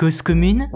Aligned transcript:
Cause 0.00 0.22
commune 0.22 0.66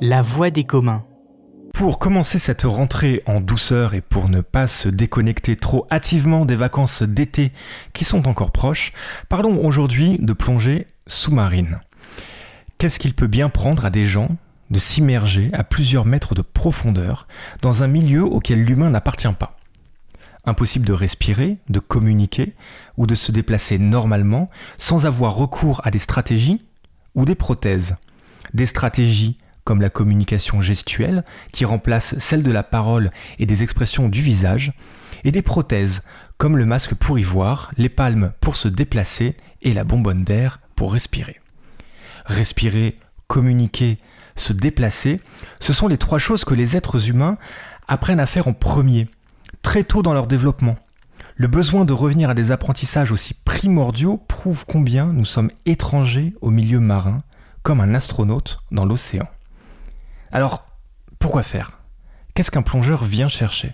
La 0.00 0.22
voix 0.22 0.50
des 0.50 0.64
communs. 0.64 1.04
Pour 1.74 1.98
commencer 1.98 2.38
cette 2.38 2.62
rentrée 2.62 3.20
en 3.26 3.40
douceur 3.40 3.94
et 3.94 4.00
pour 4.00 4.28
ne 4.28 4.40
pas 4.40 4.68
se 4.68 4.88
déconnecter 4.88 5.56
trop 5.56 5.88
hâtivement 5.90 6.46
des 6.46 6.54
vacances 6.54 7.02
d'été 7.02 7.52
qui 7.92 8.04
sont 8.04 8.28
encore 8.28 8.52
proches, 8.52 8.92
parlons 9.28 9.62
aujourd'hui 9.66 10.18
de 10.20 10.32
plongée 10.32 10.86
sous-marine. 11.08 11.80
Qu'est-ce 12.78 13.00
qu'il 13.00 13.12
peut 13.12 13.26
bien 13.26 13.48
prendre 13.48 13.84
à 13.84 13.90
des 13.90 14.06
gens 14.06 14.36
de 14.70 14.78
s'immerger 14.78 15.50
à 15.52 15.64
plusieurs 15.64 16.04
mètres 16.04 16.36
de 16.36 16.42
profondeur 16.42 17.26
dans 17.60 17.82
un 17.82 17.88
milieu 17.88 18.22
auquel 18.22 18.62
l'humain 18.62 18.90
n'appartient 18.90 19.26
pas? 19.36 19.56
Impossible 20.46 20.86
de 20.86 20.92
respirer, 20.92 21.58
de 21.68 21.80
communiquer 21.80 22.54
ou 22.96 23.08
de 23.08 23.16
se 23.16 23.32
déplacer 23.32 23.78
normalement 23.78 24.48
sans 24.78 25.06
avoir 25.06 25.34
recours 25.34 25.80
à 25.84 25.90
des 25.90 25.98
stratégies 25.98 26.62
ou 27.16 27.24
des 27.24 27.34
prothèses. 27.34 27.96
Des 28.54 28.66
stratégies 28.66 29.38
comme 29.64 29.80
la 29.80 29.90
communication 29.90 30.60
gestuelle, 30.60 31.24
qui 31.52 31.64
remplace 31.64 32.18
celle 32.18 32.42
de 32.42 32.52
la 32.52 32.62
parole 32.62 33.10
et 33.38 33.46
des 33.46 33.62
expressions 33.62 34.08
du 34.08 34.22
visage, 34.22 34.72
et 35.24 35.32
des 35.32 35.42
prothèses, 35.42 36.02
comme 36.38 36.56
le 36.56 36.66
masque 36.66 36.94
pour 36.94 37.18
y 37.18 37.22
voir, 37.22 37.70
les 37.76 37.88
palmes 37.88 38.32
pour 38.40 38.56
se 38.56 38.68
déplacer 38.68 39.34
et 39.62 39.72
la 39.72 39.84
bonbonne 39.84 40.22
d'air 40.22 40.60
pour 40.76 40.92
respirer. 40.92 41.40
Respirer, 42.26 42.96
communiquer, 43.26 43.98
se 44.36 44.52
déplacer, 44.52 45.20
ce 45.60 45.72
sont 45.72 45.88
les 45.88 45.98
trois 45.98 46.18
choses 46.18 46.44
que 46.44 46.54
les 46.54 46.76
êtres 46.76 47.08
humains 47.08 47.38
apprennent 47.88 48.20
à 48.20 48.26
faire 48.26 48.48
en 48.48 48.52
premier, 48.52 49.08
très 49.62 49.84
tôt 49.84 50.02
dans 50.02 50.14
leur 50.14 50.26
développement. 50.26 50.76
Le 51.36 51.48
besoin 51.48 51.84
de 51.84 51.92
revenir 51.92 52.30
à 52.30 52.34
des 52.34 52.50
apprentissages 52.50 53.10
aussi 53.10 53.34
primordiaux 53.34 54.18
prouve 54.28 54.64
combien 54.66 55.06
nous 55.06 55.24
sommes 55.24 55.50
étrangers 55.66 56.34
au 56.40 56.50
milieu 56.50 56.80
marin, 56.80 57.22
comme 57.62 57.80
un 57.80 57.94
astronaute 57.94 58.60
dans 58.70 58.84
l'océan. 58.84 59.28
Alors, 60.34 60.66
pourquoi 61.20 61.44
faire? 61.44 61.78
Qu'est-ce 62.34 62.50
qu'un 62.50 62.62
plongeur 62.62 63.04
vient 63.04 63.28
chercher? 63.28 63.72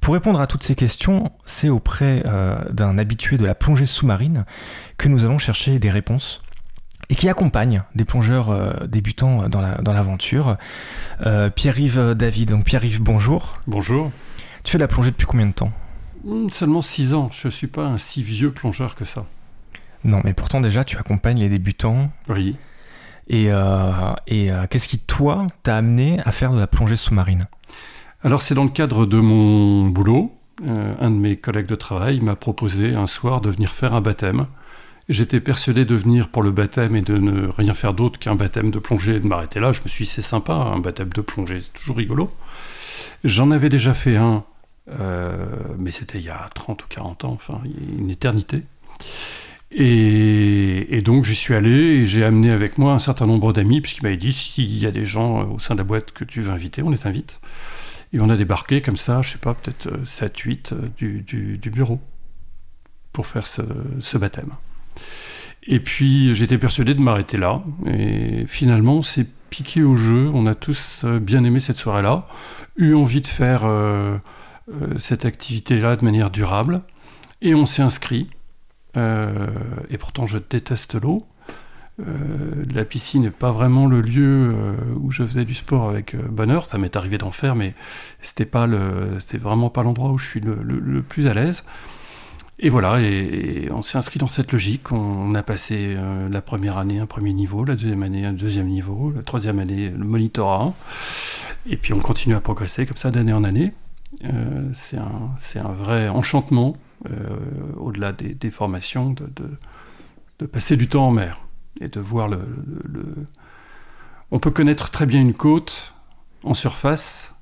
Pour 0.00 0.14
répondre 0.14 0.40
à 0.40 0.46
toutes 0.46 0.62
ces 0.62 0.76
questions, 0.76 1.32
c'est 1.44 1.68
auprès 1.68 2.22
euh, 2.26 2.60
d'un 2.70 2.96
habitué 2.96 3.38
de 3.38 3.44
la 3.44 3.56
plongée 3.56 3.86
sous-marine 3.86 4.44
que 4.98 5.08
nous 5.08 5.24
allons 5.24 5.38
chercher 5.38 5.80
des 5.80 5.90
réponses 5.90 6.42
et 7.08 7.16
qui 7.16 7.28
accompagne 7.28 7.82
des 7.96 8.04
plongeurs 8.04 8.50
euh, 8.50 8.86
débutants 8.86 9.48
dans 9.48 9.92
l'aventure. 9.92 10.58
Euh, 11.26 11.50
Pierre-Yves 11.50 12.14
David, 12.14 12.50
donc 12.50 12.64
Pierre-Yves, 12.64 13.02
bonjour. 13.02 13.56
Bonjour. 13.66 14.12
Tu 14.62 14.70
fais 14.70 14.78
de 14.78 14.84
la 14.84 14.88
plongée 14.88 15.10
depuis 15.10 15.26
combien 15.26 15.46
de 15.46 15.52
temps? 15.54 15.72
Hmm, 16.24 16.50
Seulement 16.50 16.82
6 16.82 17.14
ans, 17.14 17.30
je 17.32 17.48
ne 17.48 17.52
suis 17.52 17.66
pas 17.66 17.84
un 17.84 17.98
si 17.98 18.22
vieux 18.22 18.52
plongeur 18.52 18.94
que 18.94 19.04
ça. 19.04 19.26
Non, 20.04 20.20
mais 20.22 20.34
pourtant 20.34 20.60
déjà 20.60 20.84
tu 20.84 20.98
accompagnes 20.98 21.40
les 21.40 21.48
débutants. 21.48 22.12
Oui. 22.28 22.54
Et, 23.28 23.50
euh, 23.50 24.12
euh, 24.30 24.66
qu'est-ce 24.68 24.88
qui, 24.88 24.98
toi, 24.98 25.46
t'a 25.62 25.76
amené 25.76 26.20
à 26.24 26.32
faire 26.32 26.52
de 26.52 26.60
la 26.60 26.66
plongée 26.66 26.96
sous-marine? 26.96 27.46
Alors, 28.22 28.42
c'est 28.42 28.54
dans 28.54 28.64
le 28.64 28.70
cadre 28.70 29.06
de 29.06 29.18
mon 29.18 29.86
boulot. 29.86 30.32
Euh, 30.66 30.94
un 31.00 31.10
de 31.10 31.16
mes 31.16 31.36
collègues 31.36 31.66
de 31.66 31.74
travail 31.74 32.20
m'a 32.20 32.36
proposé 32.36 32.94
un 32.94 33.06
soir 33.06 33.40
de 33.40 33.50
venir 33.50 33.72
faire 33.72 33.94
un 33.94 34.00
baptême. 34.00 34.46
J'étais 35.08 35.40
persuadé 35.40 35.84
de 35.84 35.94
venir 35.94 36.30
pour 36.30 36.42
le 36.42 36.50
baptême 36.50 36.96
et 36.96 37.02
de 37.02 37.18
ne 37.18 37.48
rien 37.48 37.74
faire 37.74 37.94
d'autre 37.94 38.18
qu'un 38.18 38.34
baptême 38.34 38.70
de 38.70 38.78
plongée 38.78 39.16
et 39.16 39.20
de 39.20 39.26
m'arrêter 39.26 39.60
là. 39.60 39.72
Je 39.72 39.82
me 39.82 39.88
suis 39.88 40.04
dit, 40.04 40.10
c'est 40.10 40.22
sympa, 40.22 40.54
un 40.54 40.78
baptême 40.78 41.10
de 41.10 41.20
plongée, 41.20 41.60
c'est 41.60 41.72
toujours 41.72 41.96
rigolo. 41.96 42.30
J'en 43.22 43.50
avais 43.50 43.68
déjà 43.68 43.94
fait 43.94 44.16
un, 44.16 44.44
mais 45.78 45.90
c'était 45.92 46.18
il 46.18 46.24
y 46.24 46.30
a 46.30 46.48
30 46.54 46.82
ou 46.84 46.86
40 46.88 47.24
ans, 47.24 47.32
enfin, 47.32 47.60
une 47.98 48.10
éternité. 48.10 48.64
Et, 49.70 51.02
donc 51.04 51.24
j'y 51.24 51.34
suis 51.34 51.54
allé 51.54 51.70
et 51.70 52.04
j'ai 52.04 52.24
amené 52.24 52.50
avec 52.50 52.78
moi 52.78 52.92
un 52.92 52.98
certain 52.98 53.26
nombre 53.26 53.52
d'amis, 53.52 53.80
puisqu'il 53.80 54.02
m'avait 54.02 54.16
dit 54.16 54.32
s'il 54.32 54.76
y 54.78 54.86
a 54.86 54.90
des 54.90 55.04
gens 55.04 55.40
euh, 55.40 55.44
au 55.44 55.58
sein 55.58 55.74
de 55.74 55.78
la 55.78 55.84
boîte 55.84 56.12
que 56.12 56.24
tu 56.24 56.40
veux 56.40 56.50
inviter, 56.50 56.82
on 56.82 56.90
les 56.90 57.06
invite. 57.06 57.40
Et 58.12 58.20
on 58.20 58.28
a 58.28 58.36
débarqué 58.36 58.80
comme 58.80 58.96
ça, 58.96 59.22
je 59.22 59.30
sais 59.30 59.38
pas, 59.38 59.54
peut-être 59.54 59.88
7-8 60.04 60.72
euh, 60.72 60.88
euh, 61.02 61.58
du, 61.58 61.70
bureau 61.70 62.00
pour 63.12 63.26
faire 63.26 63.46
ce, 63.46 64.18
baptême. 64.18 64.50
Et 65.66 65.80
puis 65.80 66.34
j'étais 66.34 66.58
persuadé 66.58 66.94
de 66.94 67.00
m'arrêter 67.00 67.36
là. 67.36 67.62
Et 67.86 68.46
finalement, 68.46 69.02
c'est 69.02 69.28
piqué 69.50 69.82
au 69.82 69.96
jeu. 69.96 70.30
On 70.32 70.46
a 70.46 70.54
tous 70.54 71.04
bien 71.04 71.44
aimé 71.44 71.60
cette 71.60 71.76
soirée-là, 71.76 72.26
eu 72.76 72.94
envie 72.94 73.20
de 73.20 73.26
faire 73.26 73.62
cette 74.98 75.24
activité-là 75.24 75.96
de 75.96 76.04
manière 76.04 76.30
durable. 76.30 76.82
Et 77.42 77.54
on 77.54 77.66
s'est 77.66 77.82
inscrit. 77.82 78.28
Euh, 78.96 79.48
et 79.90 79.98
pourtant, 79.98 80.26
je 80.26 80.38
déteste 80.38 81.00
l'eau. 81.00 81.22
Euh, 81.98 82.64
la 82.74 82.84
piscine 82.84 83.22
n'est 83.22 83.30
pas 83.30 83.52
vraiment 83.52 83.86
le 83.86 84.02
lieu 84.02 84.54
euh, 84.54 84.74
où 85.00 85.10
je 85.10 85.24
faisais 85.24 85.44
du 85.44 85.54
sport 85.54 85.88
avec 85.88 86.16
bonheur. 86.30 86.66
Ça 86.66 86.78
m'est 86.78 86.94
arrivé 86.96 87.18
d'en 87.18 87.30
faire, 87.30 87.54
mais 87.54 87.74
c'était 88.20 88.44
pas 88.44 88.66
le, 88.66 89.18
c'est 89.18 89.38
vraiment 89.38 89.70
pas 89.70 89.82
l'endroit 89.82 90.10
où 90.10 90.18
je 90.18 90.26
suis 90.26 90.40
le, 90.40 91.02
plus 91.02 91.26
à 91.26 91.34
l'aise. 91.34 91.64
Et 92.58 92.70
voilà, 92.70 92.98
on 93.70 93.82
s'est 93.82 93.98
inscrit 93.98 94.18
dans 94.18 94.28
cette 94.28 94.50
logique. 94.50 94.90
On, 94.90 95.34
a 95.34 95.42
passé 95.42 95.94
la 96.30 96.40
première 96.40 96.78
année 96.78 96.98
un 97.00 97.06
premier 97.06 97.34
niveau, 97.34 97.66
la 97.66 97.74
deuxième 97.74 98.02
année 98.02 98.24
un 98.24 98.32
deuxième 98.32 98.68
niveau, 98.68 99.12
la 99.14 99.22
troisième 99.22 99.58
année 99.58 99.90
le 99.90 100.06
monitorat. 100.06 100.72
Et 101.68 101.76
puis 101.76 101.92
on 101.92 102.00
continue 102.00 102.34
à 102.34 102.40
progresser 102.40 102.86
comme 102.86 102.96
ça 102.96 103.10
d'année 103.10 103.34
en 103.34 103.44
année. 103.44 103.74
c'est 104.72 104.96
un, 104.96 105.34
un, 105.56 105.72
vrai 105.72 106.08
enchantement 106.08 106.78
au-delà 107.76 108.12
des, 108.12 108.50
formations, 108.50 109.14
de, 110.38 110.46
passer 110.46 110.76
du 110.76 110.88
temps 110.88 111.08
en 111.08 111.10
mer 111.10 111.40
et 111.80 111.88
de 111.88 112.00
voir 112.00 112.28
le, 112.28 112.40
On 114.30 114.38
peut 114.38 114.50
connaître 114.50 114.90
très 114.90 115.06
bien 115.06 115.20
une 115.20 115.34
côte 115.34 115.94
en 116.42 116.54
surface 116.54 117.34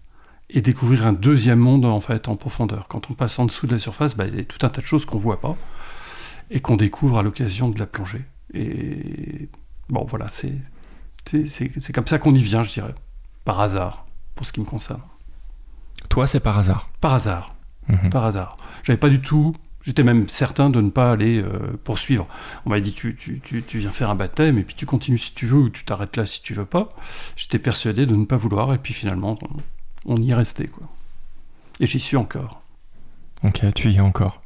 et 0.50 0.60
découvrir 0.60 1.06
un 1.06 1.12
deuxième 1.12 1.59
monde 1.59 1.84
en 1.84 2.00
fait 2.00 2.28
en 2.28 2.37
profondeur. 2.37 2.87
Quand 2.88 3.10
on 3.10 3.14
passe 3.14 3.38
en 3.38 3.47
dessous 3.47 3.66
de 3.66 3.72
la 3.72 3.78
surface, 3.78 4.16
bah, 4.16 4.25
il 4.26 4.37
y 4.37 4.41
a 4.41 4.44
tout 4.44 4.64
un 4.66 4.70
tas 4.70 4.81
de 4.81 4.87
choses 4.87 5.04
qu'on 5.04 5.19
voit 5.19 5.41
pas 5.41 5.56
et 6.50 6.60
qu'on 6.60 6.76
découvre 6.76 7.19
à 7.19 7.22
l'occasion 7.22 7.70
de 7.70 7.78
la 7.78 7.87
plongée. 7.87 8.25
Et 8.53 9.48
bon, 9.88 10.04
voilà, 10.09 10.28
c'est 10.28 10.53
c'est 11.26 11.93
comme 11.93 12.06
ça 12.06 12.19
qu'on 12.19 12.34
y 12.34 12.43
vient, 12.43 12.62
je 12.62 12.72
dirais, 12.72 12.94
par 13.44 13.60
hasard, 13.60 14.06
pour 14.34 14.47
ce 14.47 14.53
qui 14.53 14.60
me 14.60 14.64
concerne. 14.64 15.00
Toi, 16.09 16.26
c'est 16.26 16.41
par 16.41 16.59
hasard? 16.59 16.91
Par 17.00 17.14
hasard. 17.14 17.53
Mhm. 17.89 18.11
Par 18.11 18.25
hasard. 18.25 18.56
J'avais 18.83 18.97
pas 18.97 19.09
du 19.09 19.21
tout. 19.21 19.55
J'étais 19.83 20.03
même 20.03 20.28
certain 20.28 20.71
de 20.71 20.81
ne 20.81 20.89
pas 20.89 21.11
aller 21.11 21.43
euh, 21.43 21.78
poursuivre. 21.84 22.27
On 22.65 22.71
m'a 22.71 22.81
dit 22.81 22.95
tu, 22.95 23.15
tu, 23.15 23.41
tu, 23.41 23.78
viens 23.78 23.91
faire 23.91 24.09
un 24.09 24.15
baptême 24.15 24.59
et 24.59 24.62
puis 24.62 24.75
tu 24.75 24.87
continues 24.87 25.19
si 25.19 25.34
tu 25.34 25.47
veux 25.47 25.59
ou 25.59 25.69
tu 25.69 25.84
t'arrêtes 25.84 26.17
là 26.17 26.25
si 26.25 26.41
tu 26.41 26.55
veux 26.55 26.65
pas. 26.65 26.89
J'étais 27.37 27.59
persuadé 27.59 28.06
de 28.06 28.17
ne 28.17 28.25
pas 28.25 28.39
vouloir 28.39 28.73
et 28.73 28.78
puis 28.78 28.94
finalement 28.94 29.39
on, 30.06 30.17
y 30.17 30.31
est 30.31 30.34
resté 30.34 30.69
quoi. 30.69 30.89
Et 31.81 31.87
j'y 31.87 32.00
suis 32.00 32.17
encore. 32.17 32.62
Ok, 33.43 33.62
tu 33.75 33.91
y 33.91 33.97
es 33.97 34.00
encore. 34.00 34.41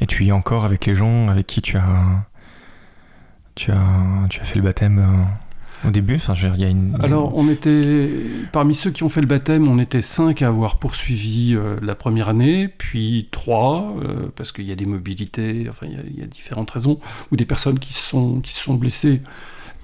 Et 0.00 0.06
tu 0.06 0.24
y 0.24 0.28
es 0.28 0.32
encore 0.32 0.66
avec 0.66 0.84
les 0.84 0.94
gens 0.94 1.28
avec 1.28 1.46
qui 1.46 1.62
tu 1.62 1.78
as 1.78 2.26
tu 3.54 3.72
as 3.72 4.26
tu 4.28 4.40
as 4.42 4.44
fait 4.44 4.56
le 4.56 4.62
baptême 4.62 4.98
euh, 4.98 5.45
au 5.84 5.90
début, 5.90 6.18
il 6.54 6.60
y 6.60 6.64
a 6.64 6.68
une. 6.68 6.96
Alors, 7.02 7.36
on 7.36 7.48
était 7.48 8.08
parmi 8.52 8.74
ceux 8.74 8.90
qui 8.90 9.02
ont 9.02 9.08
fait 9.08 9.20
le 9.20 9.26
baptême, 9.26 9.68
on 9.68 9.78
était 9.78 10.00
cinq 10.00 10.42
à 10.42 10.48
avoir 10.48 10.78
poursuivi 10.78 11.54
euh, 11.54 11.76
la 11.82 11.94
première 11.94 12.28
année, 12.28 12.68
puis 12.68 13.28
trois 13.30 13.94
euh, 14.02 14.28
parce 14.34 14.52
qu'il 14.52 14.64
y 14.64 14.72
a 14.72 14.74
des 14.74 14.86
mobilités, 14.86 15.66
enfin, 15.68 15.86
il 15.86 16.18
y, 16.18 16.22
a, 16.22 16.26
différentes 16.26 16.70
raisons, 16.70 16.98
ou 17.30 17.36
des 17.36 17.44
personnes 17.44 17.78
qui 17.78 17.92
sont 17.92 18.40
qui 18.40 18.54
sont 18.54 18.74
blessées 18.74 19.20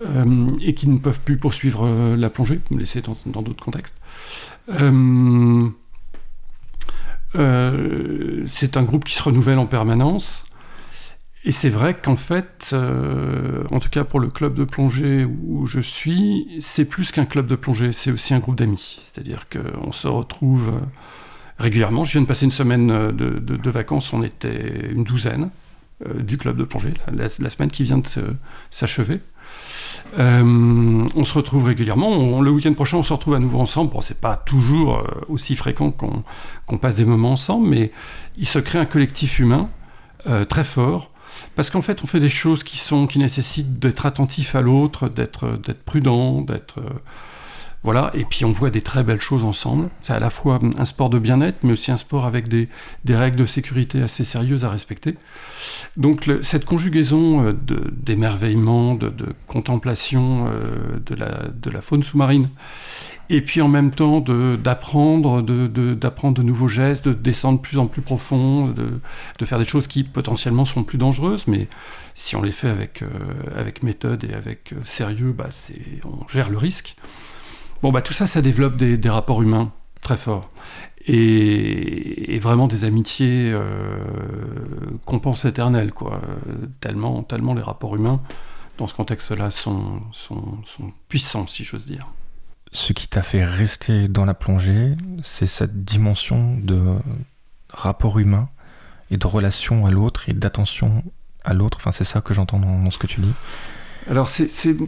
euh, 0.05 0.49
et 0.61 0.75
qui 0.75 0.89
ne 0.89 0.99
peuvent 0.99 1.21
plus 1.21 1.37
poursuivre 1.37 2.17
la 2.17 2.31
plongée, 2.31 2.61
blessées 2.71 3.03
dans 3.27 3.43
d'autres 3.43 3.65
contextes. 3.65 4.01
c'est 8.49 8.77
un 8.77 8.83
groupe 8.83 9.05
qui 9.05 9.15
se 9.15 9.23
renouvelle 9.23 9.59
en 9.59 9.67
permanence. 9.67 10.47
Et 11.45 11.51
c'est 11.51 11.71
vrai 11.71 11.95
qu'en 11.95 12.17
fait, 12.17 12.71
euh, 12.73 13.65
en 13.73 13.81
tout 13.81 13.89
cas 13.89 14.05
pour 14.05 14.21
le 14.21 14.29
club 14.29 14.55
de 14.55 14.63
plongée 14.63 15.25
où 15.25 15.67
je 15.67 15.81
suis, 15.81 16.47
c'est 16.61 16.85
plus 16.85 17.11
qu'un 17.11 17.25
club 17.25 17.47
de 17.47 17.57
plongée, 17.57 17.91
c'est 17.91 18.13
aussi 18.13 18.33
un 18.33 18.39
groupe 18.39 18.57
d'amis. 18.57 19.01
C'est-à-dire 19.05 19.47
qu'on 19.49 19.91
se 19.91 20.07
retrouve 20.07 20.69
euh, 20.69 20.87
régulièrement. 21.59 22.05
Je 22.05 22.13
viens 22.13 22.21
de 22.21 22.27
passer 22.27 22.45
une 22.45 22.53
semaine 22.53 22.91
euh, 22.93 23.11
de, 23.13 23.71
vacances, 23.71 24.13
on 24.13 24.23
était 24.23 24.91
une 24.91 25.05
douzaine 25.05 25.51
du 26.19 26.37
club 26.37 26.57
de 26.57 26.65
plongée, 26.65 26.95
la, 27.13 27.29
semaine 27.29 27.71
qui 27.71 27.85
vient 27.85 27.99
de 27.99 28.09
s'achever. 28.73 29.21
on 30.19 31.25
se 31.25 31.35
retrouve 31.35 31.67
régulièrement. 31.67 32.41
le 32.41 32.51
week-end 32.51 32.75
prochain, 32.75 32.97
on 32.97 33.05
se 33.05 33.13
retrouve 33.13 33.35
à 33.35 33.39
nouveau 33.39 33.61
ensemble. 33.61 33.93
Bon, 33.93 34.01
c'est 34.01 34.21
pas 34.21 34.35
toujours 34.35 35.07
aussi 35.29 35.55
fréquent 35.55 35.93
qu'on 35.93 36.79
passe 36.79 36.97
des 36.97 37.05
moments 37.05 37.31
ensemble, 37.31 37.69
mais 37.69 37.93
il 38.37 38.49
se 38.49 38.59
crée 38.59 38.81
un 38.81 38.85
collectif 38.85 39.39
humain 39.39 39.69
très 40.49 40.65
fort 40.65 41.12
parce 41.57 41.71
qu'en 41.71 41.83
fait, 41.83 42.03
on 42.03 42.07
fait 42.07 42.21
des 42.21 42.29
choses 42.29 42.63
qui, 42.65 42.79
sont, 42.79 43.07
qui 43.07 43.19
nécessitent 43.19 43.79
d'être 43.79 44.07
attentif 44.07 44.55
à 44.55 44.63
l'autre, 44.63 45.09
d'être, 45.09 45.59
d'être 45.59 45.83
prudent, 45.83 46.41
d'être. 46.41 46.79
Euh, 46.79 46.91
voilà, 47.85 48.13
et 48.15 48.25
puis 48.25 48.45
on 48.45 48.53
voit 48.53 48.71
des 48.71 48.81
très 48.81 49.03
belles 49.03 49.21
choses 49.21 49.43
ensemble. 49.43 49.89
C'est 50.03 50.13
à 50.13 50.21
la 50.21 50.31
fois 50.31 50.61
un 50.79 50.85
sport 50.85 51.11
de 51.11 51.19
bien-être, 51.19 51.65
mais 51.65 51.73
aussi 51.73 51.91
un 51.91 51.97
sport 51.97 52.27
avec 52.27 52.47
des, 52.47 52.69
des 53.05 53.17
règles 53.17 53.37
de 53.37 53.47
sécurité 53.47 54.01
assez 54.01 54.25
sérieuses 54.25 54.65
à 54.65 54.71
respecter. 54.71 55.17
Donc 55.97 56.31
cette 56.43 56.65
conjugaison 56.65 57.45
euh, 57.45 57.53
d'émerveillement, 57.91 58.95
de, 58.95 59.09
de, 59.09 59.27
contemplation 59.49 60.47
euh, 60.47 61.01
de, 61.05 61.17
la, 61.17 61.49
de 61.53 61.71
la 61.71 61.83
faune 61.83 62.05
sous-marine, 62.05 62.49
et 63.33 63.41
puis 63.41 63.63
en 63.63 63.69
même 63.69 63.93
temps 63.93 64.21
d'apprendre 64.21 65.41
de, 65.41 65.67
d'apprendre 65.95 66.37
de, 66.37 66.43
nouveaux 66.43 66.69
gestes, 66.69 67.09
de 67.09 67.15
descendre 67.15 67.59
de 67.59 67.63
plus 67.63 67.79
en 67.79 67.87
plus 67.87 68.03
profond, 68.03 68.67
de, 68.67 69.45
faire 69.45 69.59
des 69.59 69.65
choses 69.65 69.87
qui 69.87 70.05
potentiellement 70.05 70.67
sont 70.67 70.85
plus 70.85 70.99
dangereuses, 70.99 71.47
mais 71.47 71.67
si 72.15 72.37
on 72.37 72.43
les 72.43 72.53
fait 72.53 72.69
avec, 72.69 73.03
euh, 73.03 73.09
avec 73.57 73.83
méthode 73.83 74.23
et 74.25 74.35
avec 74.35 74.73
euh, 74.73 74.85
sérieux, 74.85 75.33
bah 75.33 75.49
on 76.05 76.29
gère 76.29 76.51
le 76.51 76.59
risque. 76.59 76.95
Bon, 77.83 77.91
bah, 77.91 78.03
tout 78.03 78.13
ça, 78.13 78.27
ça 78.27 78.43
développe 78.43 78.77
des, 78.77 79.09
rapports 79.09 79.43
humains 79.43 79.73
très 80.03 80.19
forts. 80.19 80.49
Et, 81.07 82.39
vraiment 82.39 82.69
des 82.69 82.85
amitiés 82.85 83.51
euh, 83.53 84.05
qu'on 85.07 85.21
pense 85.21 85.45
éternelles, 85.45 85.93
quoi. 85.93 86.21
Tellement, 86.81 87.23
tellement 87.23 87.55
les 87.55 87.63
rapports 87.63 87.97
humains, 87.97 88.21
dans 88.79 88.87
ce 88.87 88.95
contexte-là, 88.95 89.51
sont, 89.51 90.03
sont, 90.13 90.59
sont 90.65 90.93
puissants, 91.09 91.47
si 91.47 91.65
j'ose 91.65 91.87
dire 91.87 92.07
ce 92.73 92.93
qui 92.93 93.07
t'a 93.07 93.23
fait 93.23 93.45
rester 93.45 94.09
dans 94.09 94.25
la 94.25 94.35
plongée, 94.35 94.97
c'est 95.23 95.47
cette 95.47 95.85
dimension 95.85 96.57
de 96.57 96.97
rapport 97.69 98.19
humain 98.19 98.49
et 99.11 99.19
de 99.19 99.27
relation 99.27 99.87
à 99.87 99.91
l'autre 99.91 100.29
et 100.29 100.33
d'attention 100.33 101.05
à 101.45 101.53
l'autre. 101.53 101.79
Enfin, 101.79 101.93
c'est 101.93 102.05
ça 102.05 102.21
que 102.21 102.33
j'entends 102.35 102.59
dans, 102.59 102.91
ce 102.91 102.99
que 102.99 103.07
tu 103.07 103.21
dis. 103.21 103.33
Alors, 104.09 104.29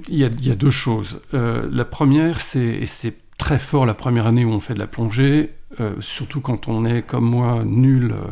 il 0.08 0.18
y, 0.18 0.24
a 0.24 0.54
deux 0.56 0.70
choses. 0.70 1.20
Euh, 1.34 1.68
la 1.70 1.84
première, 1.84 2.40
c'est, 2.40 2.64
et 2.64 2.86
c'est 2.86 3.16
très 3.38 3.58
fort 3.58 3.86
la 3.86 3.94
première 3.94 4.26
année 4.26 4.44
où 4.44 4.50
on 4.50 4.60
fait 4.60 4.74
de 4.74 4.78
la 4.78 4.86
plongée, 4.86 5.54
euh, 5.80 5.92
surtout 6.00 6.40
quand 6.40 6.68
on 6.68 6.84
est, 6.84 7.02
comme 7.02 7.24
moi, 7.24 7.62
nul 7.64 8.12
euh, 8.12 8.24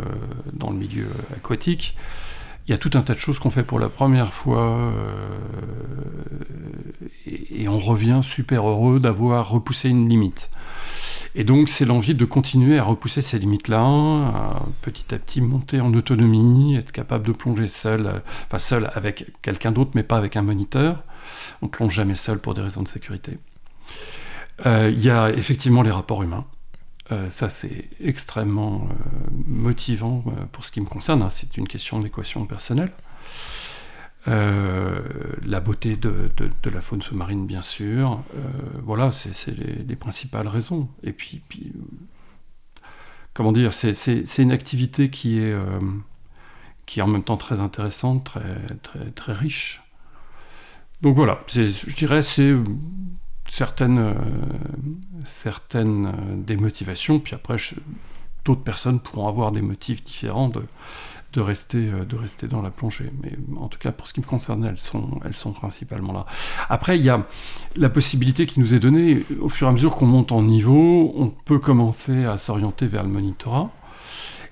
dans 0.52 0.70
le 0.70 0.76
milieu 0.76 1.08
aquatique, 1.36 1.96
il 2.66 2.70
y 2.70 2.74
a 2.74 2.78
tout 2.78 2.90
un 2.94 3.02
tas 3.02 3.14
de 3.14 3.18
choses 3.18 3.38
qu'on 3.38 3.50
fait 3.50 3.64
pour 3.64 3.78
la 3.78 3.88
première 3.88 4.32
fois 4.32 4.78
euh, 4.78 5.36
et, 7.26 7.68
on 7.68 7.78
revient 7.78 8.20
super 8.22 8.68
heureux 8.68 9.00
d'avoir 9.00 9.48
repoussé 9.48 9.88
une 9.88 10.08
limite. 10.08 10.50
Et 11.34 11.44
donc 11.44 11.68
c'est 11.68 11.84
l'envie 11.84 12.14
de 12.14 12.24
continuer 12.24 12.78
à 12.78 12.84
repousser 12.84 13.22
ces 13.22 13.38
limites-là, 13.38 14.60
petit 14.82 15.14
à 15.14 15.18
petit 15.18 15.40
monter 15.40 15.80
en 15.80 15.94
autonomie, 15.94 16.76
être 16.76 16.92
capable 16.92 17.26
de 17.26 17.32
plonger 17.32 17.68
seul, 17.68 18.22
enfin 18.46 18.58
seul 18.58 18.90
avec 18.94 19.26
quelqu'un 19.40 19.72
d'autre 19.72 19.92
mais 19.94 20.02
pas 20.02 20.18
avec 20.18 20.36
un 20.36 20.42
moniteur. 20.42 21.02
On 21.62 21.68
plonge 21.68 21.94
jamais 21.94 22.14
seul 22.14 22.38
pour 22.38 22.54
des 22.54 22.60
raisons 22.60 22.82
de 22.82 22.88
sécurité. 22.88 23.38
Euh, 24.66 24.90
il 24.92 25.02
y 25.02 25.10
a 25.10 25.30
effectivement 25.30 25.82
les 25.82 25.90
rapports 25.90 26.22
humains. 26.22 26.44
Euh, 27.10 27.28
ça, 27.28 27.48
c'est 27.48 27.88
extrêmement 28.00 28.84
euh, 28.84 28.94
motivant 29.46 30.22
euh, 30.26 30.44
pour 30.52 30.64
ce 30.64 30.70
qui 30.70 30.80
me 30.80 30.86
concerne. 30.86 31.22
Hein. 31.22 31.30
C'est 31.30 31.56
une 31.56 31.66
question 31.66 32.00
d'équation 32.00 32.46
personnelle. 32.46 32.92
la 34.26 35.60
beauté 35.60 35.96
de, 35.96 36.30
la 36.70 36.80
faune 36.80 37.02
sous-marine, 37.02 37.46
bien 37.46 37.62
sûr. 37.62 38.22
voilà, 38.84 39.10
c'est 39.10 39.56
les, 39.56 39.96
principales 39.96 40.46
raisons. 40.46 40.88
Et 41.02 41.12
puis, 41.12 41.42
comment 43.34 43.52
dire, 43.52 43.74
c'est 43.74 44.38
une 44.38 44.52
activité 44.52 45.10
qui 45.10 45.40
est, 45.40 45.54
qui 46.86 47.00
est 47.00 47.02
en 47.02 47.08
même 47.08 47.24
temps 47.24 47.36
très 47.36 47.60
intéressante, 47.60 48.24
très, 48.24 48.60
très, 48.82 49.10
très 49.10 49.32
riche. 49.32 49.82
Donc 51.00 51.16
voilà, 51.16 51.42
je 51.48 51.94
dirais 51.96 52.22
c'est 52.22 52.54
certaines, 53.52 53.98
euh, 53.98 54.14
certaines 55.24 56.06
euh, 56.06 56.10
des 56.36 56.56
motivations, 56.56 57.18
puis 57.18 57.34
après 57.34 57.56
d'autres 58.46 58.62
personnes 58.62 58.98
pourront 58.98 59.28
avoir 59.28 59.52
des 59.52 59.60
motifs 59.60 60.02
différents 60.02 60.48
de, 60.48 60.62
de, 61.34 61.40
rester, 61.42 61.90
euh, 61.90 62.06
de 62.06 62.16
rester 62.16 62.48
dans 62.48 62.62
la 62.62 62.70
plongée. 62.70 63.12
Mais 63.22 63.32
en 63.60 63.68
tout 63.68 63.78
cas, 63.78 63.92
pour 63.92 64.06
ce 64.06 64.14
qui 64.14 64.20
me 64.20 64.24
concerne, 64.24 64.64
elles 64.64 64.78
sont, 64.78 65.20
elles 65.26 65.34
sont 65.34 65.52
principalement 65.52 66.14
là. 66.14 66.24
Après, 66.70 66.98
il 66.98 67.04
y 67.04 67.10
a 67.10 67.26
la 67.76 67.90
possibilité 67.90 68.46
qui 68.46 68.58
nous 68.58 68.72
est 68.72 68.78
donnée, 68.78 69.22
au 69.38 69.50
fur 69.50 69.66
et 69.66 69.70
à 69.70 69.72
mesure 69.74 69.96
qu'on 69.96 70.06
monte 70.06 70.32
en 70.32 70.40
niveau, 70.40 71.12
on 71.14 71.28
peut 71.28 71.58
commencer 71.58 72.24
à 72.24 72.38
s'orienter 72.38 72.86
vers 72.86 73.02
le 73.02 73.10
monitorat. 73.10 73.70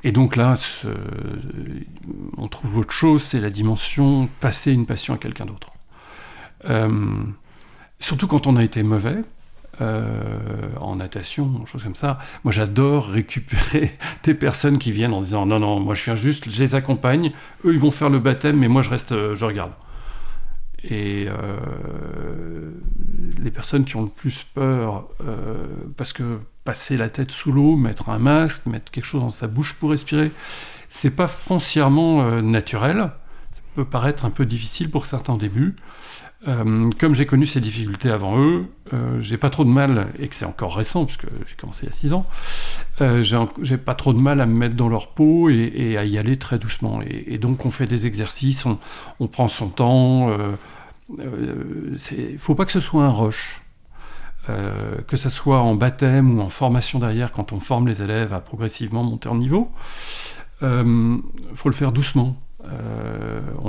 Et 0.04 0.12
donc 0.12 0.36
là, 0.36 0.56
on 2.36 2.48
trouve 2.48 2.78
autre 2.78 2.92
chose, 2.92 3.22
c'est 3.22 3.40
la 3.40 3.50
dimension 3.50 4.28
passer 4.40 4.74
une 4.74 4.84
passion 4.84 5.14
à 5.14 5.16
quelqu'un 5.16 5.46
d'autre. 5.46 5.70
Surtout 8.00 8.26
quand 8.26 8.46
on 8.46 8.56
a 8.56 8.64
été 8.64 8.82
mauvais, 8.82 9.22
euh, 9.80 10.36
en 10.80 10.96
natation, 10.96 11.64
choses 11.64 11.82
comme 11.82 11.94
ça. 11.94 12.18
Moi, 12.44 12.52
j'adore 12.52 13.06
récupérer 13.06 13.96
des 14.24 14.34
personnes 14.34 14.78
qui 14.78 14.92
viennent 14.92 15.14
en 15.14 15.20
disant 15.20 15.46
non, 15.46 15.58
non, 15.58 15.80
moi 15.80 15.94
je 15.94 16.04
viens 16.04 16.16
juste, 16.16 16.50
je 16.50 16.60
les 16.60 16.74
accompagne, 16.74 17.32
eux 17.64 17.72
ils 17.72 17.78
vont 17.78 17.90
faire 17.90 18.10
le 18.10 18.18
baptême, 18.18 18.58
mais 18.58 18.68
moi 18.68 18.82
je 18.82 18.90
reste, 18.90 19.12
euh, 19.12 19.34
je 19.34 19.44
regarde. 19.44 19.72
Et 20.84 21.28
euh, 21.28 22.70
les 23.42 23.50
personnes 23.50 23.84
qui 23.86 23.96
ont 23.96 24.02
le 24.02 24.08
plus 24.08 24.44
peur, 24.54 25.08
parce 25.96 26.12
que 26.12 26.40
passer 26.64 26.96
la 26.96 27.08
tête 27.08 27.30
sous 27.30 27.52
l'eau, 27.52 27.76
mettre 27.76 28.08
un 28.08 28.18
masque, 28.18 28.66
mettre 28.66 28.90
quelque 28.90 29.04
chose 29.04 29.22
dans 29.22 29.30
sa 29.30 29.46
bouche 29.46 29.74
pour 29.74 29.90
respirer, 29.90 30.30
c'est 30.88 31.10
pas 31.10 31.28
foncièrement 31.28 32.40
naturel. 32.40 33.10
Ça 33.52 33.60
peut 33.74 33.84
paraître 33.84 34.24
un 34.24 34.30
peu 34.30 34.46
difficile 34.46 34.90
pour 34.90 35.04
certains 35.04 35.34
au 35.34 35.38
début. 35.38 35.76
Euh, 36.48 36.88
comme 36.98 37.14
j'ai 37.14 37.26
connu 37.26 37.44
ces 37.44 37.60
difficultés 37.60 38.10
avant 38.10 38.38
eux, 38.38 38.64
euh, 38.94 39.20
j'ai 39.20 39.36
pas 39.36 39.50
trop 39.50 39.64
de 39.64 39.68
mal, 39.68 40.08
et 40.18 40.28
que 40.28 40.34
c'est 40.34 40.46
encore 40.46 40.74
récent, 40.74 41.04
puisque 41.04 41.26
j'ai 41.46 41.54
commencé 41.54 41.84
il 41.84 41.86
y 41.86 41.92
a 41.92 41.94
6 41.94 42.12
ans, 42.14 42.26
euh, 43.02 43.22
j'ai 43.62 43.76
pas 43.76 43.94
trop 43.94 44.14
de 44.14 44.18
mal 44.18 44.40
à 44.40 44.46
me 44.46 44.54
mettre 44.54 44.74
dans 44.74 44.88
leur 44.88 45.08
peau 45.08 45.50
et, 45.50 45.98
à 45.98 46.04
y 46.04 46.16
aller 46.16 46.36
très 46.38 46.58
doucement. 46.58 47.00
Et, 47.02 47.36
donc 47.38 47.66
on 47.66 47.70
fait 47.70 47.86
des 47.86 48.06
exercices, 48.06 48.64
on, 48.66 49.26
prend 49.26 49.48
son 49.48 49.68
temps. 49.68 50.30
Il 51.18 52.38
faut 52.38 52.54
pas 52.54 52.64
que 52.64 52.72
ce 52.72 52.80
soit 52.80 53.04
un 53.04 53.10
rush. 53.10 53.60
que 54.46 55.16
ce 55.16 55.28
soit 55.28 55.60
en 55.60 55.74
baptême 55.74 56.38
ou 56.38 56.42
en 56.42 56.48
formation 56.48 56.98
derrière, 56.98 57.32
quand 57.32 57.52
on 57.52 57.60
forme 57.60 57.86
les 57.88 58.02
élèves 58.02 58.32
à 58.32 58.40
progressivement 58.40 59.04
monter 59.04 59.28
en 59.28 59.36
niveau, 59.36 59.70
il 60.62 61.20
faut 61.54 61.68
le 61.68 61.74
faire 61.74 61.92
doucement. 61.92 62.36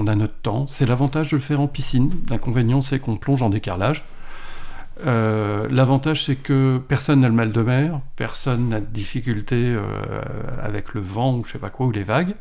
Euh, 0.02 0.04
on 0.04 0.08
a 0.08 0.16
notre 0.16 0.34
temps. 0.42 0.68
C'est 0.68 0.86
l'avantage 0.86 1.32
de 1.32 1.38
le 1.38 1.42
faire 1.42 1.62
en 1.62 1.68
piscine. 1.68 2.12
L'inconvénient, 2.30 2.82
c'est 2.82 3.00
qu'on 3.00 3.18
plonge 3.18 3.42
en 3.42 3.50
décarrelage. 3.50 4.04
Euh, 5.06 5.68
l'avantage, 5.72 6.26
c'est 6.26 6.36
que 6.36 6.80
personne 6.88 7.22
n'a 7.22 7.30
le 7.30 7.34
mal 7.34 7.52
de 7.52 7.62
mer, 7.62 8.00
personne 8.16 8.70
n'a 8.70 8.80
de 8.80 8.86
difficulté 8.86 9.56
euh, 9.56 9.82
avec 10.62 10.94
le 10.94 11.02
vent 11.02 11.36
ou 11.36 11.44
je 11.44 11.54
sais 11.54 11.60
pas 11.60 11.70
quoi, 11.70 11.88
ou 11.88 11.92
les 11.92 12.04
vagues. 12.04 12.36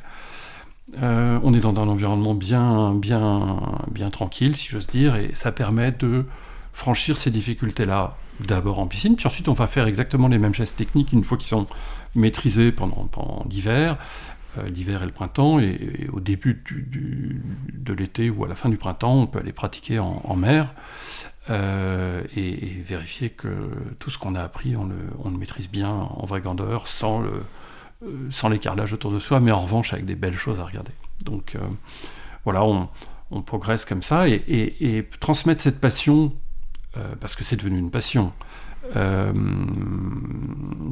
on 1.00 1.55
est 1.55 1.61
dans 1.61 1.79
un 1.81 1.88
environnement 1.88 2.35
bien, 2.35 2.95
bien, 2.95 3.62
bien 3.90 4.11
tranquille, 4.11 4.57
si 4.57 4.69
j'ose 4.69 4.88
dire, 4.88 5.17
et 5.17 5.31
ça 5.33 5.52
permet 5.52 5.93
de 5.93 6.26
franchir 6.73 7.17
ces 7.17 7.31
difficultés-là 7.31 8.17
d'abord 8.47 8.79
en 8.79 8.87
piscine, 8.87 9.17
puis 9.17 9.26
ensuite 9.26 9.49
on 9.49 9.52
va 9.52 9.67
faire 9.67 9.87
exactement 9.87 10.29
les 10.29 10.38
mêmes 10.38 10.55
gestes 10.55 10.79
techniques 10.79 11.12
une 11.12 11.25
fois 11.25 11.37
qu'ils 11.37 11.49
sont 11.49 11.67
maîtrisés 12.14 12.73
pendant 12.73 13.09
l'hiver, 13.49 13.93
euh, 13.93 13.97
l'hiver 14.66 15.02
et 15.02 15.07
le 15.07 15.12
printemps, 15.12 15.59
et, 15.59 16.09
au 16.12 16.21
début 16.21 16.62
de 17.73 17.95
l'été 17.95 18.30
ou 18.30 18.45
à 18.45 18.49
la 18.49 18.54
fin 18.54 18.69
du 18.69 18.76
printemps, 18.76 19.14
on 19.14 19.26
peut 19.26 19.38
aller 19.38 19.52
pratiquer 19.52 19.99
en, 19.99 20.37
mer 20.37 20.75
euh, 21.50 22.23
et, 22.37 22.80
vérifier 22.83 23.30
que 23.30 23.49
tout 23.99 24.11
ce 24.11 24.19
qu'on 24.19 24.35
a 24.35 24.42
appris, 24.42 24.76
on 24.76 24.87
le, 24.87 25.38
maîtrise 25.38 25.69
bien 25.69 25.90
en 25.90 26.25
vraie 26.26 26.40
grandeur, 26.40 26.88
sans 26.88 27.21
le 27.21 27.42
euh, 28.04 28.85
autour 28.92 29.12
de 29.12 29.19
soi, 29.19 29.40
mais 29.40 29.52
en 29.52 29.61
revanche 29.61 29.92
avec 29.92 30.04
des 30.04 30.14
belles 30.14 30.37
choses 30.37 30.59
à 30.61 30.64
regarder. 30.64 30.92
Donc 31.25 31.57
voilà, 32.45 32.64
on, 32.64 33.42
progresse 33.42 33.85
comme 33.85 34.02
ça 34.02 34.28
et, 34.28 35.09
transmettre 35.21 35.62
cette 35.62 35.80
passion, 35.80 36.33
parce 37.21 37.37
que 37.37 37.45
c'est 37.45 37.57
devenu 37.57 37.78
une 37.78 37.90
passion, 37.90 38.33
euh, 38.97 39.33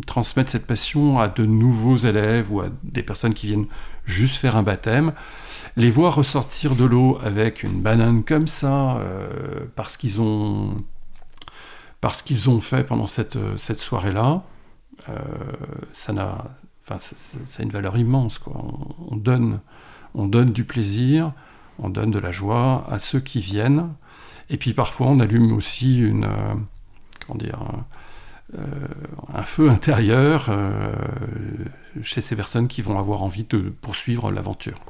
transmettre 0.07 0.50
cette 0.50 0.67
passion 0.67 1.19
à 1.19 1.28
de 1.28 1.45
nouveaux 1.45 1.97
élèves 1.97 2.52
ou 2.52 2.61
à 2.61 2.67
des 2.83 3.02
personnes 3.02 3.35
qui 3.35 3.47
viennent 3.49 3.67
juste 4.05 4.37
faire 4.37 4.57
un 4.57 4.62
baptême, 4.62 5.12
les 5.76 5.90
voir 5.90 6.14
ressortir 6.14 6.76
de 6.76 6.85
l'eau 6.85 7.19
avec 7.23 7.62
une 7.62 7.83
banane 7.83 8.25
comme 8.25 8.47
ça, 8.47 8.99
euh, 8.99 9.67
parce 9.76 9.97
qu'ils 9.97 10.21
ont 10.21 10.76
parce 12.00 12.23
qu'ils 12.23 12.49
ont 12.49 12.61
fait 12.61 12.85
pendant 12.85 13.09
cette, 13.09 13.38
cette 13.57 13.78
soirée-là, 13.78 14.45
euh, 15.09 15.14
ça 15.93 16.12
a 16.12 17.62
une 17.62 17.71
valeur 17.71 17.97
immense. 17.99 18.38
Quoi. 18.38 18.55
On, 19.11 19.17
donne, 19.17 19.61
on 20.14 20.26
donne 20.26 20.50
du 20.50 20.64
plaisir, 20.64 21.33
on 21.78 21.90
donne 21.90 22.11
de 22.11 22.19
la 22.19 22.31
joie 22.31 22.87
à 22.90 22.99
ceux 22.99 23.21
qui 23.21 23.40
viennent, 23.40 23.90
Et 24.50 24.57
puis 24.57 24.73
parfois, 24.75 25.09
on 25.09 25.21
allume 25.21 25.52
aussi 25.52 25.99
une, 25.99 26.25
euh, 26.25 26.55
dire, 27.35 27.58
un, 27.61 27.85
un 29.35 29.42
feu 29.42 29.70
intérieur 29.78 30.50
chez 32.02 32.20
ces 32.20 32.37
personnes 32.37 32.68
qui 32.68 32.82
vont 32.82 32.99
avoir 32.99 33.23
envie 33.23 33.44
de 33.44 33.58
poursuivre 33.80 34.30
l'aventure, 34.30 34.80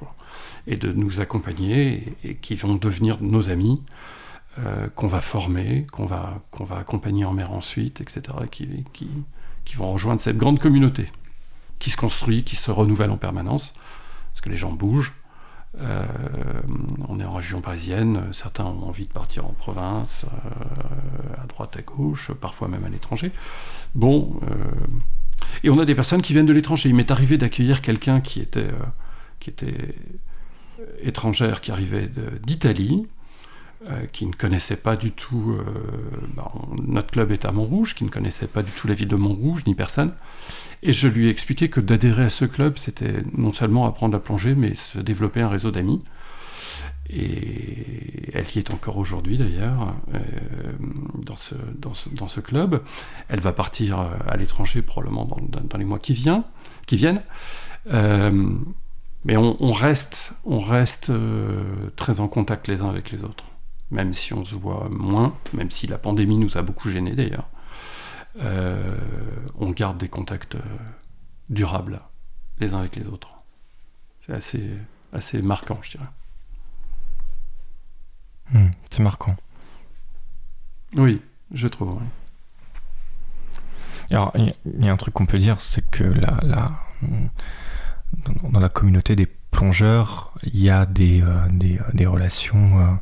et 0.66 0.76
de 0.76 0.92
nous 0.92 1.20
accompagner 1.20 2.14
et, 2.24 2.36
qui 2.36 2.54
vont 2.54 2.76
devenir 2.76 3.18
nos 3.20 3.50
amis. 3.50 3.82
qu'on 4.94 5.06
va 5.06 5.20
former, 5.20 5.86
qu'on 5.92 6.06
va, 6.06 6.42
va 6.60 6.78
accompagner 6.78 7.24
en 7.24 7.32
mer 7.32 7.52
ensuite, 7.52 8.00
etc., 8.00 8.22
qui, 8.50 8.84
qui, 8.92 9.08
qui 9.64 9.76
vont 9.76 9.92
rejoindre 9.92 10.20
cette 10.20 10.38
grande 10.38 10.58
communauté 10.58 11.08
qui 11.78 11.90
se 11.90 11.96
construit, 11.96 12.44
qui 12.44 12.56
se 12.56 12.70
renouvelle 12.70 13.10
en 13.10 13.16
permanence, 13.16 13.74
parce 14.30 14.40
que 14.40 14.48
les 14.48 14.56
gens 14.56 14.72
bougent. 14.72 15.12
Euh, 15.80 16.04
on 17.08 17.20
est 17.20 17.24
en 17.24 17.34
région 17.34 17.60
parisienne, 17.60 18.22
certains 18.32 18.64
ont 18.64 18.82
envie 18.88 19.06
de 19.06 19.12
partir 19.12 19.46
en 19.46 19.52
province, 19.52 20.26
euh, 20.26 21.42
à 21.42 21.46
droite, 21.46 21.76
à 21.76 21.82
gauche, 21.82 22.32
parfois 22.32 22.68
même 22.68 22.84
à 22.84 22.88
l'étranger. 22.88 23.32
Bon, 23.94 24.40
euh, 24.42 24.54
et 25.62 25.70
on 25.70 25.78
a 25.78 25.84
des 25.84 25.94
personnes 25.94 26.22
qui 26.22 26.32
viennent 26.32 26.46
de 26.46 26.52
l'étranger. 26.52 26.88
Il 26.88 26.94
m'est 26.94 27.10
arrivé 27.10 27.38
d'accueillir 27.38 27.80
quelqu'un 27.80 28.20
qui 28.20 28.40
était, 28.40 28.70
qui 29.38 29.50
était 29.50 29.94
étrangère, 31.02 31.60
qui 31.60 31.70
arrivait 31.70 32.10
d'Italie, 32.42 33.06
qui 34.12 34.26
ne 34.26 34.32
connaissait 34.32 34.76
pas 34.76 34.96
du 34.96 35.12
tout. 35.12 35.56
Bah, 36.34 36.52
notre 36.82 37.12
club 37.12 37.30
est 37.32 37.44
à 37.44 37.52
Montrouge, 37.52 37.94
qui 37.94 38.04
ne 38.04 38.10
connaissait 38.10 38.48
pas 38.48 38.62
du 38.62 38.70
tout 38.72 38.88
la 38.88 38.94
ville 38.94 39.08
de 39.08 39.16
Montrouge, 39.16 39.64
ni 39.66 39.74
personne. 39.74 40.12
Et 40.82 40.92
je 40.92 41.08
lui 41.08 41.26
ai 41.26 41.30
expliqué 41.30 41.68
que 41.68 41.80
d'adhérer 41.80 42.24
à 42.24 42.30
ce 42.30 42.44
club, 42.44 42.78
c'était 42.78 43.22
non 43.36 43.52
seulement 43.52 43.86
apprendre 43.86 44.16
à 44.16 44.20
plonger, 44.20 44.54
mais 44.54 44.74
se 44.74 44.98
développer 44.98 45.40
un 45.40 45.48
réseau 45.48 45.70
d'amis. 45.70 46.02
Et 47.10 48.30
elle 48.34 48.46
y 48.54 48.58
est 48.58 48.70
encore 48.70 48.98
aujourd'hui 48.98 49.38
d'ailleurs, 49.38 49.94
euh, 50.14 50.18
dans, 51.24 51.36
ce, 51.36 51.54
dans, 51.78 51.94
ce, 51.94 52.10
dans, 52.10 52.28
ce, 52.28 52.40
club. 52.40 52.82
Elle 53.28 53.40
va 53.40 53.52
partir 53.52 54.00
euh, 54.00 54.08
à 54.26 54.36
l'étranger 54.36 54.82
probablement 54.82 55.26
dans, 55.26 55.78
les 55.78 55.84
mois 55.84 55.98
qui, 55.98 56.12
vient, 56.12 56.44
qui 56.86 56.96
viennent. 56.96 57.22
Euh, 57.92 58.58
mais 59.24 59.36
on, 59.36 59.72
reste, 59.72 60.34
on 60.44 60.60
reste 60.60 61.10
très 61.96 62.20
en 62.20 62.28
contact 62.28 62.68
les 62.68 62.82
uns 62.82 62.88
avec 62.88 63.10
les 63.10 63.24
autres, 63.24 63.44
même 63.90 64.12
si 64.12 64.34
on 64.34 64.44
se 64.44 64.54
voit 64.54 64.88
moins, 64.90 65.34
même 65.52 65.70
si 65.70 65.86
la 65.86 65.98
pandémie 65.98 66.36
nous 66.36 66.56
a 66.58 66.62
beaucoup 66.62 66.90
gênés 66.90 67.14
d'ailleurs. 67.14 67.48
Euh, 68.40 68.96
on 69.58 69.70
garde 69.70 69.98
des 69.98 70.08
contacts 70.08 70.54
euh, 70.54 70.62
durables 71.48 72.00
les 72.60 72.74
uns 72.74 72.80
avec 72.80 72.96
les 72.96 73.08
autres. 73.08 73.28
C'est 74.26 74.32
assez, 74.32 74.76
assez 75.12 75.40
marquant, 75.42 75.78
je 75.82 75.92
dirais. 75.92 76.10
Hmm, 78.52 78.70
c'est 78.90 79.02
marquant. 79.02 79.36
Oui, 80.94 81.20
je 81.52 81.68
trouve. 81.68 82.00
Alors, 84.10 84.32
il 84.34 84.84
y, 84.84 84.88
a 84.88 84.92
un 84.92 84.96
truc 84.96 85.14
qu'on 85.14 85.26
peut 85.26 85.38
dire, 85.38 85.60
c'est 85.60 85.88
que 85.90 86.04
la, 86.04 86.70
dans 88.50 88.60
la 88.60 88.68
communauté 88.70 89.16
des 89.16 89.26
plongeurs, 89.26 90.32
il 90.42 90.60
y 90.60 90.70
a 90.70 90.86
des, 90.86 91.20
euh, 91.22 91.78
des, 91.92 92.06
relations 92.06 92.98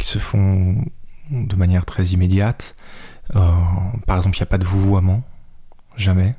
qui 0.00 0.08
se 0.08 0.18
font 0.18 0.84
de 1.30 1.56
manière 1.56 1.84
très 1.84 2.06
immédiate. 2.06 2.74
Euh, 3.36 3.52
par 4.06 4.16
exemple, 4.16 4.36
il 4.36 4.40
n'y 4.40 4.44
a 4.44 4.46
pas 4.46 4.58
de 4.58 4.64
vouvoiement, 4.64 5.22
jamais. 5.96 6.34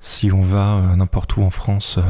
Si 0.00 0.32
on 0.32 0.40
va 0.40 0.76
euh, 0.76 0.96
n'importe 0.96 1.36
où 1.36 1.42
en 1.42 1.50
France, 1.50 1.98
euh, 1.98 2.02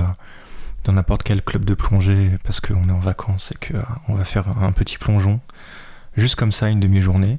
dans 0.84 0.92
n'importe 0.92 1.24
quel 1.24 1.42
club 1.42 1.64
de 1.64 1.74
plongée, 1.74 2.36
parce 2.44 2.60
qu'on 2.60 2.88
est 2.88 2.92
en 2.92 2.98
vacances 2.98 3.52
et 3.52 3.72
qu'on 3.72 4.14
va 4.14 4.24
faire 4.24 4.48
un 4.62 4.72
petit 4.72 4.98
plongeon, 4.98 5.40
juste 6.16 6.36
comme 6.36 6.52
ça, 6.52 6.68
une 6.68 6.80
demi-journée, 6.80 7.38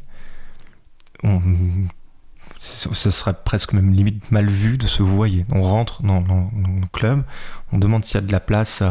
ce 2.60 3.12
serait 3.12 3.36
presque 3.46 3.74
même 3.74 3.94
limite 3.94 4.32
mal 4.32 4.50
vu 4.50 4.78
de 4.78 4.88
se 4.88 5.04
voyer. 5.04 5.46
On 5.52 5.62
rentre 5.62 6.04
dans, 6.04 6.20
le 6.20 6.88
club, 6.92 7.24
on 7.72 7.78
demande 7.78 8.04
s'il 8.04 8.16
y 8.16 8.24
a 8.24 8.28
de 8.28 8.32
la 8.32 8.40
place 8.40 8.84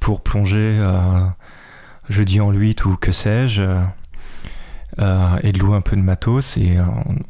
pour 0.00 0.22
plonger 0.22 0.78
jeudi 2.08 2.40
en 2.40 2.50
8 2.50 2.84
ou 2.84 2.96
que 2.96 3.12
sais-je. 3.12 3.62
Euh, 4.98 5.38
et 5.42 5.52
de 5.52 5.58
louer 5.58 5.74
un 5.74 5.80
peu 5.80 5.96
de 5.96 6.02
matos 6.02 6.58
et 6.58 6.76
euh, 6.76 6.84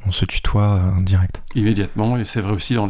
on, 0.04 0.10
se 0.10 0.24
tutoie 0.24 0.68
en 0.68 0.98
euh, 0.98 1.02
direct. 1.02 1.42
Immédiatement, 1.54 2.16
et 2.16 2.24
c'est 2.24 2.40
vrai 2.40 2.52
aussi 2.52 2.74
dans, 2.74 2.88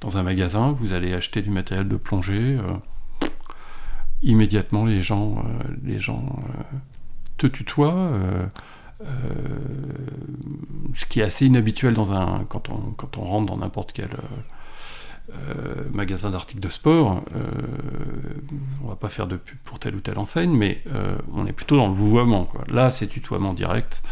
dans 0.00 0.16
un 0.16 0.22
magasin, 0.22 0.76
vous 0.78 0.92
allez 0.92 1.12
acheter 1.12 1.42
du 1.42 1.50
matériel 1.50 1.88
de 1.88 1.96
plongée, 1.96 2.56
immédiatement 4.22 4.86
les 4.86 5.02
gens, 5.02 5.44
les 5.82 5.98
gens 5.98 6.38
te 7.36 7.48
tutoient, 7.48 8.12
ce 10.94 11.04
qui 11.06 11.18
est 11.18 11.24
assez 11.24 11.46
inhabituel 11.46 11.92
dans 11.92 12.12
un, 12.12 12.44
quand, 12.48 12.70
on, 12.70 12.92
quand 12.92 13.18
on 13.18 13.22
rentre 13.22 13.46
dans 13.46 13.58
n'importe 13.58 13.92
quel 13.92 14.10
euh, 15.30 15.84
magasin 15.94 16.30
d'articles 16.30 16.60
de 16.60 16.68
sport, 16.68 17.22
euh, 17.34 17.40
on 18.82 18.88
va 18.88 18.96
pas 18.96 19.08
faire 19.08 19.28
de 19.28 19.36
pub 19.36 19.56
pour 19.64 19.78
telle 19.78 19.94
ou 19.94 20.00
telle 20.00 20.18
enseigne, 20.18 20.50
mais 20.50 20.82
euh, 20.92 21.16
on 21.32 21.46
est 21.46 21.52
plutôt 21.52 21.76
dans 21.76 21.86
le 21.88 21.94
vouvoiement. 21.94 22.48
Là, 22.68 22.90
c'est 22.90 23.06
tutoiement 23.06 23.54
direct. 23.54 24.02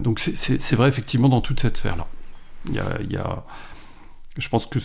donc 0.00 0.18
c'est 0.18 0.76
vrai 0.76 0.88
effectivement 0.88 1.28
dans 1.28 1.42
toute 1.42 1.60
cette 1.60 1.76
sphère-là. 1.76 2.06
Il 2.68 2.74
y 2.74 3.16
a, 3.16 3.44
je 4.36 4.48
pense 4.48 4.66
que 4.66 4.78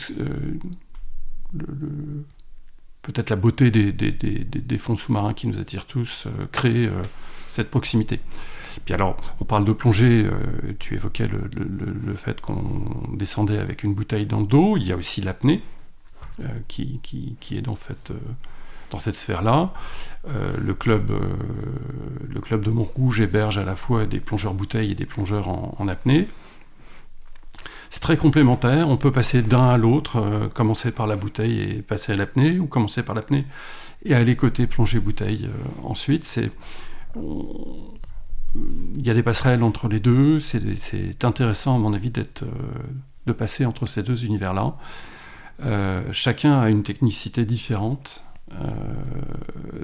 peut-être 3.01 3.29
la 3.29 3.35
beauté 3.35 3.71
des 3.71 4.77
fonds 4.77 4.95
sous-marins 4.97 5.33
qui 5.33 5.47
nous 5.47 5.59
attirent 5.59 5.85
tous 5.85 6.27
crée 6.51 6.89
cette 7.47 7.69
proximité. 7.69 8.19
Puis 8.85 8.93
alors, 8.93 9.17
on 9.39 9.45
parle 9.45 9.65
de 9.65 9.73
plongée, 9.73 10.25
euh, 10.25 10.73
tu 10.79 10.95
évoquais 10.95 11.27
le, 11.27 12.15
fait 12.15 12.41
qu'on 12.41 13.13
descendait 13.13 13.57
avec 13.57 13.83
une 13.83 13.93
bouteille 13.93 14.25
dans 14.25 14.39
le 14.39 14.45
dos, 14.45 14.77
il 14.77 14.87
y 14.87 14.91
a 14.91 14.95
aussi 14.95 15.21
l'apnée 15.21 15.61
euh, 16.39 16.47
qui, 16.67 16.99
est 17.51 17.61
dans 17.61 17.75
cette, 17.75 18.11
euh, 18.11 19.11
sphère-là. 19.11 19.73
le, 20.25 20.73
club, 20.73 21.07
de 21.09 22.69
Montrouge 22.69 23.21
héberge 23.21 23.57
à 23.57 23.65
la 23.65 23.75
fois 23.75 24.05
des 24.05 24.19
plongeurs 24.19 24.53
bouteilles 24.53 24.91
et 24.91 24.95
des 24.95 25.05
plongeurs 25.05 25.49
en, 25.49 25.87
apnée. 25.87 26.27
C'est 27.89 27.99
très 27.99 28.17
complémentaire, 28.17 28.89
on 28.89 28.97
peut 28.97 29.11
passer 29.11 29.43
d'un 29.43 29.67
à 29.69 29.77
l'autre, 29.77 30.49
commencer 30.53 30.91
par 30.91 31.05
la 31.05 31.15
bouteille 31.15 31.59
et 31.59 31.81
passer 31.81 32.13
à 32.13 32.15
l'apnée, 32.15 32.57
ou 32.57 32.65
commencer 32.65 33.03
par 33.03 33.13
l'apnée 33.13 33.45
et 34.05 34.15
aller 34.15 34.35
côté 34.35 34.67
plongée 34.67 34.99
bouteille 34.99 35.49
ensuite. 35.83 36.39
Il 38.55 39.05
y 39.05 39.09
a 39.09 39.13
des 39.13 39.23
passerelles 39.23 39.63
entre 39.63 39.87
les 39.87 39.99
deux. 39.99 40.39
C'est 40.39 41.23
intéressant, 41.23 41.75
à 41.75 41.79
mon 41.79 41.93
avis, 41.93 42.09
d'être, 42.09 42.43
euh, 42.43 42.51
de 43.25 43.33
passer 43.33 43.65
entre 43.65 43.85
ces 43.85 44.03
deux 44.03 44.25
univers-là. 44.25 44.75
Euh, 45.63 46.03
chacun 46.11 46.59
a 46.59 46.69
une 46.69 46.83
technicité 46.83 47.45
différente. 47.45 48.23
Euh, 48.53 48.69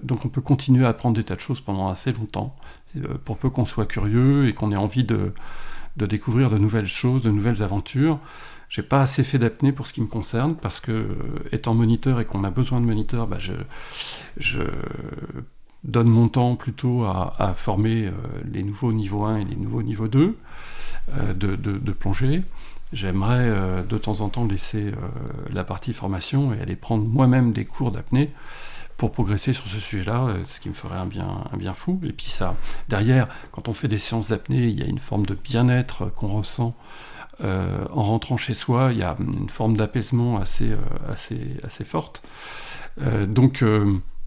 donc 0.04 0.26
on 0.26 0.30
peut 0.30 0.42
continuer 0.42 0.86
à 0.86 0.90
apprendre 0.90 1.16
des 1.16 1.24
tas 1.24 1.36
de 1.36 1.40
choses 1.40 1.62
pendant 1.62 1.90
assez 1.90 2.12
longtemps, 2.12 2.56
pour 3.26 3.38
peu 3.38 3.50
qu'on 3.50 3.66
soit 3.66 3.88
curieux 3.88 4.48
et 4.48 4.54
qu'on 4.54 4.72
ait 4.72 4.78
envie 4.78 5.04
de, 5.04 5.34
de, 5.98 6.06
découvrir 6.06 6.52
de 6.52 6.60
nouvelles 6.60 6.88
choses, 6.88 7.24
de 7.24 7.32
nouvelles 7.32 7.64
aventures. 7.64 8.20
J'ai 8.68 8.84
pas 8.84 9.02
assez 9.02 9.24
fait 9.24 9.40
d'apnée 9.40 9.72
pour 9.72 9.88
ce 9.88 9.94
qui 9.94 10.02
me 10.02 10.08
concerne, 10.08 10.56
parce 10.56 10.80
que 10.80 11.18
étant 11.52 11.74
moniteur 11.74 12.20
et 12.20 12.26
qu'on 12.26 12.44
a 12.44 12.52
besoin 12.52 12.80
de 12.80 12.86
moniteurs, 12.86 13.26
bah 13.26 13.40
je, 13.40 13.54
je 14.38 14.62
donne 15.83 16.07
mon 16.07 16.27
temps 16.27 16.55
plutôt 16.55 17.05
à, 17.05 17.53
former 17.55 18.07
euh, 18.07 18.12
les 18.51 18.63
nouveaux 18.63 18.91
niveaux 18.91 19.24
1 19.24 19.38
et 19.38 19.45
les 19.45 19.55
nouveaux 19.55 19.81
niveaux 19.81 20.07
2 20.07 20.38
euh, 21.17 21.33
de, 21.33 21.91
plongée. 21.91 22.43
J'aimerais 22.91 23.48
euh, 23.48 23.83
de 23.83 23.98
temps 23.98 24.21
en 24.21 24.29
temps 24.29 24.45
laisser 24.45 24.91
la 25.51 25.63
partie 25.63 25.93
formation 25.93 26.53
et 26.53 26.62
aller 26.62 26.75
prendre 26.75 27.05
moi-même 27.05 27.53
des 27.53 27.65
cours 27.65 27.91
d'apnée 27.91 28.31
pour 28.98 29.12
progresser 29.12 29.53
sur 29.53 29.67
ce 29.67 29.79
sujet-là, 29.79 30.39
ce 30.43 30.59
qui 30.59 30.67
me 30.67 30.74
ferait 30.74 30.98
un 30.98 31.05
bien, 31.05 31.45
un 31.53 31.57
bien 31.57 31.74
fou. 31.74 32.01
Et 32.03 32.12
puis 32.12 32.29
ça, 32.29 32.57
derrière, 32.89 33.27
quand 33.51 33.69
on 33.69 33.74
fait 33.74 33.88
des 33.88 33.98
séances 33.98 34.27
d'apnée, 34.27 34.67
il 34.67 34.77
y 34.77 34.83
a 34.83 34.86
une 34.86 35.00
forme 35.00 35.25
de 35.25 35.36
bien-être 35.36 36.12
qu'on 36.12 36.27
ressent 36.27 36.75
en 37.41 38.03
rentrant 38.03 38.36
chez 38.36 38.53
soi. 38.53 38.89
Il 38.91 38.98
y 38.98 39.03
a 39.03 39.15
une 39.19 39.50
forme 39.50 39.77
d'apaisement 39.77 40.41
assez, 40.41 40.71
assez, 41.09 41.39
assez 41.63 41.86
forte. 41.86 42.24
donc 43.29 43.63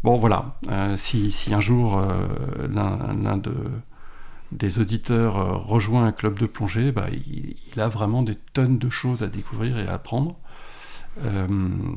Bon, 0.05 0.19
voilà. 0.19 0.57
Euh, 0.69 0.97
si, 0.97 1.33
un 1.53 1.61
jour 1.61 1.97
euh, 1.97 2.27
l'un 2.69 3.41
des 4.51 4.81
auditeurs 4.81 5.37
euh, 5.37 5.57
rejoint 5.57 6.05
un 6.05 6.13
club 6.13 6.39
de 6.39 6.47
plongée, 6.47 6.91
bah, 6.91 7.07
il, 7.11 7.81
a 7.81 7.89
vraiment 7.89 8.23
des 8.23 8.35
tonnes 8.53 8.79
de 8.79 8.91
choses 8.91 9.23
à 9.23 9.29
découvrir 9.29 9.79
et 9.79 9.87
à 9.87 9.95
apprendre. 9.95 10.37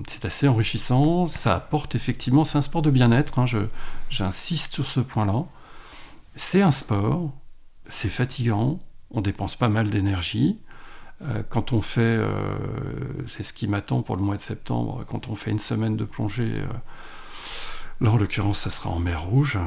c'est 0.07 0.25
assez 0.25 0.47
enrichissant. 0.47 1.25
Ça 1.27 1.55
apporte 1.55 1.95
effectivement, 1.95 2.43
c'est 2.45 2.57
un 2.57 2.61
sport 2.61 2.81
de 2.83 2.91
bien-être. 2.91 3.39
Hein, 3.39 3.45
J'insiste 4.09 4.73
sur 4.73 4.85
ce 4.85 4.99
point-là. 4.99 5.45
C'est 6.35 6.61
un 6.61 6.71
sport, 6.71 7.31
c'est 7.87 8.09
fatigant, 8.09 8.79
on 9.09 9.21
dépense 9.21 9.55
pas 9.55 9.69
mal 9.69 9.89
d'énergie. 9.89 10.59
quand 11.49 11.71
on 11.71 11.81
fait, 11.81 12.19
c'est 13.25 13.43
ce 13.43 13.53
qui 13.53 13.67
m'attend 13.67 14.01
pour 14.01 14.17
le 14.17 14.21
mois 14.21 14.35
de 14.35 14.41
septembre, 14.41 15.05
quand 15.07 15.29
on 15.29 15.35
fait 15.35 15.51
une 15.51 15.59
semaine 15.59 15.95
de 15.95 16.03
plongée 16.03 16.61
Là, 18.01 18.11
en 18.11 18.17
l'occurrence, 18.17 18.59
ça 18.59 18.69
sera 18.69 18.89
en 18.89 18.99
mer 18.99 19.23
Rouge. 19.23 19.57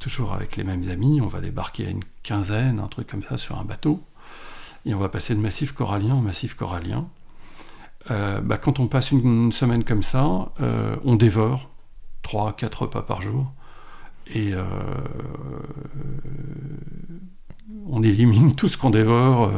toujours 0.00 0.32
avec 0.32 0.56
les 0.56 0.64
mêmes 0.64 0.88
amis. 0.90 1.20
On 1.20 1.26
va 1.26 1.40
débarquer 1.40 1.86
à 1.86 1.90
une 1.90 2.04
quinzaine, 2.22 2.78
un 2.78 2.86
truc 2.86 3.08
comme 3.08 3.22
ça, 3.22 3.36
sur 3.36 3.58
un 3.58 3.64
bateau. 3.64 4.00
Et 4.86 4.94
on 4.94 4.98
va 4.98 5.08
passer 5.08 5.34
de 5.34 5.40
massif 5.40 5.72
corallien 5.72 6.14
en 6.14 6.20
massif 6.20 6.54
corallien. 6.54 7.08
Euh, 8.10 8.40
bah, 8.40 8.58
quand 8.58 8.78
on 8.80 8.86
passe 8.86 9.10
une, 9.10 9.50
semaine 9.50 9.82
comme 9.82 10.02
ça, 10.02 10.52
euh, 10.60 10.96
on 11.04 11.16
dévore 11.16 11.70
3-4 12.22 12.74
repas 12.74 13.02
par 13.02 13.22
jour. 13.22 13.50
Et 14.26 14.54
euh, 14.54 14.62
on 17.86 18.02
élimine 18.02 18.54
tout 18.54 18.68
ce 18.68 18.78
qu'on 18.78 18.90
dévore. 18.90 19.50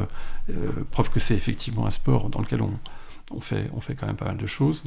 preuve 0.91 1.11
que 1.11 1.21
c'est 1.21 1.35
effectivement 1.35 1.87
un 1.87 1.91
sport 1.91 2.31
dans 2.31 2.41
lequel 2.41 2.63
on, 2.63 3.41
fait, 3.41 3.69
on 3.75 3.81
fait 3.81 3.95
quand 3.95 4.07
même 4.07 4.17
pas 4.17 4.27
mal 4.27 4.37
de 4.39 4.47
choses. 4.47 4.85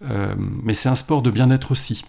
Mais 0.00 0.74
c'est 0.74 0.88
un 0.88 0.94
sport 0.94 1.22
de 1.22 1.30
bien-être 1.30 1.70
aussi. 1.70 2.04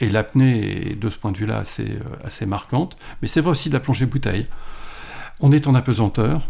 Et 0.00 0.08
l'apnée 0.08 0.90
est 0.92 0.94
de 0.94 1.10
ce 1.10 1.18
point 1.18 1.30
de 1.30 1.36
vue-là 1.36 1.58
assez, 1.58 1.98
assez 2.24 2.46
marquante. 2.46 2.96
Mais 3.22 3.28
c'est 3.28 3.40
vrai 3.40 3.50
aussi 3.50 3.68
de 3.68 3.74
la 3.74 3.80
plongée 3.80 4.06
bouteille. 4.06 4.46
On 5.40 5.52
est 5.52 5.66
en 5.66 5.74
apesanteur. 5.74 6.48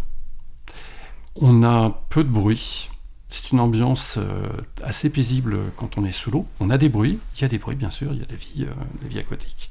On 1.36 1.62
a 1.62 2.02
peu 2.08 2.24
de 2.24 2.28
bruit. 2.28 2.90
C'est 3.30 3.52
une 3.52 3.60
ambiance 3.60 4.18
euh, 4.18 4.48
assez 4.82 5.10
paisible 5.10 5.58
quand 5.76 5.96
on 5.96 6.04
est 6.04 6.12
sous 6.12 6.32
l'eau. 6.32 6.46
On 6.58 6.68
a 6.68 6.78
des 6.78 6.88
bruits, 6.88 7.20
il 7.36 7.42
y 7.42 7.44
a 7.44 7.48
des 7.48 7.58
bruits 7.58 7.76
bien 7.76 7.90
sûr, 7.90 8.12
il 8.12 8.18
y 8.18 8.22
a 8.24 8.26
la 8.28 8.34
vie, 8.34 8.66
euh, 8.68 9.08
vie 9.08 9.20
aquatique. 9.20 9.70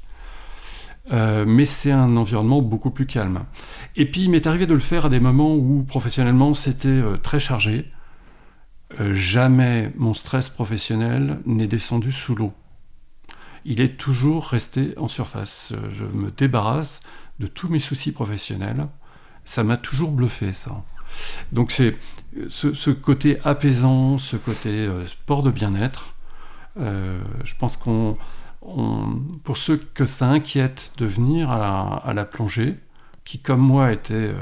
Euh, 1.12 1.44
mais 1.46 1.66
c'est 1.66 1.90
un 1.90 2.16
environnement 2.16 2.62
beaucoup 2.62 2.90
plus 2.90 3.04
calme. 3.04 3.44
Et 3.96 4.10
puis 4.10 4.22
il 4.22 4.30
m'est 4.30 4.46
arrivé 4.46 4.66
de 4.66 4.72
le 4.72 4.80
faire 4.80 5.06
à 5.06 5.08
des 5.10 5.20
moments 5.20 5.54
où 5.54 5.82
professionnellement 5.82 6.54
c'était 6.54 7.02
très 7.22 7.40
chargé. 7.40 7.90
jamais 9.10 9.92
mon 9.96 10.14
stress 10.14 10.48
professionnel 10.48 11.40
n'est 11.44 11.66
descendu 11.66 12.12
sous 12.12 12.34
l'eau. 12.34 12.54
Il 13.64 13.80
est 13.80 13.96
toujours 13.96 14.46
resté 14.46 14.94
en 14.96 15.08
surface. 15.08 15.72
Je 15.92 16.04
me 16.04 16.30
débarrasse 16.30 17.00
de 17.38 17.46
tous 17.46 17.68
mes 17.68 17.80
soucis 17.80 18.12
professionnels. 18.12 18.86
Ça 19.44 19.64
m'a 19.64 19.76
toujours 19.76 20.10
bluffé 20.10 20.52
ça. 20.52 20.84
Donc 21.52 21.72
c'est 21.72 21.96
ce, 22.48 22.90
côté 22.90 23.38
apaisant, 23.44 24.18
ce 24.18 24.36
côté 24.36 24.70
euh, 24.70 25.06
sport 25.06 25.42
de 25.42 25.50
bien-être. 25.50 26.14
Euh, 26.78 27.20
je 27.44 27.54
pense 27.58 27.76
qu'on, 27.76 28.16
pour 29.44 29.56
ceux 29.56 29.76
que 29.76 30.06
ça 30.06 30.28
inquiète 30.28 30.92
de 30.98 31.06
venir 31.06 31.50
à 31.50 32.12
la, 32.14 32.24
plongée, 32.24 32.76
qui 33.24 33.40
comme 33.40 33.60
moi 33.60 33.92
étaient 33.92 34.14
euh, 34.14 34.34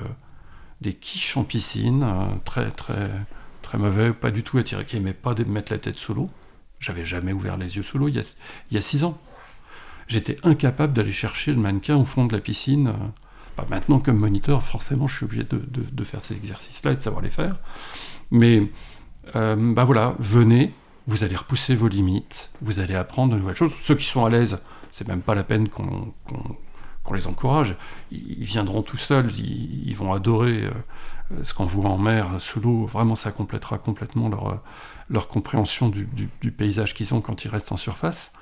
des 0.80 0.92
quiches 0.92 1.36
en 1.36 1.44
piscine, 1.44 2.06
très 2.44 2.70
très 2.70 3.10
très 3.62 3.78
mauvais, 3.78 4.12
pas 4.12 4.30
du 4.30 4.42
tout 4.42 4.58
attiré, 4.58 4.84
qui 4.84 4.96
n'aimaient 4.96 5.12
pas 5.12 5.34
de 5.34 5.44
mettre 5.44 5.72
la 5.72 5.78
tête 5.78 5.98
sous 5.98 6.14
l'eau. 6.14 6.28
J'avais 6.80 7.04
jamais 7.04 7.32
ouvert 7.32 7.56
les 7.56 7.76
yeux 7.76 7.82
sous 7.82 7.98
l'eau 7.98 8.08
il, 8.08 8.22
y 8.70 8.76
a 8.76 8.80
six 8.80 9.04
ans. 9.04 9.18
J'étais 10.06 10.36
incapable 10.42 10.92
d'aller 10.92 11.12
chercher 11.12 11.52
le 11.52 11.58
mannequin 11.58 11.96
au 11.96 12.04
fond 12.04 12.26
de 12.26 12.32
la 12.32 12.40
piscine 12.40 12.94
maintenant, 13.68 13.98
comme 13.98 14.18
moniteur, 14.18 14.62
forcément, 14.62 15.06
je 15.06 15.16
suis 15.16 15.24
obligé 15.24 15.44
de, 15.44 16.04
faire 16.04 16.20
ces 16.20 16.34
exercices-là 16.34 16.92
et 16.92 16.96
de 16.96 17.00
savoir 17.00 17.22
les 17.22 17.30
faire. 17.30 17.56
Mais 18.30 18.70
euh, 19.36 19.74
bah 19.74 19.84
voilà, 19.84 20.14
venez, 20.18 20.74
vous 21.06 21.24
allez 21.24 21.36
repousser 21.36 21.74
vos 21.74 21.88
limites, 21.88 22.50
vous 22.60 22.80
allez 22.80 22.94
apprendre 22.94 23.34
de 23.34 23.38
nouvelles 23.38 23.56
choses. 23.56 23.72
Ceux 23.78 23.94
qui 23.94 24.04
sont 24.04 24.24
à 24.24 24.30
l'aise, 24.30 24.60
c'est 24.90 25.08
même 25.08 25.22
pas 25.22 25.34
la 25.34 25.44
peine 25.44 25.68
qu'on 25.68 26.12
les 27.14 27.26
encourage. 27.26 27.74
Ils, 28.10 28.44
viendront 28.44 28.82
tout 28.82 28.96
seuls, 28.96 29.30
ils, 29.38 29.94
vont 29.94 30.12
adorer 30.12 30.64
euh, 30.64 31.42
ce 31.42 31.54
qu'on 31.54 31.66
voit 31.66 31.90
en 31.90 31.98
mer, 31.98 32.28
sous 32.38 32.60
l'eau. 32.60 32.86
Vraiment, 32.86 33.16
ça 33.16 33.32
complétera 33.32 33.78
complètement 33.78 34.28
leur, 34.28 34.62
leur 35.10 35.28
compréhension 35.28 35.88
du, 35.88 36.28
paysage 36.50 36.94
qu'ils 36.94 37.14
ont 37.14 37.20
quand 37.20 37.44
ils 37.44 37.48
restent 37.48 37.72
en 37.72 37.76
surface. 37.76 38.32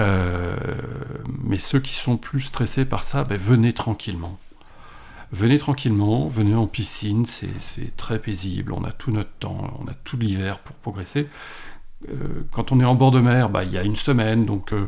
Euh, 0.00 0.56
mais 1.42 1.58
ceux 1.58 1.80
qui 1.80 1.94
sont 1.94 2.16
plus 2.16 2.40
stressés 2.40 2.84
par 2.84 3.04
ça, 3.04 3.24
ben, 3.24 3.38
venez 3.38 3.72
tranquillement. 3.72 4.38
Venez 5.32 5.58
tranquillement, 5.58 6.28
venez 6.28 6.54
en 6.54 6.66
piscine, 6.66 7.26
c'est 7.26 7.96
très 7.96 8.20
paisible, 8.20 8.72
on 8.72 8.84
a 8.84 8.92
tout 8.92 9.10
notre 9.10 9.32
temps, 9.40 9.76
on 9.80 9.88
a 9.88 9.94
tout 10.04 10.16
l'hiver 10.16 10.60
pour 10.60 10.76
progresser. 10.76 11.28
Euh, 12.08 12.46
quand 12.52 12.70
on 12.70 12.80
est 12.80 12.84
en 12.84 12.94
bord 12.94 13.10
de 13.10 13.20
mer, 13.20 13.50
bah, 13.50 13.64
il 13.64 13.72
y 13.72 13.78
a 13.78 13.82
une 13.82 13.96
semaine, 13.96 14.44
donc 14.44 14.72
euh, 14.72 14.86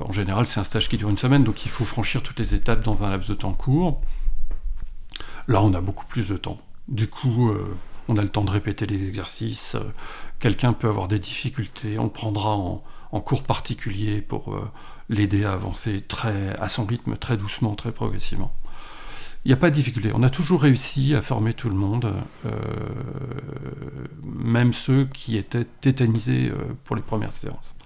en 0.00 0.12
général 0.12 0.46
c'est 0.46 0.60
un 0.60 0.64
stage 0.64 0.88
qui 0.88 0.96
dure 0.96 1.10
une 1.10 1.18
semaine, 1.18 1.44
donc 1.44 1.66
il 1.66 1.70
faut 1.70 1.84
franchir 1.84 2.22
toutes 2.22 2.38
les 2.38 2.54
étapes 2.54 2.84
dans 2.84 3.04
un 3.04 3.10
laps 3.10 3.28
de 3.28 3.34
temps 3.34 3.52
court. 3.52 4.00
Là 5.46 5.62
on 5.62 5.74
a 5.74 5.82
beaucoup 5.82 6.06
plus 6.06 6.28
de 6.28 6.38
temps. 6.38 6.58
Du 6.88 7.08
coup, 7.08 7.52
on 8.08 8.16
a 8.16 8.22
le 8.22 8.28
temps 8.28 8.44
de 8.44 8.50
répéter 8.50 8.86
les 8.86 9.06
exercices. 9.06 9.76
Quelqu'un 10.38 10.72
peut 10.72 10.88
avoir 10.88 11.08
des 11.08 11.18
difficultés, 11.18 11.98
on 11.98 12.04
le 12.04 12.10
prendra 12.10 12.56
en, 12.56 12.82
cours 13.24 13.44
particulier 13.44 14.20
pour 14.20 14.54
euh, 14.54 14.70
l'aider 15.08 15.44
à 15.44 15.54
avancer 15.54 16.04
à 16.58 16.68
son 16.68 16.84
rythme, 16.84 17.16
très 17.16 17.38
doucement, 17.38 17.74
très 17.74 17.90
progressivement. 17.90 18.54
Il 19.46 19.50
n'y 19.50 19.52
a 19.54 19.56
pas 19.56 19.70
de 19.70 19.74
difficulté. 19.76 20.10
On 20.12 20.24
a 20.24 20.28
toujours 20.28 20.60
réussi 20.60 21.14
à 21.14 21.22
former 21.22 21.54
tout 21.54 21.68
le 21.68 21.76
monde, 21.76 22.12
euh, 22.44 22.50
même 24.22 24.72
ceux 24.72 25.06
qui 25.06 25.36
étaient 25.36 25.64
tétanisés 25.64 26.50
euh, 26.50 26.74
pour 26.82 26.96
les 26.96 27.00
premières 27.00 27.32
séances. 27.32 27.76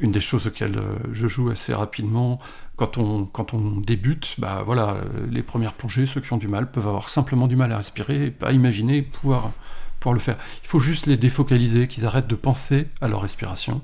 Une 0.00 0.12
des 0.12 0.20
choses 0.20 0.46
auxquelles 0.46 0.80
je 1.12 1.26
joue 1.26 1.50
assez 1.50 1.74
rapidement, 1.74 2.38
quand 2.76 2.96
on, 2.96 3.80
débute, 3.80 4.34
bah 4.38 4.62
voilà, 4.64 4.96
les 5.30 5.42
premières 5.42 5.74
plongées, 5.74 6.06
ceux 6.06 6.22
qui 6.22 6.32
ont 6.32 6.38
du 6.38 6.48
mal 6.48 6.70
peuvent 6.70 6.88
avoir 6.88 7.10
simplement 7.10 7.46
du 7.46 7.56
mal 7.56 7.70
à 7.72 7.76
respirer 7.76 8.26
et 8.26 8.30
pas 8.30 8.52
imaginer 8.52 9.02
pouvoir, 9.02 9.52
pouvoir 9.98 10.14
le 10.14 10.20
faire. 10.20 10.38
Il 10.64 10.68
faut 10.68 10.80
juste 10.80 11.06
les 11.06 11.18
défocaliser, 11.18 11.86
qu'ils 11.88 12.06
arrêtent 12.06 12.28
de 12.28 12.34
penser 12.34 12.88
à 13.02 13.08
leur 13.08 13.20
respiration 13.20 13.82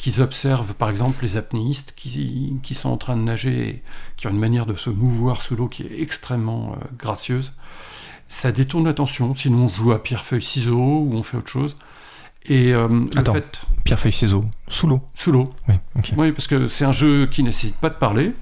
qu'ils 0.00 0.22
observent 0.22 0.72
par 0.74 0.88
exemple 0.88 1.22
les 1.22 1.36
apnéistes 1.36 1.92
qui, 1.94 2.54
qui, 2.62 2.74
sont 2.74 2.88
en 2.88 2.96
train 2.96 3.18
de 3.18 3.22
nager 3.22 3.68
et 3.68 3.82
qui 4.16 4.26
ont 4.26 4.30
une 4.30 4.38
manière 4.38 4.64
de 4.64 4.74
se 4.74 4.88
mouvoir 4.88 5.42
sous 5.42 5.54
l'eau 5.56 5.68
qui 5.68 5.82
est 5.82 6.00
extrêmement 6.00 6.72
euh, 6.72 6.76
gracieuse. 6.98 7.52
Ça 8.26 8.50
détourne 8.50 8.86
l'attention, 8.86 9.34
sinon 9.34 9.64
on 9.64 9.68
joue 9.68 9.92
à 9.92 10.02
pierre-feuille-ciseaux 10.02 11.00
ou 11.00 11.10
on 11.12 11.22
fait 11.22 11.36
autre 11.36 11.50
chose. 11.50 11.76
Et 12.46 12.72
euh, 12.72 13.04
Attends, 13.16 13.34
fait, 13.34 13.60
pierre-feuille-ciseaux, 13.84 14.44
sous 14.66 14.86
l'eau 14.86 15.02
Sous 15.14 15.30
l'eau. 15.30 15.52
Oui, 15.68 15.74
oui, 16.16 16.32
parce 16.32 16.46
que 16.46 16.66
c'est 16.66 16.84
un 16.84 16.92
jeu 16.92 17.26
qui 17.26 17.42
nécessite 17.42 17.76
pas 17.76 17.90
de 17.90 17.94
parler, 17.94 18.32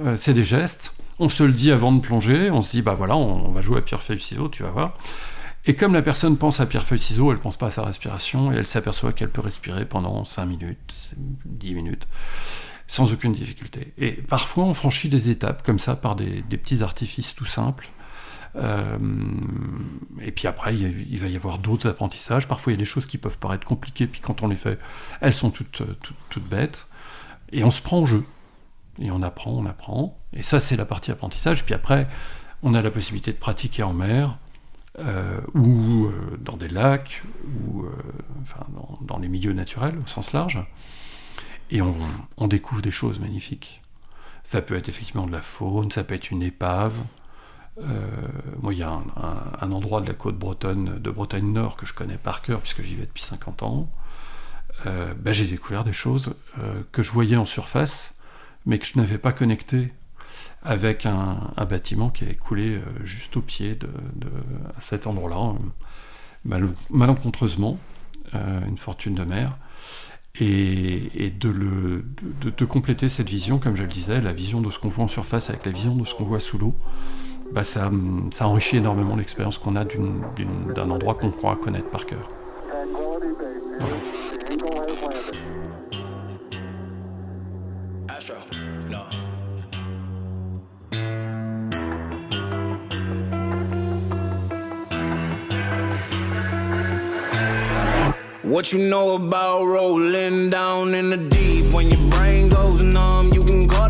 euh, 0.00 0.16
c'est 0.16 0.34
des 0.34 0.44
gestes. 0.44 0.94
On 1.18 1.28
se 1.28 1.42
le 1.42 1.52
dit 1.52 1.70
avant 1.70 1.92
de 1.92 2.00
plonger, 2.00 2.50
on 2.50 2.60
se 2.60 2.70
dit 2.70 2.82
bah 2.82 2.94
voilà, 2.94 3.16
on, 3.16 3.46
on 3.46 3.52
va 3.52 3.60
jouer 3.60 3.78
à 3.78 3.82
pierre-feuille-ciseaux, 3.82 4.48
tu 4.48 4.62
vas 4.62 4.70
voir. 4.70 4.94
Et 5.66 5.74
comme 5.74 5.92
la 5.92 6.02
personne 6.02 6.36
pense 6.38 6.60
à 6.60 6.66
pierre-feuille-ciseaux, 6.66 7.32
elle 7.32 7.38
pense 7.38 7.56
pas 7.56 7.66
à 7.66 7.70
sa 7.70 7.84
respiration, 7.84 8.52
et 8.52 8.56
elle 8.56 8.66
s'aperçoit 8.66 9.12
qu'elle 9.12 9.30
peut 9.30 9.42
respirer 9.42 9.84
pendant 9.84 10.24
5 10.24 10.46
minutes, 10.46 11.12
10 11.44 11.74
minutes, 11.74 12.08
sans 12.86 13.12
aucune 13.12 13.34
difficulté. 13.34 13.92
Et 13.98 14.12
parfois, 14.12 14.64
on 14.64 14.74
franchit 14.74 15.08
des 15.08 15.28
étapes 15.28 15.62
comme 15.62 15.78
ça 15.78 15.96
par 15.96 16.16
des, 16.16 16.42
petits 16.42 16.82
artifices 16.82 17.34
tout 17.34 17.44
simples. 17.44 17.88
Euh, 18.56 18.98
et 20.20 20.32
puis 20.32 20.48
après, 20.48 20.76
il, 20.76 21.18
va 21.18 21.28
y 21.28 21.36
avoir 21.36 21.58
d'autres 21.58 21.88
apprentissages. 21.88 22.48
Parfois, 22.48 22.72
il 22.72 22.76
y 22.76 22.78
a 22.78 22.80
des 22.80 22.84
choses 22.84 23.06
qui 23.06 23.18
peuvent 23.18 23.38
paraître 23.38 23.66
compliquées, 23.66 24.06
puis 24.06 24.20
quand 24.20 24.42
on 24.42 24.48
les 24.48 24.56
fait, 24.56 24.78
elles 25.20 25.32
sont 25.32 25.50
toutes, 25.50 25.82
toutes, 26.00 26.16
toutes 26.28 26.48
bêtes. 26.48 26.86
Et 27.52 27.64
on 27.64 27.70
se 27.70 27.80
prend 27.80 28.00
au 28.00 28.06
jeu. 28.06 28.24
Et 29.00 29.10
on 29.10 29.22
apprend, 29.22 29.52
on 29.52 29.66
apprend. 29.66 30.18
Et 30.32 30.42
ça, 30.42 30.60
c'est 30.60 30.76
la 30.76 30.84
partie 30.84 31.10
apprentissage. 31.10 31.64
Puis 31.64 31.74
après, 31.74 32.06
on 32.62 32.74
a 32.74 32.82
la 32.82 32.90
possibilité 32.90 33.32
de 33.32 33.38
pratiquer 33.38 33.82
en 33.82 33.92
mer, 33.92 34.36
euh, 34.98 35.40
ou 35.54 36.06
euh, 36.06 36.36
dans 36.40 36.56
des 36.56 36.68
lacs, 36.68 37.22
ou 37.46 37.84
euh, 37.84 37.90
enfin, 38.42 38.66
dans, 39.02 39.18
les 39.18 39.28
milieux 39.28 39.52
naturels 39.52 39.96
au 40.02 40.06
sens 40.06 40.32
large, 40.32 40.58
et 41.70 41.80
on, 41.80 42.48
découvre 42.48 42.82
des 42.82 42.90
choses 42.90 43.20
magnifiques. 43.20 43.82
Ça 44.42 44.60
peut 44.60 44.74
être 44.74 44.88
effectivement 44.88 45.26
de 45.26 45.32
la 45.32 45.42
faune, 45.42 45.90
ça 45.90 46.02
peut 46.02 46.16
être 46.16 46.30
une 46.30 46.42
épave. 46.42 46.98
Moi, 48.60 48.72
il 48.74 48.78
y 48.78 48.82
a 48.82 48.90
un, 49.60 49.72
endroit 49.72 50.00
de 50.00 50.06
la 50.06 50.14
côte 50.14 50.38
bretonne, 50.38 50.98
de 50.98 51.10
Bretagne 51.10 51.52
Nord, 51.52 51.76
que 51.76 51.86
je 51.86 51.94
connais 51.94 52.18
par 52.18 52.42
cœur, 52.42 52.60
puisque 52.60 52.82
j'y 52.82 52.94
vais 52.94 53.06
depuis 53.06 53.22
50 53.22 53.62
ans. 53.62 53.90
Ben, 54.84 55.32
j'ai 55.32 55.46
découvert 55.46 55.84
des 55.84 55.92
choses 55.92 56.34
que 56.92 57.02
je 57.02 57.12
voyais 57.12 57.36
en 57.36 57.44
surface, 57.44 58.16
mais 58.66 58.78
que 58.78 58.86
je 58.86 58.98
n'avais 58.98 59.18
pas 59.18 59.32
connectées 59.32 59.92
avec 60.62 61.06
un, 61.06 61.52
bâtiment 61.68 62.10
qui 62.10 62.24
est 62.24 62.34
coulé 62.34 62.76
euh, 62.76 62.80
juste 63.04 63.36
au 63.36 63.40
pied 63.40 63.74
de, 63.74 63.88
cet 64.78 65.06
endroit-là, 65.06 65.54
euh, 66.50 66.66
malencontreusement, 66.90 67.78
euh, 68.34 68.66
une 68.66 68.78
fortune 68.78 69.14
de 69.14 69.24
mer. 69.24 69.56
Et, 70.38 71.32
de, 71.38 72.64
compléter 72.64 73.08
cette 73.08 73.28
vision, 73.28 73.58
comme 73.58 73.76
je 73.76 73.82
le 73.82 73.88
disais, 73.88 74.20
la 74.20 74.32
vision 74.32 74.60
de 74.60 74.70
ce 74.70 74.78
qu'on 74.78 74.88
voit 74.88 75.04
en 75.04 75.08
surface 75.08 75.50
avec 75.50 75.66
la 75.66 75.72
vision 75.72 75.96
de 75.96 76.04
ce 76.04 76.14
qu'on 76.14 76.24
voit 76.24 76.40
sous 76.40 76.56
l'eau, 76.56 76.74
bah 77.52 77.64
ça, 77.64 77.90
ça 78.32 78.46
enrichit 78.46 78.76
énormément 78.76 79.16
l'expérience 79.16 79.58
qu'on 79.58 79.76
a 79.76 79.84
d'un 79.84 80.90
endroit 80.90 81.14
qu'on 81.14 81.30
croit 81.30 81.56
connaître 81.56 81.88
par 81.88 82.06
cœur. 82.06 82.30
What 98.42 98.72
you 98.72 98.80
know 98.80 99.14
about 99.14 99.64
rolling 99.64 100.50
down 100.50 100.92
in 100.92 101.10
the 101.10 101.16
deep? 101.16 101.72
When 101.72 101.88
your 101.88 102.04
brain 102.10 102.48
goes 102.48 102.82
numb, 102.82 103.30
you 103.32 103.44
can 103.44 103.68
call 103.68 103.89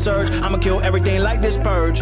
surge. 0.01 0.31
I'ma 0.31 0.57
kill 0.57 0.81
everything 0.81 1.21
like 1.21 1.41
this 1.41 1.57
purge. 1.57 2.01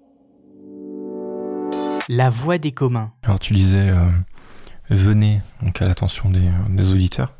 La 2.09 2.29
voix 2.29 2.57
des 2.57 2.71
communs. 2.71 3.11
Alors 3.23 3.39
tu 3.39 3.53
disais, 3.53 3.89
euh, 3.89 4.09
venez 4.89 5.41
donc 5.61 5.81
à 5.81 5.85
l'attention 5.85 6.29
des, 6.29 6.49
des 6.69 6.91
auditeurs. 6.91 7.33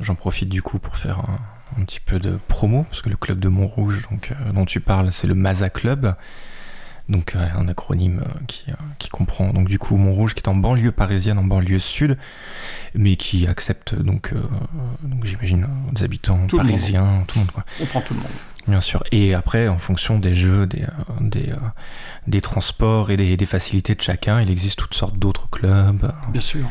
J'en 0.00 0.14
profite 0.14 0.48
du 0.48 0.62
coup 0.62 0.78
pour 0.78 0.96
faire 0.96 1.18
un, 1.20 1.80
un 1.80 1.84
petit 1.84 2.00
peu 2.00 2.18
de 2.18 2.38
promo, 2.48 2.84
parce 2.84 3.02
que 3.02 3.08
le 3.08 3.16
club 3.16 3.38
de 3.40 3.48
Montrouge 3.48 4.06
donc, 4.10 4.32
euh, 4.32 4.52
dont 4.52 4.64
tu 4.64 4.80
parles, 4.80 5.10
c'est 5.12 5.26
le 5.26 5.34
Maza 5.34 5.70
Club. 5.70 6.14
Donc 7.08 7.36
euh, 7.36 7.48
un 7.56 7.68
acronyme 7.68 8.20
euh, 8.26 8.40
qui, 8.48 8.64
euh, 8.70 8.74
qui 8.98 9.08
comprend 9.10 9.52
donc 9.52 9.68
du 9.68 9.78
coup 9.78 9.96
Montrouge 9.96 10.34
qui 10.34 10.40
est 10.40 10.48
en 10.48 10.56
banlieue 10.56 10.90
parisienne, 10.92 11.38
en 11.38 11.44
banlieue 11.44 11.78
sud, 11.78 12.18
mais 12.94 13.14
qui 13.16 13.46
accepte 13.46 13.94
donc, 13.94 14.32
euh, 14.32 14.42
donc 15.02 15.24
j'imagine 15.24 15.68
des 15.92 16.02
habitants 16.04 16.46
Tout 16.48 16.56
le 16.58 16.64
monde. 16.64 16.72
parisiens, 16.72 17.24
tout 17.28 17.38
le 17.38 17.44
monde 17.44 17.52
quoi. 17.52 17.64
On 17.80 17.86
prend 17.86 18.00
tout 18.00 18.14
le 18.14 18.20
monde. 18.20 18.30
Bien 18.68 18.80
sûr. 18.80 19.04
Et 19.12 19.32
après, 19.34 19.68
en 19.68 19.78
fonction 19.78 20.18
des 20.18 20.34
jeux, 20.34 20.66
des, 20.66 20.82
euh, 20.82 20.86
des, 21.20 21.50
euh, 21.50 21.56
des 22.26 22.40
transports 22.40 23.10
et 23.10 23.16
des, 23.16 23.36
des 23.36 23.46
facilités 23.46 23.94
de 23.94 24.00
chacun, 24.02 24.40
il 24.40 24.50
existe 24.50 24.78
toutes 24.78 24.94
sortes 24.94 25.18
d'autres 25.18 25.48
clubs 25.50 26.04
euh, 26.04 26.30
Bien 26.32 26.40
sûr. 26.40 26.68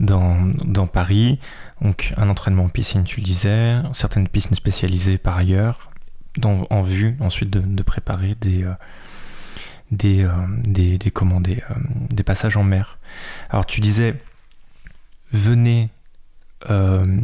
dans, 0.00 0.36
dans 0.64 0.86
Paris. 0.88 1.38
Donc 1.82 2.12
un 2.16 2.28
entraînement 2.28 2.64
en 2.64 2.68
piscine, 2.68 3.04
tu 3.04 3.20
le 3.20 3.24
disais, 3.24 3.76
certaines 3.92 4.26
piscines 4.28 4.56
spécialisées 4.56 5.18
par 5.18 5.36
ailleurs, 5.36 5.90
dans- 6.36 6.66
en 6.70 6.82
vue 6.82 7.16
ensuite 7.20 7.50
de, 7.50 7.60
de 7.60 7.82
préparer 7.82 8.34
des, 8.40 8.64
des, 9.92 10.26
des, 10.64 10.98
des, 10.98 11.10
comment, 11.12 11.40
des, 11.40 11.62
des 12.10 12.22
passages 12.24 12.56
en 12.56 12.64
mer. 12.64 12.98
Alors 13.50 13.66
tu 13.66 13.80
disais, 13.80 14.16
venez, 15.32 15.90
euh, 16.70 17.20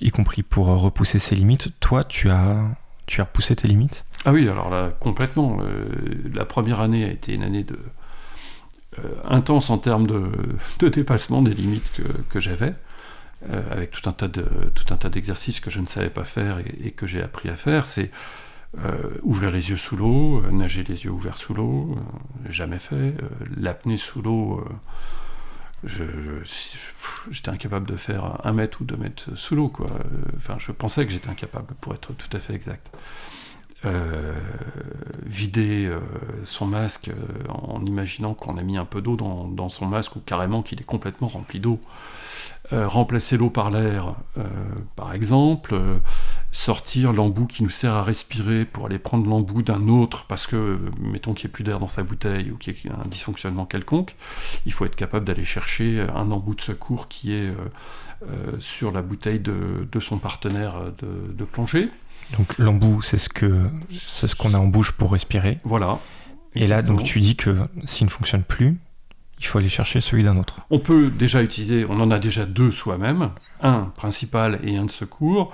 y 0.00 0.10
compris 0.10 0.42
pour 0.42 0.66
repousser 0.66 1.18
ses 1.18 1.34
limites. 1.34 1.70
Toi, 1.80 2.04
tu 2.04 2.30
as, 2.30 2.62
tu 3.06 3.20
as 3.20 3.24
repoussé 3.24 3.56
tes 3.56 3.68
limites? 3.68 4.04
Ah 4.24 4.32
oui, 4.32 4.48
alors 4.48 4.70
là, 4.70 4.92
complètement. 5.00 5.58
Euh, 5.62 5.86
la 6.32 6.44
première 6.44 6.80
année 6.80 7.04
a 7.04 7.10
été 7.10 7.34
une 7.34 7.42
année 7.42 7.64
de 7.64 7.78
euh, 8.98 9.02
intense 9.24 9.70
en 9.70 9.78
termes 9.78 10.06
de, 10.06 10.30
dépassement 10.88 11.42
des 11.42 11.54
limites 11.54 11.92
que, 11.92 12.02
que 12.28 12.40
j'avais, 12.40 12.74
euh, 13.50 13.62
avec 13.70 13.90
tout 13.90 14.08
un 14.08 14.12
tas 14.12 14.28
de 14.28 14.44
d'exercices 15.08 15.60
que 15.60 15.70
je 15.70 15.80
ne 15.80 15.86
savais 15.86 16.10
pas 16.10 16.24
faire 16.24 16.58
et, 16.58 16.90
que 16.90 17.06
j'ai 17.06 17.22
appris 17.22 17.48
à 17.48 17.56
faire. 17.56 17.86
C'est 17.86 18.10
euh, 18.78 19.18
ouvrir 19.22 19.50
les 19.50 19.70
yeux 19.70 19.76
sous 19.76 19.96
l'eau, 19.96 20.42
euh, 20.44 20.50
nager 20.50 20.84
les 20.84 21.04
yeux 21.04 21.10
ouverts 21.10 21.38
sous 21.38 21.54
l'eau, 21.54 21.96
euh, 21.96 22.50
jamais 22.50 22.78
fait. 22.78 22.94
Euh, 22.94 23.28
L'apnée 23.56 23.96
sous 23.96 24.22
l'eau, 24.22 24.60
euh, 24.60 24.72
j'étais 25.84 27.48
incapable 27.48 27.86
de 27.86 27.96
faire 27.96 28.40
un 28.44 28.52
mètre 28.52 28.80
ou 28.80 28.84
deux 28.84 28.96
mètres 28.96 29.36
sous 29.36 29.54
l'eau. 29.54 29.68
quoi. 29.68 29.90
Enfin, 30.36 30.56
je 30.58 30.72
pensais 30.72 31.04
que 31.04 31.12
j'étais 31.12 31.30
incapable, 31.30 31.74
pour 31.80 31.94
être 31.94 32.12
tout 32.14 32.36
à 32.36 32.38
fait 32.38 32.54
exact. 32.54 32.88
Euh, 33.84 34.32
vider 35.26 35.86
euh, 35.86 35.98
son 36.44 36.66
masque 36.66 37.08
euh, 37.08 37.48
en 37.48 37.84
imaginant 37.84 38.32
qu'on 38.32 38.56
a 38.56 38.62
mis 38.62 38.76
un 38.76 38.84
peu 38.84 39.00
d'eau 39.02 39.16
dans, 39.16 39.48
dans 39.48 39.68
son 39.68 39.86
masque 39.86 40.14
ou 40.14 40.20
carrément 40.20 40.62
qu'il 40.62 40.80
est 40.80 40.84
complètement 40.84 41.28
rempli 41.28 41.58
d'eau. 41.60 41.80
Remplacer 42.70 43.36
l'eau 43.36 43.50
par 43.50 43.70
l'air, 43.70 44.14
par 44.96 45.12
exemple. 45.12 45.74
Sortir 46.54 47.12
l'embout 47.12 47.46
qui 47.46 47.62
nous 47.62 47.70
sert 47.70 47.94
à 47.94 48.02
respirer 48.02 48.66
pour 48.66 48.86
aller 48.86 48.98
prendre 48.98 49.28
l'embout 49.28 49.62
d'un 49.62 49.88
autre 49.88 50.26
parce 50.26 50.46
que, 50.46 50.78
mettons 51.00 51.32
qu'il 51.32 51.48
n'y 51.48 51.50
ait 51.50 51.52
plus 51.52 51.64
d'air 51.64 51.78
dans 51.78 51.88
sa 51.88 52.02
bouteille 52.02 52.50
ou 52.50 52.58
qu'il 52.58 52.74
y 52.74 52.86
ait 52.86 52.90
un 52.90 53.08
dysfonctionnement 53.08 53.64
quelconque, 53.64 54.14
il 54.66 54.72
faut 54.72 54.84
être 54.84 54.94
capable 54.94 55.24
d'aller 55.24 55.44
chercher 55.44 56.06
un 56.14 56.30
embout 56.30 56.54
de 56.54 56.60
secours 56.60 57.08
qui 57.08 57.32
est 57.32 57.48
euh, 57.48 57.54
euh, 58.28 58.52
sur 58.58 58.92
la 58.92 59.00
bouteille 59.00 59.40
de, 59.40 59.88
de 59.90 60.00
son 60.00 60.18
partenaire 60.18 60.74
de, 60.98 61.32
de 61.32 61.44
plongée. 61.44 61.88
Donc 62.36 62.56
l'embout, 62.58 63.02
c'est 63.02 63.18
ce 63.18 63.28
que 63.28 63.68
c'est 63.90 64.28
ce 64.28 64.36
qu'on 64.36 64.54
a 64.54 64.58
en 64.58 64.66
bouche 64.66 64.92
pour 64.92 65.12
respirer. 65.12 65.58
Voilà. 65.64 65.98
Et 66.54 66.66
là, 66.66 66.82
donc 66.82 67.02
tu 67.02 67.18
dis 67.18 67.34
que 67.34 67.56
s'il 67.84 68.06
ne 68.06 68.10
fonctionne 68.10 68.42
plus, 68.42 68.78
il 69.38 69.46
faut 69.46 69.58
aller 69.58 69.68
chercher 69.68 70.00
celui 70.00 70.22
d'un 70.22 70.36
autre. 70.36 70.60
On 70.70 70.78
peut 70.78 71.10
déjà 71.10 71.42
utiliser, 71.42 71.84
on 71.88 71.98
en 71.98 72.10
a 72.10 72.18
déjà 72.18 72.44
deux 72.44 72.70
soi-même, 72.70 73.30
un 73.60 73.86
principal 73.96 74.60
et 74.62 74.76
un 74.76 74.84
de 74.84 74.90
secours, 74.90 75.52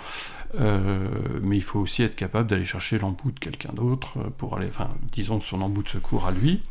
euh, 0.54 1.08
mais 1.42 1.56
il 1.56 1.62
faut 1.62 1.80
aussi 1.80 2.02
être 2.02 2.16
capable 2.16 2.48
d'aller 2.48 2.64
chercher 2.64 2.98
l'embout 2.98 3.32
de 3.32 3.38
quelqu'un 3.38 3.72
d'autre 3.72 4.18
euh, 4.18 4.30
pour 4.36 4.56
aller, 4.56 4.70
disons 5.12 5.40
son 5.40 5.60
embout 5.60 5.82
de 5.82 5.88
secours 5.88 6.26
à 6.26 6.30
lui, 6.30 6.62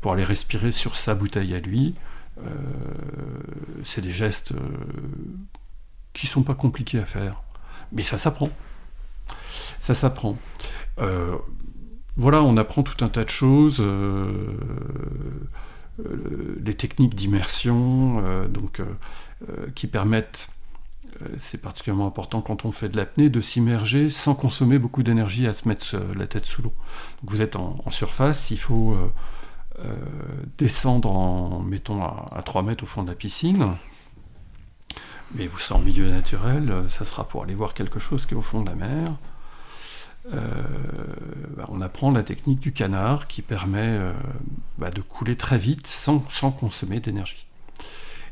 pour 0.00 0.12
aller 0.12 0.24
respirer 0.24 0.70
sur 0.70 0.96
sa 0.96 1.14
bouteille 1.14 1.54
à 1.54 1.60
lui. 1.60 1.94
Euh, 2.38 2.50
c'est 3.84 4.02
des 4.02 4.10
gestes 4.10 4.52
euh, 4.52 4.58
qui 6.12 6.26
sont 6.26 6.42
pas 6.42 6.54
compliqués 6.54 6.98
à 6.98 7.06
faire, 7.06 7.42
mais 7.92 8.02
ça 8.02 8.18
s'apprend. 8.18 8.50
Ça 9.78 9.94
s'apprend. 9.94 10.36
Voilà, 12.18 12.42
on 12.42 12.56
apprend 12.56 12.82
tout 12.82 13.04
un 13.04 13.08
tas 13.08 13.24
de 13.24 13.28
choses. 13.28 13.82
les 15.98 16.74
techniques 16.74 17.14
d'immersion, 17.14 18.46
donc, 18.48 18.80
qui 19.74 19.86
permettent, 19.86 20.48
c'est 21.36 21.60
particulièrement 21.60 22.06
important 22.06 22.42
quand 22.42 22.64
on 22.64 22.72
fait 22.72 22.88
de 22.88 22.96
l'apnée, 22.96 23.28
de 23.28 23.40
s'immerger 23.40 24.10
sans 24.10 24.34
consommer 24.34 24.78
beaucoup 24.78 25.02
d'énergie 25.02 25.46
à 25.46 25.52
se 25.52 25.68
mettre 25.68 25.86
euh, 25.94 26.14
la 26.14 26.26
tête 26.26 26.46
sous 26.46 26.62
l'eau. 26.62 26.72
Vous 27.22 27.40
êtes 27.40 27.56
en, 27.56 27.90
surface, 27.90 28.50
il 28.50 28.58
faut 28.58 28.92
euh, 28.92 29.12
euh, 29.84 29.94
descendre, 30.58 31.10
en, 31.10 31.60
mettons, 31.60 32.02
à, 32.02 32.28
à 32.36 32.42
3 32.42 32.62
mètres 32.62 32.84
au 32.84 32.86
fond 32.86 33.02
de 33.02 33.08
la 33.08 33.14
piscine. 33.14 33.76
Mais 35.34 35.46
vous 35.46 35.58
serez 35.58 35.78
en 35.78 35.82
milieu 35.82 36.08
naturel, 36.08 36.70
euh, 36.70 36.88
ça 36.88 37.04
sera 37.04 37.26
pour 37.26 37.42
aller 37.42 37.54
voir 37.54 37.74
quelque 37.74 37.98
chose 37.98 38.26
qui 38.26 38.34
est 38.34 38.36
au 38.36 38.42
fond 38.42 38.62
de 38.62 38.70
la 38.70 38.76
mer. 38.76 39.08
Euh, 40.32 40.62
bah, 41.56 41.66
on 41.68 41.80
apprend 41.80 42.10
la 42.10 42.22
technique 42.22 42.60
du 42.60 42.72
canard 42.72 43.26
qui 43.26 43.42
permet 43.42 43.78
euh, 43.80 44.12
bah, 44.78 44.90
de 44.90 45.00
couler 45.00 45.36
très 45.36 45.58
vite 45.58 45.86
sans 45.86 46.20
consommer 46.50 47.00
d'énergie. 47.00 47.46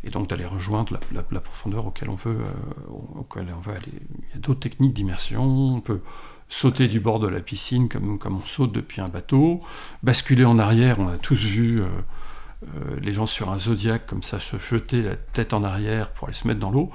Et 0.04 0.10
donc 0.10 0.28
d'aller 0.28 0.44
rejoindre 0.44 0.98
la, 1.12 1.40
profondeur 1.40 1.86
auquel 1.86 2.10
on 2.10 2.14
veut, 2.14 2.38
euh, 2.38 2.92
auquel 3.14 3.46
on 3.56 3.60
veut 3.60 3.74
aller. 3.74 3.92
Il 4.28 4.34
y 4.34 4.36
a 4.36 4.38
d'autres 4.38 4.60
techniques 4.60 4.92
d'immersion. 4.92 5.44
On 5.44 5.80
peut 5.80 6.02
sauter 6.48 6.88
du 6.88 7.00
bord 7.00 7.20
de 7.20 7.26
la 7.26 7.40
piscine 7.40 7.88
comme, 7.88 8.18
comme 8.18 8.36
on 8.36 8.44
saute 8.44 8.72
depuis 8.72 9.00
un 9.00 9.08
bateau, 9.08 9.62
basculer 10.02 10.44
en 10.44 10.58
arrière. 10.58 10.98
On 10.98 11.08
a 11.08 11.16
tous 11.16 11.42
vu 11.42 11.80
euh, 11.80 11.86
euh, 11.86 13.00
les 13.00 13.14
gens 13.14 13.24
sur 13.24 13.50
un 13.50 13.58
zodiaque 13.58 14.04
comme 14.06 14.22
ça 14.22 14.40
se 14.40 14.58
jeter 14.58 15.00
la 15.00 15.16
tête 15.16 15.54
en 15.54 15.64
arrière 15.64 16.12
pour 16.12 16.28
aller 16.28 16.36
se 16.36 16.46
mettre 16.46 16.60
dans 16.60 16.70
l'eau. 16.70 16.90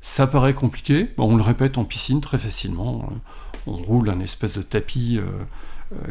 Ça 0.00 0.26
paraît 0.26 0.54
compliqué. 0.54 1.10
On 1.18 1.36
le 1.36 1.42
répète 1.42 1.76
en 1.76 1.84
piscine 1.84 2.22
très 2.22 2.38
facilement. 2.38 3.10
On 3.66 3.72
roule 3.72 4.08
un 4.10 4.20
espèce 4.20 4.54
de 4.54 4.62
tapis 4.62 5.18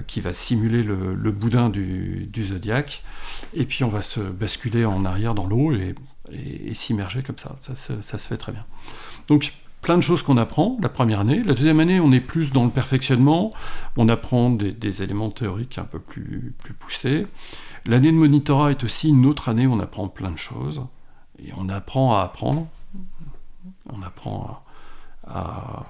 qui 0.07 0.19
va 0.19 0.33
simuler 0.33 0.81
le, 0.81 1.13
le 1.13 1.31
boudin 1.31 1.69
du, 1.69 2.27
du 2.31 2.43
zodiaque. 2.43 3.03
Et 3.53 3.65
puis 3.65 3.83
on 3.83 3.89
va 3.89 4.01
se 4.01 4.19
basculer 4.19 4.83
en 4.85 5.05
arrière 5.05 5.35
dans 5.35 5.45
l'eau 5.45 5.73
et, 5.73 5.93
et- 6.31 6.73
s'immerger 6.73 7.23
comme 7.23 7.37
ça. 7.37 7.55
Ça, 7.61 7.75
se- 7.75 8.27
fait 8.27 8.37
très 8.37 8.51
bien. 8.51 8.65
Donc 9.27 9.53
plein 9.81 9.97
de 9.97 10.01
choses 10.01 10.23
qu'on 10.23 10.37
apprend 10.37 10.77
la 10.81 10.89
première 10.89 11.19
année. 11.19 11.41
La 11.43 11.53
deuxième 11.53 11.79
année, 11.79 11.99
on 11.99 12.11
est 12.11 12.21
plus 12.21 12.51
dans 12.51 12.63
le 12.63 12.71
perfectionnement. 12.71 13.51
On 13.97 14.09
apprend 14.09 14.49
des, 14.49 15.03
éléments 15.03 15.29
théoriques 15.29 15.77
un 15.77 15.83
peu 15.83 15.99
plus, 15.99 16.53
plus 16.57 16.73
poussés. 16.73 17.27
L'année 17.85 18.11
de 18.11 18.17
monitorat 18.17 18.71
est 18.71 18.83
aussi 18.83 19.09
une 19.09 19.25
autre 19.25 19.49
année 19.49 19.67
où 19.67 19.73
on 19.73 19.79
apprend 19.79 20.07
plein 20.07 20.31
de 20.31 20.37
choses. 20.37 20.85
Et 21.39 21.51
on 21.57 21.69
apprend 21.69 22.17
à 22.17 22.23
apprendre. 22.23 22.67
On 23.89 24.01
apprend 24.01 24.63
à, 25.27 25.85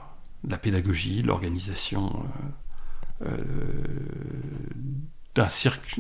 la 0.47 0.57
pédagogie, 0.57 1.21
l'organisation 1.21 2.25
euh, 3.21 3.27
euh, 3.29 3.37
d'un 5.35 5.47
cycle 5.47 5.95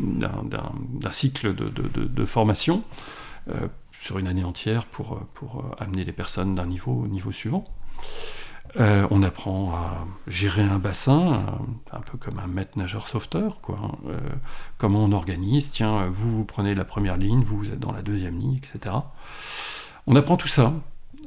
de 1.55 2.25
formation 2.25 2.83
euh, 3.49 3.67
sur 4.03 4.19
une 4.19 4.27
année 4.27 4.43
entière 4.43 4.85
pour, 4.85 5.13
euh, 5.13 5.27
pour 5.33 5.59
euh, 5.59 5.83
amener 5.83 6.03
les 6.03 6.11
personnes 6.11 6.55
d'un 6.55 6.65
niveau 6.65 6.91
au 6.91 7.07
niveau 7.07 7.31
suivant. 7.31 7.63
Euh, 8.79 9.07
on 9.11 9.23
apprend 9.23 9.73
à 9.75 10.05
gérer 10.27 10.63
un 10.63 10.79
bassin, 10.79 11.45
un, 11.91 12.01
peu 12.01 12.17
comme 12.17 12.39
un 12.39 12.47
maître 12.47 12.77
nageur 12.77 13.07
sauveteur, 13.07 13.61
quoi. 13.61 13.77
hein. 13.81 14.17
Comment 14.77 15.03
on 15.03 15.11
organise, 15.11 15.71
tiens, 15.71 16.07
vous, 16.07 16.37
vous 16.37 16.43
prenez 16.43 16.75
la 16.75 16.83
première 16.83 17.17
ligne, 17.17 17.43
vous, 17.43 17.71
êtes 17.71 17.79
dans 17.79 17.91
la 17.91 18.01
deuxième 18.01 18.39
ligne, 18.39 18.55
etc. 18.57 18.95
On 20.07 20.15
apprend 20.15 20.37
tout 20.37 20.47
ça. 20.47 20.73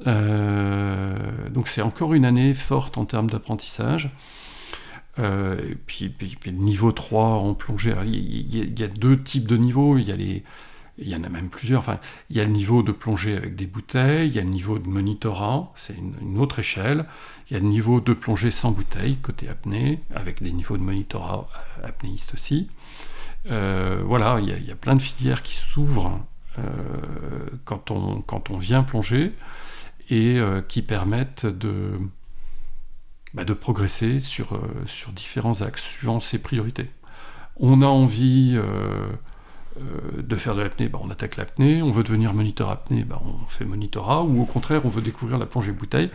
Donc 0.05 1.69
c'est 1.69 1.83
encore 1.83 2.15
une 2.15 2.25
année 2.25 2.53
forte 2.53 2.99
en 2.99 3.05
termes 3.05 3.31
d'apprentissage. 3.31 4.11
Et 5.19 5.77
puis, 5.87 6.12
le 6.47 6.51
niveau 6.51 6.91
3 6.91 7.25
en 7.25 7.55
plongée, 7.55 7.95
il 8.05 8.15
y, 8.15 8.59
il 8.59 8.79
y 8.79 8.83
a 8.83 8.89
deux 8.89 9.23
types 9.23 9.47
de 9.47 9.57
niveaux. 9.57 9.99
Il 9.99 10.09
y, 10.09 10.12
a 10.12 10.17
les, 10.17 10.43
il 10.99 11.09
y 11.09 11.15
en 11.15 11.25
a 11.25 11.29
même 11.29 11.51
plusieurs. 11.51 11.81
Enfin, 11.81 11.99
il 12.31 12.37
y 12.37 12.41
a 12.41 12.45
le 12.45 12.51
niveau 12.51 12.83
de 12.83 12.93
plongée 12.93 13.37
avec 13.37 13.55
des 13.55 13.67
bouteilles, 13.67 14.29
il 14.29 14.35
y 14.35 14.39
a 14.39 14.43
le 14.43 14.49
niveau 14.49 14.79
de 14.79 14.89
monitorat, 14.89 15.73
c'est 15.75 15.95
une, 15.97 16.39
autre 16.39 16.59
échelle. 16.59 17.05
Il 17.51 17.55
y 17.55 17.57
a 17.57 17.61
le 17.61 17.67
niveau 17.67 18.01
de 18.01 18.13
plongée 18.13 18.51
sans 18.51 18.71
bouteille, 18.71 19.17
côté 19.17 19.49
apnée, 19.49 20.01
avec 20.15 20.43
des 20.43 20.53
niveaux 20.53 20.77
de 20.77 20.83
monitorat 20.83 21.49
euh, 21.83 21.89
apnéiste 21.89 22.35
aussi. 22.35 22.71
Euh, 23.51 24.03
voilà, 24.05 24.41
il 24.41 24.67
y, 24.67 24.73
a, 24.73 24.75
plein 24.75 24.97
de 24.97 25.03
filières 25.03 25.43
qui 25.43 25.57
s'ouvrent 25.57 26.25
euh, 26.59 26.63
quand, 27.65 27.91
on, 27.91 28.21
quand 28.23 28.51
on 28.51 28.59
vient 28.59 28.83
plonger 28.83 29.33
et 30.09 30.39
qui 30.69 30.83
permettent 30.83 31.47
de, 31.47 31.97
bah, 33.35 33.45
de 33.45 33.53
progresser 33.53 34.21
sur, 34.21 34.61
sur 34.87 35.11
différents 35.11 35.63
axes 35.63 35.83
suivant 35.83 36.21
ses 36.21 36.39
priorités. 36.39 36.89
On 37.57 37.83
a 37.83 37.87
envie 37.87 38.57
de 40.17 40.37
faire 40.37 40.55
de 40.55 40.62
l'apnée, 40.62 40.89
bah, 40.89 40.99
on 41.03 41.11
attaque 41.11 41.37
l'apnée. 41.37 41.83
On 41.83 41.91
veut 41.91 42.03
devenir 42.03 42.35
moniteur 42.35 42.71
apnée, 42.71 43.05
bah, 43.05 43.21
on 43.25 43.47
fait 43.47 43.65
monitorat. 43.65 44.23
Ou 44.23 44.43
au 44.43 44.45
contraire, 44.45 44.85
on 44.85 44.89
veut 44.89 45.03
découvrir 45.03 45.39
la 45.39 45.47
plongée 45.47 45.73
bouteille, 45.73 46.11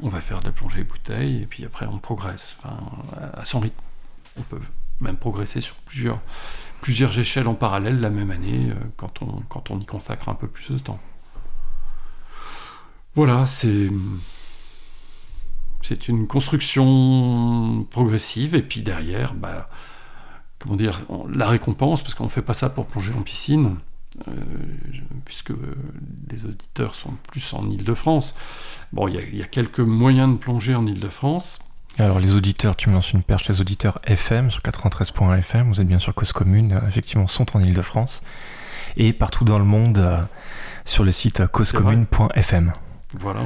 on 0.00 0.08
va 0.08 0.20
faire 0.20 0.40
de 0.40 0.46
la 0.46 0.52
plongée 0.52 0.84
bouteille 0.84 1.42
et 1.42 1.46
puis 1.46 1.64
après 1.64 1.86
on 1.86 1.98
progresse 1.98 2.58
à, 3.34 3.44
son 3.44 3.60
rythme. 3.60 3.80
On 4.38 4.42
peut 4.42 4.60
même 5.00 5.16
progresser 5.16 5.60
sur 5.60 5.76
plusieurs, 5.76 6.20
échelles 7.18 7.48
en 7.48 7.54
parallèle 7.54 8.00
la 8.00 8.10
même 8.10 8.30
année 8.30 8.70
euh, 8.70 8.74
quand, 8.96 9.22
on, 9.22 9.42
quand 9.48 9.70
on 9.70 9.80
y 9.80 9.86
consacre 9.86 10.28
un 10.28 10.34
peu 10.34 10.46
plus 10.46 10.70
de 10.70 10.78
temps. 10.78 11.00
Voilà, 13.14 13.46
c'est 13.46 13.88
c'est 15.82 16.08
une 16.08 16.26
construction 16.26 17.86
progressive 17.90 18.54
et 18.54 18.62
puis 18.62 18.82
derrière, 18.82 19.34
bah, 19.34 19.68
comment 20.60 20.76
dire, 20.76 21.00
la 21.34 21.48
récompense 21.48 22.02
parce 22.02 22.14
qu'on 22.14 22.24
ne 22.24 22.28
fait 22.30 22.42
pas 22.42 22.54
ça 22.54 22.70
pour 22.70 22.86
plonger 22.86 23.12
en 23.18 23.22
piscine. 23.22 23.76
euh, 24.26 24.32
puisque 25.24 25.52
les 26.30 26.44
auditeurs 26.44 26.96
sont 26.96 27.12
plus 27.28 27.54
en 27.54 27.70
Ile-de-France. 27.70 28.34
Bon, 28.92 29.06
il 29.06 29.14
y 29.14 29.18
a- 29.18 29.22
il 29.22 29.36
y, 29.36 29.42
a 29.42 29.46
quelques 29.46 29.78
moyens 29.78 30.32
de 30.32 30.36
plonger 30.36 30.74
en 30.74 30.84
Ile-de-France. 30.84 31.60
Alors 31.96 32.18
les 32.18 32.34
auditeurs, 32.34 32.74
tu 32.74 32.88
me 32.88 32.94
lances 32.94 33.12
une 33.12 33.22
perche, 33.22 33.48
les 33.48 33.60
auditeurs 33.60 34.00
FM 34.04 34.50
sur 34.50 34.62
93.fm, 34.62 35.68
vous 35.68 35.80
êtes 35.80 35.86
bien 35.86 36.00
sûr 36.00 36.12
Cause 36.12 36.32
Commune, 36.32 36.72
euh, 36.72 36.88
effectivement 36.88 37.28
sont 37.28 37.56
en 37.56 37.60
Ile-de-France, 37.60 38.22
et 38.96 39.12
partout 39.12 39.44
dans 39.44 39.58
le 39.60 39.64
monde 39.64 39.98
euh, 40.00 40.20
sur 40.84 41.04
le 41.04 41.12
site 41.12 41.46
causecommune.fm. 41.46 42.72
Voilà. 43.14 43.42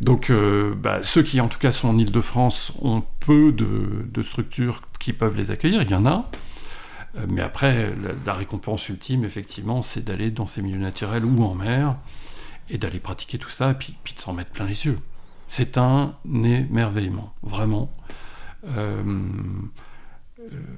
Donc, 0.00 0.30
euh, 0.30 0.74
bah, 0.74 1.02
ceux 1.02 1.22
qui, 1.22 1.40
en 1.40 1.48
tout 1.48 1.58
cas, 1.58 1.72
sont 1.72 1.88
en 1.88 1.98
Ile-de-France 1.98 2.72
ont 2.82 3.02
peu 3.20 3.52
de, 3.52 4.22
structures 4.22 4.82
qui 4.98 5.12
peuvent 5.12 5.36
les 5.36 5.50
accueillir. 5.50 5.82
Il 5.82 5.90
y 5.90 5.94
en 5.94 6.06
a. 6.06 6.28
Euh, 7.16 7.26
mais 7.28 7.42
après, 7.42 7.92
la, 8.26 8.34
récompense 8.34 8.88
ultime, 8.88 9.24
effectivement, 9.24 9.82
c'est 9.82 10.04
d'aller 10.04 10.30
dans 10.30 10.46
ces 10.46 10.62
milieux 10.62 10.78
naturels 10.78 11.24
ou 11.24 11.44
en 11.44 11.54
mer 11.54 11.96
et 12.70 12.78
d'aller 12.78 12.98
pratiquer 12.98 13.38
tout 13.38 13.50
ça 13.50 13.70
et 13.70 13.74
puis, 13.74 14.14
de 14.14 14.20
s'en 14.20 14.32
mettre 14.32 14.50
plein 14.50 14.66
les 14.66 14.86
yeux. 14.86 14.98
C'est 15.46 15.78
un 15.78 16.14
émerveillement, 16.24 17.32
vraiment. 17.42 17.90
Euh, 18.76 19.02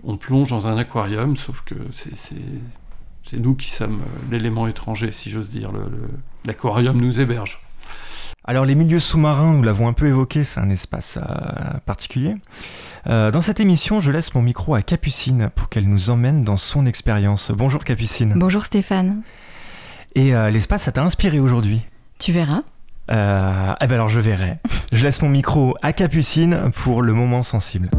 on 0.02 0.16
plonge 0.16 0.48
dans 0.48 0.66
un 0.66 0.76
aquarium, 0.76 1.36
sauf 1.36 1.62
que 1.62 1.74
c'est- 1.90 3.36
nous 3.36 3.54
qui 3.54 3.70
sommes 3.70 4.02
l'élément 4.30 4.68
étranger, 4.68 5.10
si 5.10 5.30
j'ose 5.30 5.50
dire. 5.50 5.72
L'aquarium 6.44 7.00
nous 7.00 7.20
héberge. 7.20 7.65
Alors 8.48 8.64
les 8.64 8.76
milieux 8.76 9.00
sous-marins, 9.00 9.54
nous 9.54 9.62
l'avons 9.64 9.88
un 9.88 9.92
peu 9.92 10.06
évoqué, 10.06 10.44
c'est 10.44 10.60
un 10.60 10.70
espace 10.70 11.18
euh, 11.18 11.78
particulier. 11.84 12.36
Euh, 13.08 13.32
dans 13.32 13.40
cette 13.40 13.58
émission, 13.58 13.98
je 13.98 14.12
laisse 14.12 14.32
mon 14.34 14.42
micro 14.42 14.76
à 14.76 14.82
Capucine 14.82 15.50
pour 15.52 15.68
qu'elle 15.68 15.88
nous 15.88 16.10
emmène 16.10 16.44
dans 16.44 16.56
son 16.56 16.86
expérience. 16.86 17.50
Bonjour 17.50 17.82
Capucine. 17.82 18.34
Bonjour 18.36 18.64
Stéphane. 18.64 19.22
Et 20.14 20.32
euh, 20.36 20.50
l'espace, 20.50 20.84
ça 20.84 20.92
t'a 20.92 21.02
inspiré 21.02 21.40
aujourd'hui? 21.40 21.80
Tu 22.20 22.30
verras. 22.30 22.62
Eh 23.08 23.12
ben 23.12 23.92
alors 23.92 24.08
je 24.08 24.20
verrai. 24.20 24.58
je 24.92 25.02
laisse 25.02 25.22
mon 25.22 25.28
micro 25.28 25.76
à 25.82 25.92
Capucine 25.92 26.70
pour 26.72 27.02
le 27.02 27.14
moment 27.14 27.42
sensible. 27.42 27.90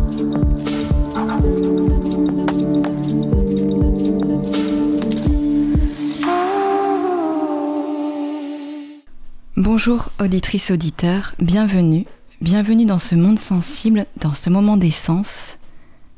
Bonjour 9.57 10.11
auditrices, 10.19 10.69
auditeurs, 10.69 11.33
bienvenue. 11.39 12.05
Bienvenue 12.41 12.85
dans 12.85 12.99
ce 12.99 13.15
monde 13.15 13.39
sensible, 13.39 14.05
dans 14.21 14.35
ce 14.35 14.51
moment 14.51 14.77
d'essence. 14.77 15.57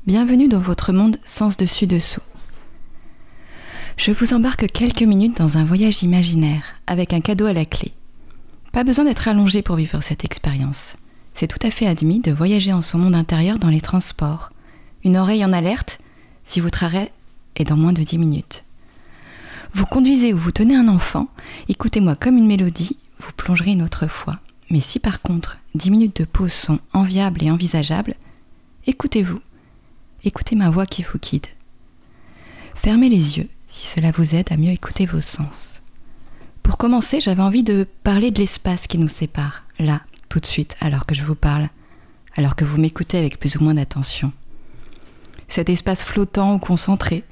Bienvenue 0.06 0.50
dans 0.50 0.60
votre 0.60 0.92
monde 0.92 1.16
sens 1.24 1.56
dessus 1.56 1.88
dessous. 1.88 2.20
Je 3.96 4.12
vous 4.12 4.34
embarque 4.34 4.70
quelques 4.70 5.04
minutes 5.04 5.38
dans 5.38 5.58
un 5.58 5.64
voyage 5.64 6.04
imaginaire, 6.04 6.66
avec 6.86 7.14
un 7.14 7.22
cadeau 7.22 7.46
à 7.46 7.54
la 7.54 7.64
clé. 7.64 7.94
Pas 8.74 8.84
besoin 8.84 9.06
d'être 9.06 9.30
allongé 9.30 9.62
pour 9.62 9.78
vivre 9.78 10.02
cette 10.04 10.26
expérience. 10.26 10.98
C'est 11.34 11.48
tout 11.48 11.66
à 11.66 11.72
fait 11.72 11.88
admis 11.88 12.20
de 12.20 12.34
voyager 12.34 12.74
en 12.74 12.82
son 12.82 12.98
monde 12.98 13.16
intérieur 13.16 13.58
dans 13.58 13.70
les 13.70 13.80
transports. 13.80 14.52
Une 15.06 15.16
oreille 15.16 15.46
en 15.46 15.54
alerte 15.54 16.00
si 16.44 16.60
votre 16.60 16.84
arrêt 16.84 17.14
est 17.56 17.64
dans 17.64 17.78
moins 17.78 17.94
de 17.94 18.04
10 18.04 18.18
minutes. 18.18 18.66
Vous 19.72 19.86
conduisez 19.86 20.34
ou 20.34 20.38
vous 20.38 20.52
tenez 20.52 20.76
un 20.76 20.90
enfant, 20.90 21.30
écoutez-moi 21.70 22.18
comme 22.18 22.38
une 22.38 22.48
mélodie, 22.48 22.98
vous 23.20 23.32
plongerez 23.34 23.72
une 23.72 23.84
autre 23.84 24.08
fois. 24.08 24.40
Mais 24.70 24.82
si 24.82 25.00
par 25.00 25.22
contre 25.22 25.58
10 25.76 25.92
minutes 25.92 26.18
de 26.18 26.26
pause 26.26 26.54
sont 26.54 26.80
enviables 26.94 27.44
et 27.44 27.52
envisageables, 27.52 28.16
écoutez-vous. 28.86 29.42
Écoutez 30.24 30.56
ma 30.56 30.70
voix 30.70 30.86
qui 30.86 31.04
vous 31.04 31.18
guide. 31.18 31.48
Fermez 32.76 33.10
les 33.10 33.38
yeux 33.38 33.50
si 33.68 33.88
cela 33.88 34.12
vous 34.12 34.36
aide 34.36 34.52
à 34.52 34.58
mieux 34.58 34.72
écouter 34.72 35.06
vos 35.06 35.22
sens. 35.22 35.82
Pour 36.64 36.78
commencer, 36.78 37.22
j'avais 37.22 37.42
envie 37.42 37.64
de 37.64 37.88
parler 38.04 38.32
de 38.32 38.40
l'espace 38.40 38.88
qui 38.88 38.98
nous 38.98 39.08
sépare, 39.08 39.64
là, 39.80 40.02
tout 40.28 40.40
de 40.40 40.46
suite, 40.46 40.76
alors 40.82 41.06
que 41.06 41.16
je 41.16 41.24
vous 41.24 41.36
parle, 41.36 41.70
alors 42.36 42.56
que 42.56 42.66
vous 42.66 42.80
m'écoutez 42.80 43.18
avec 43.18 43.40
plus 43.40 43.56
ou 43.58 43.64
moins 43.64 43.74
d'attention. 43.74 44.32
Cet 45.48 45.70
espace 45.70 46.04
flottant 46.04 46.56
ou 46.56 46.60
concentré, 46.60 47.24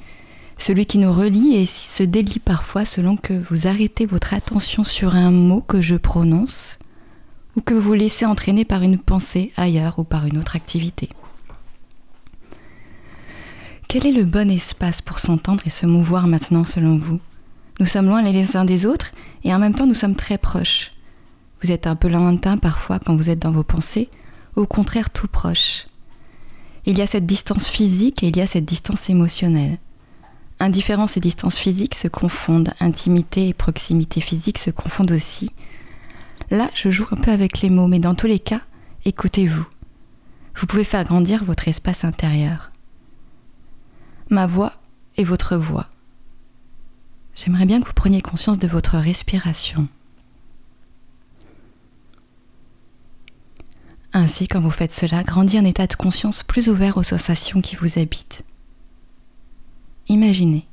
celui 0.58 0.86
qui 0.86 0.98
nous 0.98 1.14
relie 1.14 1.56
et 1.56 1.66
se 1.66 2.04
délie 2.04 2.40
parfois 2.40 2.86
selon 2.86 3.16
que 3.16 3.34
vous 3.50 3.68
arrêtez 3.68 4.06
votre 4.06 4.34
attention 4.34 4.84
sur 4.84 5.16
un 5.16 5.32
mot 5.32 5.62
que 5.62 5.82
je 5.82 5.96
prononce 5.96 6.80
ou 7.56 7.62
que 7.62 7.74
vous 7.74 7.94
laissez 7.94 8.26
entraîner 8.26 8.66
par 8.66 8.82
une 8.82 9.00
pensée 9.00 9.52
ailleurs 9.56 10.00
ou 10.00 10.04
par 10.04 10.26
une 10.26 10.38
autre 10.38 10.56
activité. 10.56 11.10
Quel 13.88 14.06
est 14.06 14.12
le 14.12 14.26
bon 14.26 14.52
espace 14.52 15.02
pour 15.02 15.20
s'entendre 15.20 15.64
et 15.66 15.70
se 15.70 15.86
mouvoir 15.86 16.28
maintenant 16.28 16.64
selon 16.64 16.98
vous? 16.98 17.20
Nous 17.80 17.86
sommes 17.86 18.08
loin 18.08 18.22
les 18.22 18.58
uns 18.58 18.66
des 18.66 18.86
autres 18.86 19.12
et 19.44 19.54
en 19.54 19.60
même 19.60 19.76
temps 19.76 19.88
nous 19.88 19.94
sommes 19.94 20.16
très 20.16 20.38
proches. 20.38 20.92
Vous 21.62 21.72
êtes 21.72 21.88
un 21.88 21.96
peu 21.96 22.08
lointain 22.08 22.58
parfois 22.58 23.00
quand 23.00 23.16
vous 23.16 23.30
êtes 23.30 23.40
dans 23.40 23.52
vos 23.52 23.64
pensées, 23.64 24.10
au 24.56 24.66
contraire 24.66 25.10
tout 25.10 25.28
proche. 25.28 25.86
Il 26.86 26.98
y 26.98 27.02
a 27.02 27.08
cette 27.08 27.26
distance 27.26 27.68
physique 27.68 28.24
et 28.24 28.28
il 28.28 28.38
y 28.38 28.42
a 28.42 28.48
cette 28.48 28.66
distance 28.66 29.10
émotionnelle. 29.10 29.78
Indifférence 30.60 31.18
et 31.18 31.20
distance 31.20 31.58
physique 31.58 31.94
se 31.94 32.08
confondent, 32.08 32.74
intimité 32.80 33.48
et 33.48 33.54
proximité 33.54 34.22
physique 34.22 34.58
se 34.58 34.72
confondent 34.72 35.12
aussi. 35.12 35.52
Là, 36.50 36.70
je 36.74 36.90
joue 36.90 37.06
un 37.12 37.22
peu 37.22 37.32
avec 37.32 37.62
les 37.62 37.70
mots, 37.70 37.88
mais 37.88 38.00
dans 38.00 38.16
tous 38.16 38.28
les 38.28 38.40
cas, 38.40 38.62
écoutez-vous. 39.06 39.68
Vous 40.56 40.66
pouvez 40.66 40.84
faire 40.84 41.04
grandir 41.04 41.44
votre 41.44 41.68
espace 41.68 42.04
intérieur. 42.04 42.72
Ma 44.30 44.48
voix 44.48 44.74
est 45.16 45.24
votre 45.24 45.58
voix. 45.58 45.88
J'aimerais 47.36 47.66
bien 47.66 47.80
que 47.80 47.86
vous 47.86 47.94
preniez 47.94 48.22
conscience 48.22 48.58
de 48.58 48.68
votre 48.68 48.98
respiration. 48.98 49.88
Ainsi, 54.14 54.48
quand 54.48 54.60
vous 54.60 54.72
faites 54.72 54.94
cela, 54.94 55.22
grandit 55.22 55.60
un 55.60 55.66
état 55.66 55.86
de 55.86 55.94
conscience 55.94 56.42
plus 56.42 56.70
ouvert 56.70 56.98
aux 56.98 57.04
sensations 57.04 57.62
qui 57.62 57.76
vous 57.76 58.00
habitent. 58.00 58.44
Imaginez. 60.10 60.66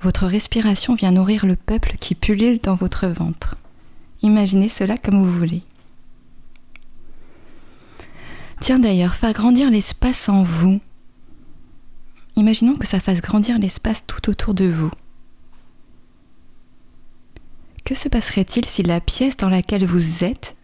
Votre 0.00 0.26
respiration 0.26 0.94
vient 0.94 1.10
nourrir 1.10 1.46
le 1.46 1.56
peuple 1.56 1.96
qui 1.98 2.14
pullule 2.14 2.60
dans 2.60 2.74
votre 2.74 3.06
ventre. 3.06 3.56
Imaginez 4.22 4.68
cela 4.68 4.96
comme 4.96 5.24
vous 5.24 5.38
voulez. 5.38 5.62
Tiens 8.60 8.78
d'ailleurs, 8.78 9.14
faire 9.14 9.32
grandir 9.32 9.70
l'espace 9.70 10.28
en 10.28 10.44
vous. 10.44 10.80
Imaginons 12.36 12.74
que 12.74 12.86
ça 12.86 13.00
fasse 13.00 13.20
grandir 13.20 13.58
l'espace 13.58 14.04
tout 14.06 14.30
autour 14.30 14.54
de 14.54 14.66
vous. 14.66 14.90
Que 17.84 17.96
se 17.96 18.08
passerait-il 18.08 18.64
si 18.66 18.84
la 18.84 19.00
pièce 19.00 19.36
dans 19.36 19.50
laquelle 19.50 19.84
vous 19.84 20.22
êtes, 20.22 20.56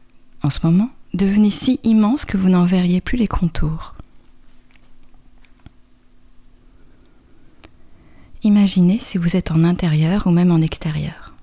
en 0.43 0.51
ce 0.51 0.65
moment, 0.65 0.91
devenait 1.15 1.51
si 1.51 1.81
immense 1.83 2.25
que 2.25 2.37
vous 2.37 2.49
n'en 2.49 2.65
verriez 2.65 3.01
plus 3.01 3.19
les 3.19 3.27
contours? 3.27 3.95
Imaginez 8.43 8.99
si 8.99 9.19
vous 9.19 9.37
êtes 9.37 9.51
en 9.51 9.65
intérieur 9.65 10.27
ou 10.27 10.31
même 10.31 10.53
en 10.53 10.61
extérieur. 10.61 11.35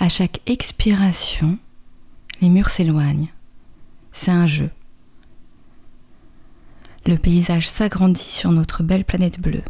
À 0.00 0.08
chaque 0.08 0.40
expiration, 0.46 1.58
les 2.40 2.48
murs 2.48 2.70
s'éloignent. 2.70 3.28
C'est 4.12 4.30
un 4.30 4.46
jeu. 4.46 4.70
Le 7.06 7.16
paysage 7.16 7.68
s'agrandit 7.68 8.30
sur 8.30 8.50
notre 8.50 8.82
belle 8.82 9.04
planète 9.04 9.40
bleue. 9.40 9.62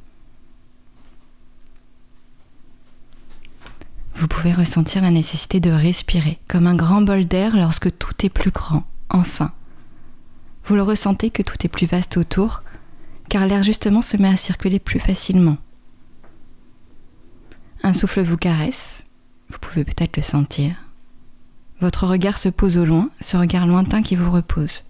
Vous 4.14 4.28
pouvez 4.28 4.52
ressentir 4.52 5.02
la 5.02 5.10
nécessité 5.10 5.60
de 5.60 5.70
respirer, 5.70 6.38
comme 6.48 6.66
un 6.66 6.74
grand 6.74 7.02
bol 7.02 7.24
d'air 7.24 7.56
lorsque 7.56 7.96
tout 7.98 8.14
est 8.24 8.30
plus 8.30 8.50
grand, 8.50 8.84
enfin. 9.10 9.52
Vous 10.64 10.74
le 10.74 10.82
ressentez 10.82 11.30
que 11.30 11.42
tout 11.42 11.54
est 11.64 11.68
plus 11.68 11.86
vaste 11.86 12.16
autour, 12.16 12.62
car 13.28 13.46
l'air 13.46 13.62
justement 13.62 14.02
se 14.02 14.16
met 14.16 14.28
à 14.28 14.36
circuler 14.36 14.80
plus 14.80 14.98
facilement. 14.98 15.56
Un 17.82 17.92
souffle 17.92 18.22
vous 18.22 18.36
caresse, 18.36 19.04
vous 19.48 19.58
pouvez 19.58 19.84
peut-être 19.84 20.16
le 20.16 20.22
sentir. 20.22 20.74
Votre 21.80 22.06
regard 22.06 22.38
se 22.38 22.48
pose 22.48 22.76
au 22.76 22.84
loin, 22.84 23.10
ce 23.20 23.36
regard 23.36 23.66
lointain 23.66 24.02
qui 24.02 24.16
vous 24.16 24.30
repose. 24.30 24.84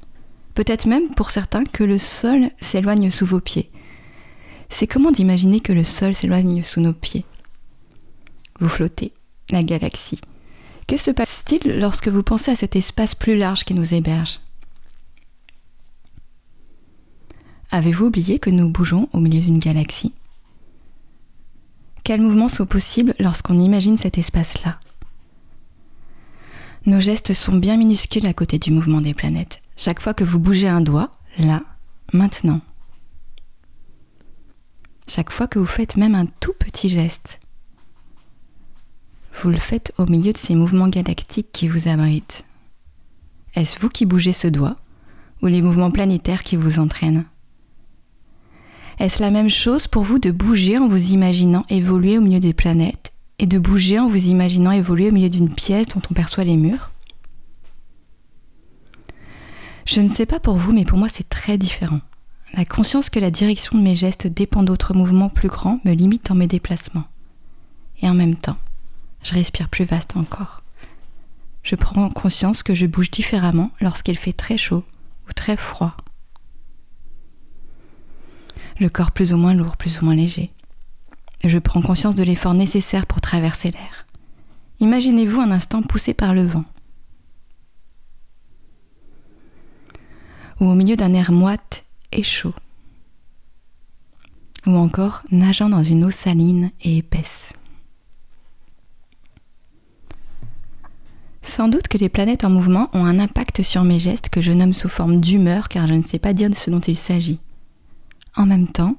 Peut-être 0.55 0.87
même 0.87 1.15
pour 1.15 1.31
certains 1.31 1.65
que 1.65 1.85
le 1.85 1.99
sol 1.99 2.49
s'éloigne 2.61 3.11
sous 3.11 3.27
vos 3.27 3.41
pieds. 3.41 3.71
C'est 4.71 4.87
comment 4.87 5.11
d'imaginer 5.11 5.61
que 5.61 5.73
le 5.73 5.85
sol 5.85 6.15
s'éloigne 6.15 6.63
sous 6.63 6.81
nos 6.81 6.93
pieds? 6.93 7.25
Vous 8.59 8.69
flottez, 8.69 9.13
la 9.51 9.63
galaxie. 9.63 10.21
Que 10.87 10.97
se 10.97 11.11
passe-t-il 11.11 11.79
lorsque 11.79 12.09
vous 12.09 12.23
pensez 12.23 12.51
à 12.51 12.57
cet 12.57 12.75
espace 12.75 13.15
plus 13.15 13.37
large 13.37 13.65
qui 13.65 13.75
nous 13.75 13.95
héberge? 13.95 14.41
Avez-vous 17.71 18.07
oublié 18.07 18.39
que 18.39 18.51
nous 18.51 18.71
bougeons 18.71 19.09
au 19.13 19.21
milieu 19.21 19.41
d'une 19.41 19.59
galaxie? 19.59 20.15
Quels 22.05 22.21
mouvements 22.21 22.49
sont 22.49 22.67
possibles 22.67 23.15
lorsqu'on 23.19 23.59
imagine 23.59 23.99
cet 23.99 24.19
espace-là 24.19 24.79
Nos 26.87 27.01
gestes 27.01 27.33
sont 27.33 27.57
bien 27.57 27.77
minuscules 27.77 28.27
à 28.27 28.33
côté 28.33 28.59
du 28.59 28.71
mouvement 28.71 29.01
des 29.01 29.15
planètes. 29.15 29.61
Chaque 29.77 30.01
fois 30.01 30.15
que 30.15 30.25
vous 30.25 30.39
bougez 30.39 30.69
un 30.69 30.81
doigt, 30.81 31.13
là, 31.39 31.63
maintenant. 32.13 32.61
Chaque 35.07 35.31
fois 35.31 35.47
que 35.47 35.59
vous 35.59 35.67
faites 35.67 35.97
même 35.97 36.15
un 36.15 36.27
tout 36.27 36.53
petit 36.59 36.89
geste, 36.89 37.41
vous 39.41 39.51
le 39.51 39.57
faites 39.57 39.93
au 39.99 40.07
milieu 40.07 40.33
de 40.33 40.39
ces 40.39 40.55
mouvements 40.55 40.89
galactiques 40.89 41.53
qui 41.53 41.69
vous 41.69 41.89
abritent. 41.89 42.45
Est-ce 43.55 43.79
vous 43.79 43.89
qui 43.89 44.05
bougez 44.05 44.33
ce 44.33 44.49
doigt 44.49 44.77
ou 45.43 45.47
les 45.47 45.63
mouvements 45.63 45.91
planétaires 45.91 46.43
qui 46.43 46.57
vous 46.57 46.79
entraînent? 46.79 47.25
Est-ce 48.99 49.23
la 49.23 49.31
même 49.31 49.49
chose 49.49 49.87
pour 49.87 50.03
vous 50.03 50.19
de 50.19 50.31
bouger 50.31 50.77
en 50.77 50.89
vous 50.89 51.13
imaginant 51.13 51.65
évoluer 51.69 52.19
au 52.19 52.21
milieu 52.21 52.41
des 52.41 52.53
planètes 52.53 53.13
et 53.39 53.47
de 53.47 53.59
bouger 53.59 53.99
en 54.01 54.09
vous 54.09 54.27
imaginant 54.27 54.73
évoluer 54.73 55.09
au 55.09 55.13
milieu 55.13 55.29
d'une 55.29 55.55
pièce 55.55 55.87
dont 55.87 56.03
on 56.11 56.15
perçoit 56.15 56.45
les 56.45 56.57
murs? 56.57 56.91
Je 59.87 60.01
ne 60.01 60.09
sais 60.09 60.27
pas 60.27 60.41
pour 60.41 60.57
vous, 60.57 60.73
mais 60.73 60.85
pour 60.85 60.99
moi 60.99 61.09
c'est 61.13 61.29
très 61.29 61.59
différent. 61.59 62.01
La 62.55 62.65
conscience 62.65 63.09
que 63.09 63.21
la 63.21 63.31
direction 63.31 63.79
de 63.79 63.83
mes 63.83 63.95
gestes 63.95 64.27
dépend 64.27 64.65
d'autres 64.65 64.95
mouvements 64.95 65.29
plus 65.29 65.49
grands 65.49 65.81
me 65.85 65.93
limite 65.93 66.27
dans 66.27 66.35
mes 66.35 66.47
déplacements. 66.47 67.05
Et 68.01 68.09
en 68.09 68.15
même 68.15 68.37
temps, 68.37 68.57
je 69.23 69.35
respire 69.35 69.69
plus 69.69 69.85
vaste 69.85 70.17
encore. 70.17 70.63
Je 71.63 71.77
prends 71.77 72.09
conscience 72.11 72.63
que 72.63 72.75
je 72.75 72.87
bouge 72.87 73.11
différemment 73.11 73.71
lorsqu'il 73.81 74.19
fait 74.19 74.33
très 74.33 74.57
chaud 74.57 74.85
ou 75.29 75.33
très 75.33 75.57
froid 75.57 75.97
le 78.81 78.89
corps 78.89 79.13
plus 79.13 79.33
ou 79.33 79.37
moins 79.37 79.55
lourd, 79.55 79.77
plus 79.77 80.01
ou 80.01 80.05
moins 80.05 80.15
léger. 80.15 80.53
Je 81.45 81.59
prends 81.59 81.83
conscience 81.83 82.15
de 82.15 82.23
l'effort 82.23 82.55
nécessaire 82.55 83.07
pour 83.07 83.21
traverser 83.21 83.71
l'air. 83.71 84.07
Imaginez-vous 84.81 85.41
un 85.41 85.51
instant 85.51 85.83
poussé 85.83 86.15
par 86.15 86.35
le 86.35 86.45
vent. 86.45 86.65
Ou 90.61 90.67
au 90.67 90.75
milieu 90.75 90.97
d'un 90.97 91.15
air 91.15 91.31
moite 91.33 91.85
et 92.13 92.23
chaud. 92.23 92.55
Ou 94.67 94.73
encore 94.73 95.23
nageant 95.31 95.69
dans 95.69 95.83
une 95.83 96.05
eau 96.05 96.11
saline 96.11 96.71
et 96.83 96.99
épaisse. 96.99 97.53
Sans 101.43 101.69
doute 101.69 101.89
que 101.89 101.99
les 101.99 102.09
planètes 102.09 102.45
en 102.45 102.51
mouvement 102.51 102.91
ont 102.93 103.07
un 103.07 103.19
impact 103.19 103.63
sur 103.63 103.83
mes 103.83 103.99
gestes 103.99 104.29
que 104.29 104.41
je 104.41 104.53
nomme 104.53 104.75
sous 104.75 104.89
forme 104.89 105.21
d'humeur 105.21 105.69
car 105.69 105.87
je 105.87 105.95
ne 105.95 106.03
sais 106.03 106.19
pas 106.19 106.35
dire 106.35 106.51
de 106.51 106.55
ce 106.55 106.71
dont 106.71 106.81
il 106.81 106.97
s'agit 106.97 107.41
en 108.37 108.47
même 108.47 108.69
temps, 108.69 108.97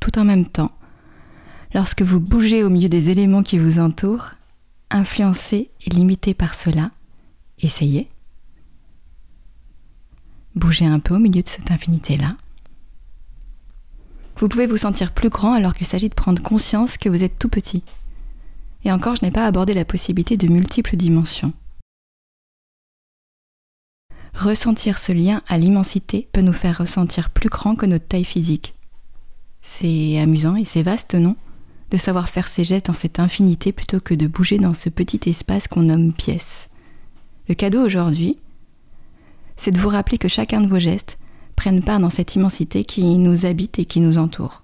tout 0.00 0.18
en 0.18 0.24
même 0.24 0.46
temps, 0.46 0.72
lorsque 1.74 2.02
vous 2.02 2.20
bougez 2.20 2.62
au 2.64 2.70
milieu 2.70 2.88
des 2.88 3.10
éléments 3.10 3.42
qui 3.42 3.58
vous 3.58 3.78
entourent, 3.78 4.30
influencé 4.90 5.70
et 5.86 5.90
limité 5.90 6.34
par 6.34 6.54
cela, 6.54 6.90
essayez. 7.58 8.08
Bougez 10.54 10.86
un 10.86 10.98
peu 10.98 11.14
au 11.14 11.18
milieu 11.18 11.42
de 11.42 11.48
cette 11.48 11.70
infinité-là. 11.70 12.36
Vous 14.36 14.48
pouvez 14.48 14.66
vous 14.66 14.78
sentir 14.78 15.12
plus 15.12 15.28
grand 15.28 15.52
alors 15.52 15.74
qu'il 15.74 15.86
s'agit 15.86 16.08
de 16.08 16.14
prendre 16.14 16.42
conscience 16.42 16.96
que 16.96 17.08
vous 17.08 17.22
êtes 17.22 17.38
tout 17.38 17.48
petit. 17.48 17.82
Et 18.84 18.90
encore, 18.90 19.16
je 19.16 19.24
n'ai 19.24 19.30
pas 19.30 19.46
abordé 19.46 19.74
la 19.74 19.84
possibilité 19.84 20.36
de 20.36 20.50
multiples 20.50 20.96
dimensions. 20.96 21.52
Ressentir 24.34 24.98
ce 24.98 25.12
lien 25.12 25.42
à 25.48 25.58
l'immensité 25.58 26.28
peut 26.32 26.40
nous 26.40 26.52
faire 26.52 26.78
ressentir 26.78 27.30
plus 27.30 27.48
grand 27.48 27.74
que 27.74 27.86
notre 27.86 28.06
taille 28.06 28.24
physique. 28.24 28.74
C'est 29.62 30.18
amusant 30.18 30.56
et 30.56 30.64
c'est 30.64 30.82
vaste, 30.82 31.14
non? 31.14 31.36
De 31.90 31.96
savoir 31.96 32.28
faire 32.28 32.48
ses 32.48 32.64
gestes 32.64 32.86
dans 32.86 32.92
cette 32.92 33.18
infinité 33.18 33.72
plutôt 33.72 34.00
que 34.00 34.14
de 34.14 34.26
bouger 34.26 34.58
dans 34.58 34.74
ce 34.74 34.88
petit 34.88 35.28
espace 35.28 35.68
qu'on 35.68 35.82
nomme 35.82 36.12
pièce. 36.12 36.68
Le 37.48 37.54
cadeau 37.54 37.84
aujourd'hui, 37.84 38.36
c'est 39.56 39.72
de 39.72 39.78
vous 39.78 39.88
rappeler 39.88 40.16
que 40.16 40.28
chacun 40.28 40.60
de 40.60 40.68
vos 40.68 40.78
gestes 40.78 41.18
prenne 41.56 41.82
part 41.82 42.00
dans 42.00 42.08
cette 42.08 42.36
immensité 42.36 42.84
qui 42.84 43.18
nous 43.18 43.44
habite 43.44 43.78
et 43.78 43.84
qui 43.84 44.00
nous 44.00 44.16
entoure. 44.16 44.62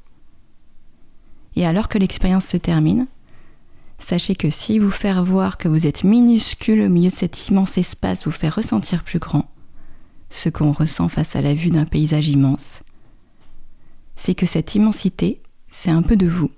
Et 1.56 1.66
alors 1.66 1.88
que 1.88 1.98
l'expérience 1.98 2.46
se 2.46 2.56
termine, 2.56 3.06
sachez 3.98 4.36
que 4.36 4.50
si 4.50 4.78
vous 4.78 4.90
faire 4.90 5.24
voir 5.24 5.58
que 5.58 5.68
vous 5.68 5.86
êtes 5.86 6.04
minuscule 6.04 6.82
au 6.82 6.88
milieu 6.88 7.10
de 7.10 7.14
cet 7.14 7.48
immense 7.48 7.76
espace 7.76 8.24
vous 8.24 8.30
fait 8.30 8.48
ressentir 8.48 9.02
plus 9.02 9.18
grand, 9.18 9.50
ce 10.36 10.48
qu'on 10.48 10.72
ressent 10.72 11.08
face 11.08 11.34
à 11.34 11.42
la 11.42 11.54
vue 11.54 11.70
d'un 11.70 11.86
paysage 11.86 12.28
immense, 12.28 12.82
c'est 14.16 14.34
que 14.34 14.46
cette 14.46 14.74
immensité, 14.74 15.40
c'est 15.70 15.90
un 15.90 16.02
peu 16.02 16.16
de 16.16 16.26
vous. 16.26 16.50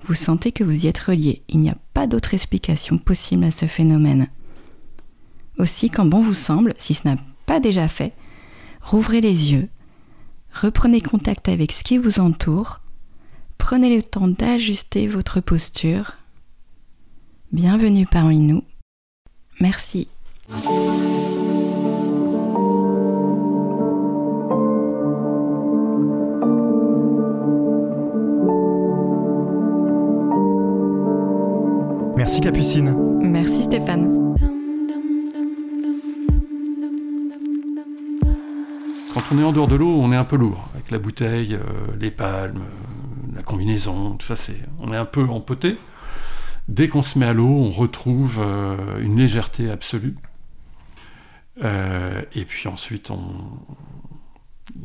Vous 0.00 0.14
sentez 0.14 0.50
que 0.50 0.64
vous 0.64 0.84
y 0.84 0.88
êtes 0.88 0.98
relié. 0.98 1.42
Il 1.48 1.60
n'y 1.60 1.70
a 1.70 1.76
pas 1.94 2.06
d'autre 2.06 2.34
explication 2.34 2.98
possible 2.98 3.44
à 3.44 3.50
ce 3.50 3.66
phénomène. 3.66 4.28
Aussi, 5.58 5.90
quand 5.90 6.06
bon 6.06 6.22
vous 6.22 6.34
semble, 6.34 6.74
si 6.78 6.94
ce 6.94 7.06
n'a 7.06 7.16
pas 7.46 7.60
déjà 7.60 7.86
fait, 7.86 8.14
rouvrez 8.80 9.20
les 9.20 9.52
yeux, 9.52 9.68
reprenez 10.52 11.00
contact 11.00 11.48
avec 11.48 11.72
ce 11.72 11.84
qui 11.84 11.98
vous 11.98 12.18
entoure, 12.18 12.80
prenez 13.58 13.94
le 13.94 14.02
temps 14.02 14.28
d'ajuster 14.28 15.06
votre 15.06 15.40
posture. 15.40 16.12
Bienvenue 17.52 18.06
parmi 18.06 18.40
nous. 18.40 18.64
Merci. 19.60 20.08
Merci 32.22 32.40
Capucine. 32.40 32.94
Merci 33.20 33.64
Stéphane. 33.64 34.36
Quand 39.12 39.22
on 39.32 39.38
est 39.40 39.42
en 39.42 39.50
dehors 39.50 39.66
de 39.66 39.74
l'eau, 39.74 39.88
on 40.00 40.12
est 40.12 40.16
un 40.16 40.22
peu 40.24 40.36
lourd, 40.36 40.68
avec 40.72 40.92
la 40.92 41.00
bouteille, 41.00 41.54
euh, 41.56 41.62
les 41.98 42.12
palmes, 42.12 42.58
euh, 42.62 43.34
la 43.34 43.42
combinaison, 43.42 44.14
tout 44.14 44.26
ça, 44.28 44.36
c'est, 44.36 44.54
on 44.78 44.92
est 44.92 44.96
un 44.96 45.04
peu 45.04 45.24
empoté. 45.24 45.76
Dès 46.68 46.86
qu'on 46.86 47.02
se 47.02 47.18
met 47.18 47.26
à 47.26 47.32
l'eau, 47.32 47.48
on 47.48 47.70
retrouve 47.70 48.38
euh, 48.40 49.00
une 49.00 49.18
légèreté 49.18 49.68
absolue. 49.68 50.14
Euh, 51.64 52.22
et 52.36 52.44
puis 52.44 52.68
ensuite, 52.68 53.10
on... 53.10 53.18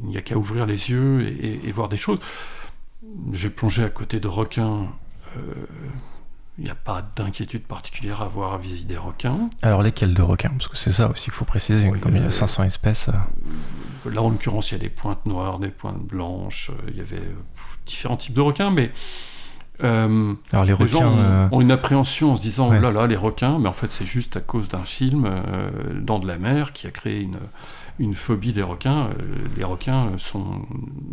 il 0.06 0.10
n'y 0.10 0.18
a 0.18 0.22
qu'à 0.24 0.38
ouvrir 0.38 0.66
les 0.66 0.90
yeux 0.90 1.22
et, 1.22 1.50
et- 1.50 1.68
et 1.68 1.72
voir 1.72 1.88
des 1.88 1.98
choses. 1.98 2.18
J'ai 3.32 3.52
plongé 3.52 3.84
à 3.84 3.90
côté 3.90 4.20
de 4.20 4.28
requins. 4.28 4.88
Euh, 6.58 6.60
Il 6.60 6.64
n'y 6.66 6.70
a 6.70 6.76
pas 6.76 7.04
d'inquiétude 7.16 7.64
particulière 7.64 8.22
à 8.22 8.26
avoir 8.26 8.58
vis-à-vis 8.60 8.86
des 8.86 8.98
requins. 8.98 9.50
Alors 9.62 9.84
lesquels 9.84 10.14
de 10.14 10.22
requins? 10.22 10.50
Parce 10.58 10.68
que 10.68 10.78
c'est 10.78 10.92
ça 10.92 11.10
aussi 11.10 11.26
qu'il 11.26 11.34
faut 11.34 11.46
préciser. 11.46 11.88
Oui, 11.90 12.00
Comme 12.00 12.16
il 12.16 12.22
y 12.22 12.26
euh, 12.26 12.30
a 12.30 12.32
500 12.32 12.64
espèces. 12.64 13.10
euh, 13.10 14.10
Là, 14.12 14.22
en 14.22 14.30
l'occurrence, 14.30 14.72
il 14.72 14.76
y 14.76 14.80
a 14.80 14.84
des 14.84 14.90
pointes 14.90 15.26
noires, 15.26 15.60
des 15.60 15.70
pointes 15.70 16.04
blanches. 16.06 16.70
euh, 16.72 16.90
Il 16.90 16.98
y 16.98 17.02
avait 17.02 17.18
euh, 17.18 17.36
différents 17.86 18.18
types 18.18 18.34
de 18.34 18.42
requins, 18.42 18.72
mais 18.72 18.92
euh, 19.84 20.34
Alors 20.52 20.66
les 20.66 20.74
les 20.76 20.88
gens 20.88 21.00
requins. 21.00 21.08
ont, 21.08 21.18
euh, 21.20 21.48
ont 21.52 21.62
une 21.62 21.72
appréhension 21.72 22.32
en 22.32 22.36
se 22.36 22.42
disant 22.42 22.70
Ouais. 22.70 22.78
oh 22.80 22.82
là 22.82 22.92
là, 22.92 23.08
les 23.08 23.16
requins, 23.16 23.60
mais 23.60 23.70
en 23.70 23.74
fait, 23.74 23.92
c'est 23.92 24.06
juste 24.06 24.38
à 24.38 24.42
cause 24.42 24.70
d'un 24.70 24.86
film, 24.86 25.26
euh, 25.26 25.70
Dans 26.02 26.20
de 26.20 26.28
la 26.28 26.38
mer, 26.38 26.74
qui 26.74 26.88
a 26.88 26.92
créé 26.92 27.22
une, 27.22 27.38
une 28.00 28.16
phobie 28.16 28.54
des 28.54 28.62
requins. 28.64 29.10
Les 29.56 29.64
requins 29.64 30.12
sont, 30.18 30.62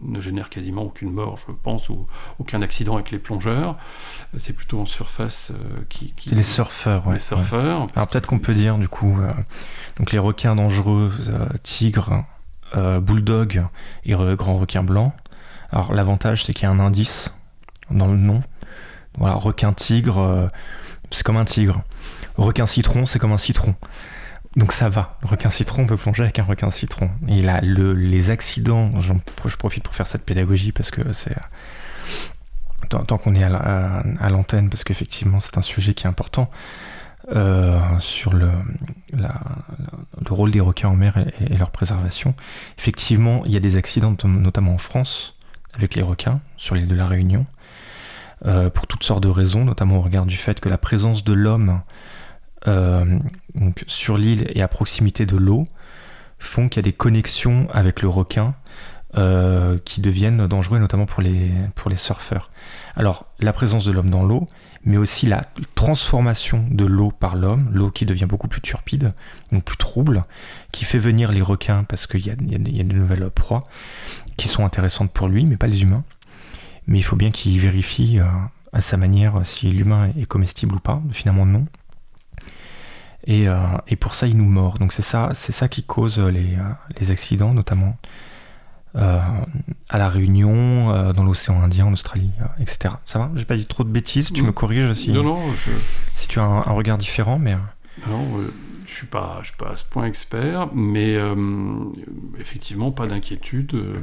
ne 0.03 0.21
génèrent 0.21 0.51
quasiment 0.51 0.83
aucune 0.83 1.11
mort, 1.13 1.39
je 1.47 1.53
pense, 1.63 1.89
ou 1.89 2.07
aucun 2.39 2.63
accident 2.63 2.95
avec 2.95 3.11
les 3.11 3.19
plongeurs. 3.19 3.77
C'est 4.39 4.55
plutôt 4.55 4.81
en 4.81 4.87
surface 4.87 5.53
euh, 5.55 5.81
qui. 5.89 6.13
qui- 6.17 6.29
C'est 6.31 6.35
les 6.35 6.43
surfeurs. 6.43 7.07
ouais, 7.07 7.15
les 7.15 7.19
surfeurs. 7.21 7.83
ouais. 7.83 7.89
Alors 7.97 8.09
peut-être 8.09 8.27
qu'on 8.27 8.39
peut 8.39 8.55
dire 8.55 8.77
du 8.79 8.89
coup, 8.89 9.19
euh, 9.21 9.33
donc 9.99 10.13
les 10.13 10.19
requins 10.19 10.55
dangereux, 10.57 11.13
euh, 11.29 11.47
tigres, 11.63 12.25
bulldogs 13.03 13.65
et 14.05 14.15
re- 14.15 14.35
grands 14.35 14.59
requins 14.59 14.83
blancs. 14.83 15.13
Alors 15.71 15.93
l'avantage 15.95 16.45
c'est 16.45 16.53
qu'il 16.53 16.65
y 16.65 16.67
a 16.67 16.71
un 16.71 16.81
indice 16.81 17.33
dans 17.91 18.09
le 18.09 18.17
nom. 18.19 18.41
Voilà, 19.19 19.35
requin 19.35 19.73
tigre, 19.73 20.19
euh, 20.19 20.49
c'est 21.11 21.23
comme 21.23 21.37
un 21.37 21.45
tigre. 21.45 21.83
Requin 22.37 22.67
citron, 22.67 23.07
c'est 23.07 23.19
comme 23.19 23.33
un 23.33 23.37
citron. 23.39 23.75
Donc 24.57 24.73
ça 24.73 24.89
va. 24.89 25.19
Requin 25.23 25.51
citron, 25.51 25.83
on 25.83 25.87
peut 25.87 25.97
plonger 25.97 26.23
avec 26.25 26.39
un 26.39 26.45
requin 26.45 26.71
citron. 26.71 27.11
Et 27.29 27.43
là, 27.43 27.61
le- 27.63 27.93
les 27.95 28.31
accidents, 28.31 28.91
je 29.01 29.13
profite 29.57 29.83
pour 29.85 29.95
faire 29.95 30.07
cette 30.07 30.25
pédagogie 30.25 30.73
parce 30.73 30.91
que 30.91 31.13
c'est 31.13 31.35
tant, 32.89 33.19
qu'on 33.19 33.35
est 33.35 33.43
à 33.43 33.49
la- 33.49 33.59
à 33.59 34.03
à 34.21 34.31
l'antenne, 34.31 34.69
parce 34.71 34.85
qu'effectivement 34.85 35.41
c'est 35.41 35.57
un 35.59 35.63
sujet 35.63 35.95
qui 35.95 36.05
est 36.05 36.09
important 36.09 36.51
euh, 37.35 37.81
sur 38.01 38.35
le, 38.35 38.51
le 39.15 39.27
rôle 40.33 40.51
des 40.51 40.61
requins 40.61 40.91
en 40.91 40.95
mer 40.97 41.17
et, 41.17 41.55
et 41.55 41.57
leur 41.57 41.71
préservation. 41.71 42.35
Effectivement, 42.79 43.43
il 43.47 43.53
y 43.53 43.57
a 43.57 43.61
des 43.61 43.77
accidents, 43.77 44.13
notam- 44.13 44.39
notamment 44.41 44.75
en 44.75 44.79
France, 44.79 45.33
avec 45.75 45.95
les 45.95 46.03
requins, 46.03 46.41
sur 46.59 46.75
l'île 46.75 46.87
de 46.87 46.95
la 46.95 47.07
Réunion, 47.07 47.47
euh, 48.47 48.71
pour 48.71 48.87
toutes 48.87 49.05
sortes 49.05 49.23
de 49.23 49.29
raisons, 49.29 49.65
notamment 49.65 49.99
au 49.99 50.01
regard 50.03 50.27
du 50.27 50.37
fait 50.37 50.61
que 50.61 50.69
la 50.69 50.79
présence 50.79 51.25
de 51.25 51.33
l'homme 51.33 51.81
euh, 52.67 53.19
sur 53.87 54.19
l'île 54.19 54.51
et 54.55 54.63
à 54.63 54.69
proximité 54.69 55.27
de 55.27 55.37
l'eau 55.37 55.65
font 56.39 56.69
qu'il 56.69 56.79
y 56.79 56.81
a 56.81 56.83
des 56.83 56.93
connexions 56.93 57.69
avec 57.73 58.03
le 58.03 58.09
requin 58.09 58.55
euh, 59.17 59.79
qui 59.85 60.01
deviennent 60.01 60.49
dangereux, 60.49 60.79
notamment 60.79 61.07
pour 61.07 61.23
les, 61.23 61.53
surfeurs. 61.95 62.51
Alors, 62.97 63.27
la 63.39 63.53
présence 63.53 63.85
de 63.85 63.93
l'homme 63.93 64.11
dans 64.11 64.25
l'eau, 64.25 64.49
mais 64.85 64.97
aussi 64.97 65.27
la 65.27 65.47
transformation 65.77 66.65
de 66.69 66.85
l'eau 66.85 67.13
par 67.13 67.37
l'homme, 67.37 67.71
l'eau 67.73 67.91
qui 67.91 68.07
devient 68.07 68.25
beaucoup 68.25 68.49
plus 68.49 68.61
turpide, 68.61 69.15
donc 69.53 69.63
plus 69.63 69.77
trouble, 69.77 70.23
qui 70.73 70.85
fait 70.85 70.99
venir 70.99 71.31
les 71.31 71.43
requins 71.43 71.85
parce 71.85 72.09
qu'il 72.09 72.27
y 72.27 72.31
a, 72.31 72.35
y 72.35 72.77
y 72.77 72.81
a 72.81 72.85
de 72.85 72.93
nouvelles 72.93 73.31
proies 73.31 73.63
qui 74.37 74.49
sont 74.49 74.65
intéressantes 74.65 75.13
pour 75.13 75.29
lui, 75.29 75.45
mais 75.45 75.57
pas 75.57 75.69
les 75.69 75.83
humains. 75.83 76.03
Mais 76.87 76.99
il 76.99 77.03
faut 77.03 77.17
bien 77.17 77.31
qu'il 77.31 77.59
vérifie 77.59 78.19
euh, 78.19 78.25
à 78.73 78.81
sa 78.81 78.97
manière 78.97 79.41
si 79.45 79.71
l'humain 79.71 80.11
est 80.19 80.27
comestible 80.27 80.75
ou 80.77 80.81
pas, 80.81 81.03
finalement 81.11 81.47
non. 81.47 81.67
Et, 83.27 83.49
euh, 83.49 83.57
et 83.89 83.97
pour 83.97 84.15
ça, 84.15 84.27
il 84.27 84.37
nous 84.37 84.45
mord. 84.45 84.79
Donc 84.79 84.93
c'est 84.93 85.03
ça, 85.03 85.31
c'est 85.33 85.53
ça 85.53 85.69
qui 85.69 85.83
cause 85.83 86.19
les, 86.19 86.55
euh, 86.57 86.61
les 87.01 87.11
accidents, 87.11 87.55
notamment 87.55 87.97
euh, 88.97 89.19
à 89.89 89.99
la 89.99 90.09
Réunion, 90.09 90.93
euh, 90.93 91.13
dans 91.13 91.25
l'océan 91.25 91.63
Indien, 91.63 91.87
en 91.87 91.93
Australie, 91.93 92.31
euh, 92.43 92.63
etc. 92.63 92.97
Ça 93.07 93.19
va? 93.19 93.31
J'ai 93.35 93.45
pas 93.47 93.57
dit 93.57 93.67
trop 93.67 93.83
de 93.83 93.89
bêtises. 93.89 94.31
Tu 94.33 94.43
me 94.43 94.53
corriges 94.53 94.93
si, 94.93 95.11
Non, 95.13 95.23
non, 95.23 95.41
je, 95.55 95.71
si 96.15 96.29
tu 96.29 96.39
as 96.39 96.45
un, 96.45 96.59
un 96.59 96.73
regard 96.73 96.99
différent, 96.99 97.39
mais 97.41 97.55
euh, 97.55 98.11
Non, 98.11 98.34
euh, 98.34 98.34
je 98.95 98.99
suis 99.01 99.07
pas, 99.09 99.41
je 99.43 99.49
suis 99.49 99.57
pas 99.57 99.71
à 99.71 99.77
ce 99.77 99.85
point 99.85 100.07
expert, 100.07 100.69
mais 100.75 101.17
euh, 101.17 101.35
effectivement, 102.39 102.93
pas 102.93 103.07
d'inquiétude. 103.07 103.75
Euh, 103.75 104.01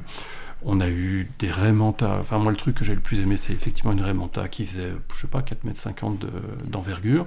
On 0.63 0.79
a 0.81 0.89
eu 0.89 1.27
des 1.39 1.49
raimentas. 1.49 2.19
Enfin, 2.19 2.37
moi, 2.37 2.51
le 2.51 2.57
truc 2.57 2.75
que 2.75 2.85
j'ai 2.85 2.93
le 2.93 3.01
plus 3.01 3.19
aimé, 3.19 3.37
c'est 3.37 3.53
effectivement 3.53 3.93
une 3.93 4.01
raimanta 4.01 4.47
qui 4.47 4.65
faisait, 4.65 4.91
je 5.15 5.21
sais 5.21 5.27
pas, 5.27 5.41
4,50 5.41 6.03
m 6.11 6.17
de- 6.19 6.69
d'envergure. 6.69 7.25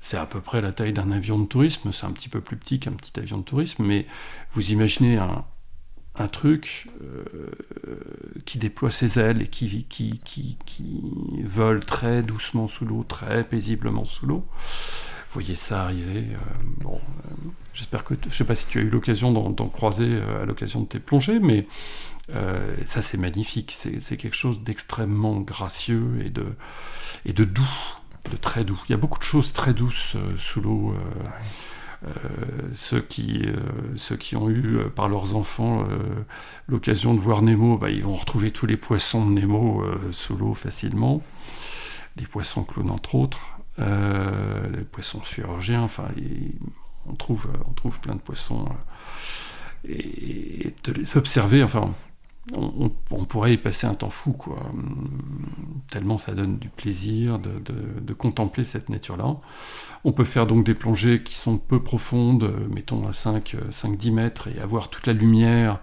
C'est 0.00 0.16
à 0.16 0.26
peu 0.26 0.40
près 0.40 0.60
la 0.60 0.70
taille 0.70 0.92
d'un 0.92 1.10
avion 1.10 1.40
de 1.40 1.46
tourisme. 1.46 1.92
C'est 1.92 2.06
un 2.06 2.12
petit 2.12 2.28
peu 2.28 2.40
plus 2.40 2.56
petit 2.56 2.78
qu'un 2.78 2.92
petit 2.92 3.18
avion 3.18 3.38
de 3.38 3.42
tourisme, 3.42 3.84
mais 3.84 4.06
vous 4.52 4.70
imaginez 4.70 5.16
un, 5.16 5.44
un 6.16 6.28
truc 6.28 6.86
euh, 7.02 7.50
qui 8.44 8.58
déploie 8.58 8.90
ses 8.92 9.18
ailes 9.18 9.42
et 9.42 9.48
qui, 9.48 9.84
qui, 9.88 10.20
qui, 10.24 10.56
qui 10.64 11.02
vole 11.44 11.80
très 11.84 12.22
doucement 12.22 12.68
sous 12.68 12.84
l'eau, 12.84 13.02
très 13.02 13.42
paisiblement 13.42 14.04
sous 14.04 14.26
l'eau. 14.26 14.46
Voyez 15.38 15.54
ça 15.54 15.84
arriver. 15.84 16.24
euh, 16.32 16.38
bon, 16.78 16.96
euh, 16.96 17.50
j'espère 17.72 18.02
que 18.02 18.14
je 18.28 18.34
sais 18.34 18.42
pas 18.42 18.56
si 18.56 18.66
tu 18.66 18.80
as 18.80 18.82
eu 18.82 18.90
l'occasion 18.90 19.30
d'en 19.30 19.68
croiser 19.68 20.08
euh, 20.08 20.42
à 20.42 20.46
l'occasion 20.46 20.80
de 20.80 20.86
tes 20.86 20.98
plongées, 20.98 21.38
mais 21.38 21.68
ça 22.84 23.02
c'est 23.02 23.18
magnifique. 23.18 23.70
C'est 23.70 24.16
quelque 24.16 24.34
chose 24.34 24.64
d'extrêmement 24.64 25.38
gracieux 25.38 26.20
et 26.26 26.30
de 26.30 26.44
et 27.24 27.34
de 27.34 27.44
doux, 27.44 27.70
de 28.32 28.36
très 28.36 28.64
doux. 28.64 28.82
Il 28.88 28.90
y 28.90 28.94
a 28.96 28.98
beaucoup 28.98 29.20
de 29.20 29.24
choses 29.24 29.52
très 29.52 29.74
douces 29.74 30.16
euh, 30.16 30.28
sous 30.36 30.60
l'eau. 30.60 30.92
ceux, 32.74 33.00
qui, 33.00 33.46
ceux 33.94 34.16
qui 34.16 34.34
ont 34.34 34.50
eu 34.50 34.78
par 34.96 35.08
leurs 35.08 35.36
enfants 35.36 35.86
l'occasion 36.66 37.14
de 37.14 37.20
voir 37.20 37.42
Nemo, 37.42 37.78
bah, 37.78 37.90
ils 37.90 38.02
vont 38.02 38.14
retrouver 38.14 38.50
tous 38.50 38.66
les 38.66 38.76
poissons 38.76 39.24
de 39.24 39.30
Nemo 39.40 39.84
sous 40.10 40.36
l'eau 40.36 40.54
facilement. 40.54 41.22
Les 42.16 42.26
poissons 42.26 42.64
clowns 42.64 42.90
entre 42.90 43.14
autres, 43.14 43.57
les 43.78 44.84
poissons 44.84 45.22
chirurgiens, 45.22 45.82
enfin, 45.82 46.08
on, 47.06 47.14
trouve, 47.14 47.46
on 47.68 47.72
trouve 47.72 48.00
plein 48.00 48.14
de 48.14 48.20
poissons. 48.20 48.66
euh, 48.66 48.74
et, 49.88 50.74
de 50.84 50.92
les 50.92 51.16
observer, 51.16 51.62
enfin, 51.62 51.94
on, 52.54 52.90
pourrait 53.26 53.54
y 53.54 53.58
passer 53.58 53.86
un 53.86 53.94
temps 53.94 54.10
fou, 54.10 54.32
quoi. 54.32 54.58
Tellement 55.90 56.16
ça 56.18 56.32
donne 56.32 56.58
du 56.58 56.68
plaisir 56.68 57.38
de, 57.38 57.50
de- 58.00 58.14
contempler 58.14 58.64
cette 58.64 58.88
nature-là. 58.88 59.36
On 60.04 60.12
peut 60.12 60.24
faire 60.24 60.46
donc 60.46 60.64
des 60.64 60.74
plongées 60.74 61.22
qui 61.22 61.34
sont 61.34 61.58
peu 61.58 61.82
profondes, 61.82 62.44
euh, 62.44 62.68
mettons 62.70 63.06
à 63.06 63.12
5, 63.12 63.54
euh, 63.54 63.70
5-10 63.70 64.12
mètres, 64.12 64.48
et 64.48 64.60
avoir 64.60 64.88
toute 64.90 65.06
la 65.06 65.12
lumière, 65.12 65.80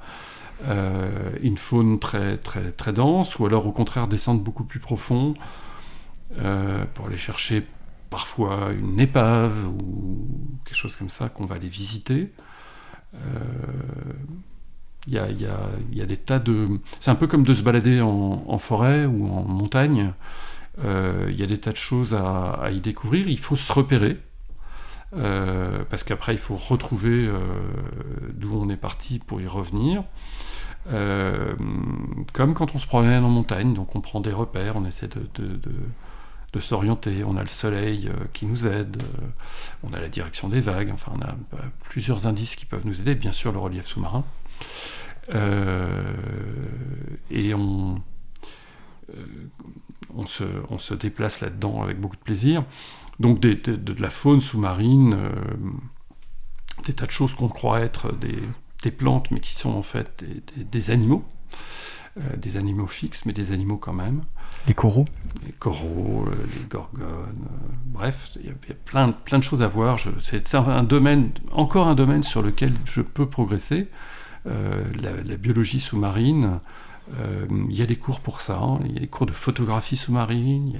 euh, 0.67 1.29
une 1.41 1.57
faune 1.57 1.99
très, 1.99 2.37
très, 2.37 2.71
très 2.71 2.93
dense, 2.93 3.37
ou 3.39 3.45
alors 3.45 3.67
au 3.67 3.71
contraire 3.71 4.07
descendre 4.07 4.41
beaucoup 4.41 4.63
plus 4.63 4.79
profond 4.79 5.35
euh, 6.39 6.83
pour 6.93 7.07
aller 7.07 7.17
chercher 7.17 7.65
parfois 8.09 8.71
une 8.71 8.99
épave 8.99 9.67
ou 9.67 10.27
quelque 10.65 10.77
chose 10.77 10.95
comme 10.95 11.09
ça 11.09 11.29
qu'on 11.29 11.45
va 11.45 11.55
aller 11.55 11.69
visiter. 11.69 12.31
Euh, 13.15 13.17
Il 15.07 15.21
il 15.29 15.41
y 15.41 15.97
y 15.97 16.01
a 16.01 16.05
des 16.05 16.17
tas 16.17 16.39
de... 16.39 16.67
C'est 16.99 17.11
un 17.11 17.15
peu 17.15 17.27
comme 17.27 17.43
de 17.43 17.53
se 17.53 17.61
balader 17.61 18.01
en, 18.01 18.57
forêt 18.57 19.05
ou 19.05 19.27
en 19.27 19.43
montagne. 19.43 20.13
Euh, 20.83 21.27
il 21.29 21.39
y 21.39 21.43
a 21.43 21.47
des 21.47 21.59
tas 21.59 21.71
de 21.71 21.77
choses 21.77 22.13
à, 22.15 22.69
y 22.71 22.79
découvrir. 22.81 23.27
Il 23.27 23.39
faut 23.39 23.55
se 23.55 23.71
repérer. 23.71 24.17
euh, 25.15 25.83
parce 25.89 26.03
qu'après, 26.03 26.33
il 26.33 26.39
faut 26.39 26.55
retrouver 26.55 27.27
euh, 27.27 27.39
d'où 28.33 28.51
on 28.59 28.69
est 28.69 28.77
parti 28.77 29.19
pour 29.19 29.41
y 29.41 29.47
revenir. 29.47 30.03
Euh, 30.91 31.55
comme 32.33 32.53
quand 32.53 32.75
on 32.75 32.77
se 32.77 32.87
promène 32.87 33.23
en 33.23 33.29
montagne, 33.29 33.73
donc 33.73 33.95
on 33.95 34.01
prend 34.01 34.21
des 34.21 34.31
repères, 34.31 34.75
on 34.75 34.85
essaie 34.85 35.07
de, 35.07 35.19
s'orienter, 36.59 37.23
on 37.23 37.37
a 37.37 37.41
le 37.41 37.49
soleil 37.49 38.07
euh, 38.07 38.25
qui 38.33 38.45
nous 38.45 38.67
aide, 38.67 39.01
euh, 39.01 39.27
on 39.83 39.93
a 39.93 39.99
la 39.99 40.09
direction 40.09 40.49
des 40.49 40.61
vagues, 40.61 40.91
enfin 40.93 41.11
on 41.15 41.21
a 41.21 41.35
bah, 41.51 41.63
plusieurs 41.83 42.27
indices 42.27 42.55
qui 42.55 42.65
peuvent 42.65 42.85
nous 42.85 43.01
aider, 43.01 43.15
bien 43.15 43.31
sûr 43.31 43.51
le 43.51 43.59
relief 43.59 43.85
sous-marin. 43.85 44.23
et 47.31 47.53
on, 47.53 48.01
se, 50.27 50.93
déplace 50.93 51.41
là-dedans 51.41 51.83
avec 51.83 51.99
beaucoup 51.99 52.15
de 52.15 52.21
plaisir. 52.21 52.63
Donc 53.19 53.39
de, 53.39 54.01
la 54.01 54.09
faune 54.09 54.41
sous-marine, 54.41 55.17
des 56.85 56.93
tas 56.93 57.05
de 57.05 57.11
choses 57.11 57.33
qu'on 57.33 57.47
croit 57.47 57.79
être 57.79 58.13
des, 58.13 58.91
plantes, 58.91 59.31
mais 59.31 59.39
qui 59.39 59.55
sont 59.55 59.71
en 59.71 59.81
fait 59.81 60.23
des, 60.55 60.91
animaux, 60.91 61.25
euh, 61.25 61.34
des 62.37 62.57
animaux 62.57 62.87
fixes, 62.87 63.25
mais 63.25 63.33
des 63.33 63.51
animaux 63.51 63.77
quand 63.77 63.93
même. 63.93 64.23
Les 64.67 64.73
coraux 64.73 65.05
Les 65.45 65.51
coraux, 65.51 66.25
euh, 66.27 66.35
les 66.57 66.67
gorgones, 66.67 67.03
euh, 67.03 67.73
bref, 67.85 68.31
il 68.37 68.45
y, 68.45 68.49
a 68.49 68.75
plein, 68.85 69.11
plein 69.11 69.37
de 69.37 69.43
choses 69.43 69.61
à 69.61 69.67
voir. 69.67 69.99
C'est 70.19 70.55
un 70.55 70.83
domaine, 70.83 71.31
encore 71.51 71.87
un 71.87 71.95
domaine 71.95 72.23
sur 72.23 72.41
lequel 72.41 72.73
je 72.85 73.01
peux 73.01 73.27
progresser. 73.27 73.87
La, 74.45 75.37
biologie 75.37 75.79
sous-marine, 75.79 76.59
il 77.11 77.75
y 77.75 77.81
a 77.81 77.87
des 77.87 77.95
cours 77.95 78.19
pour 78.19 78.41
ça, 78.41 78.59
hein. 78.59 78.79
il 78.85 78.93
y 78.93 78.97
a 78.97 78.99
des 78.99 79.07
cours 79.07 79.25
de 79.25 79.31
photographie 79.31 79.97
sous-marine, 79.97 80.73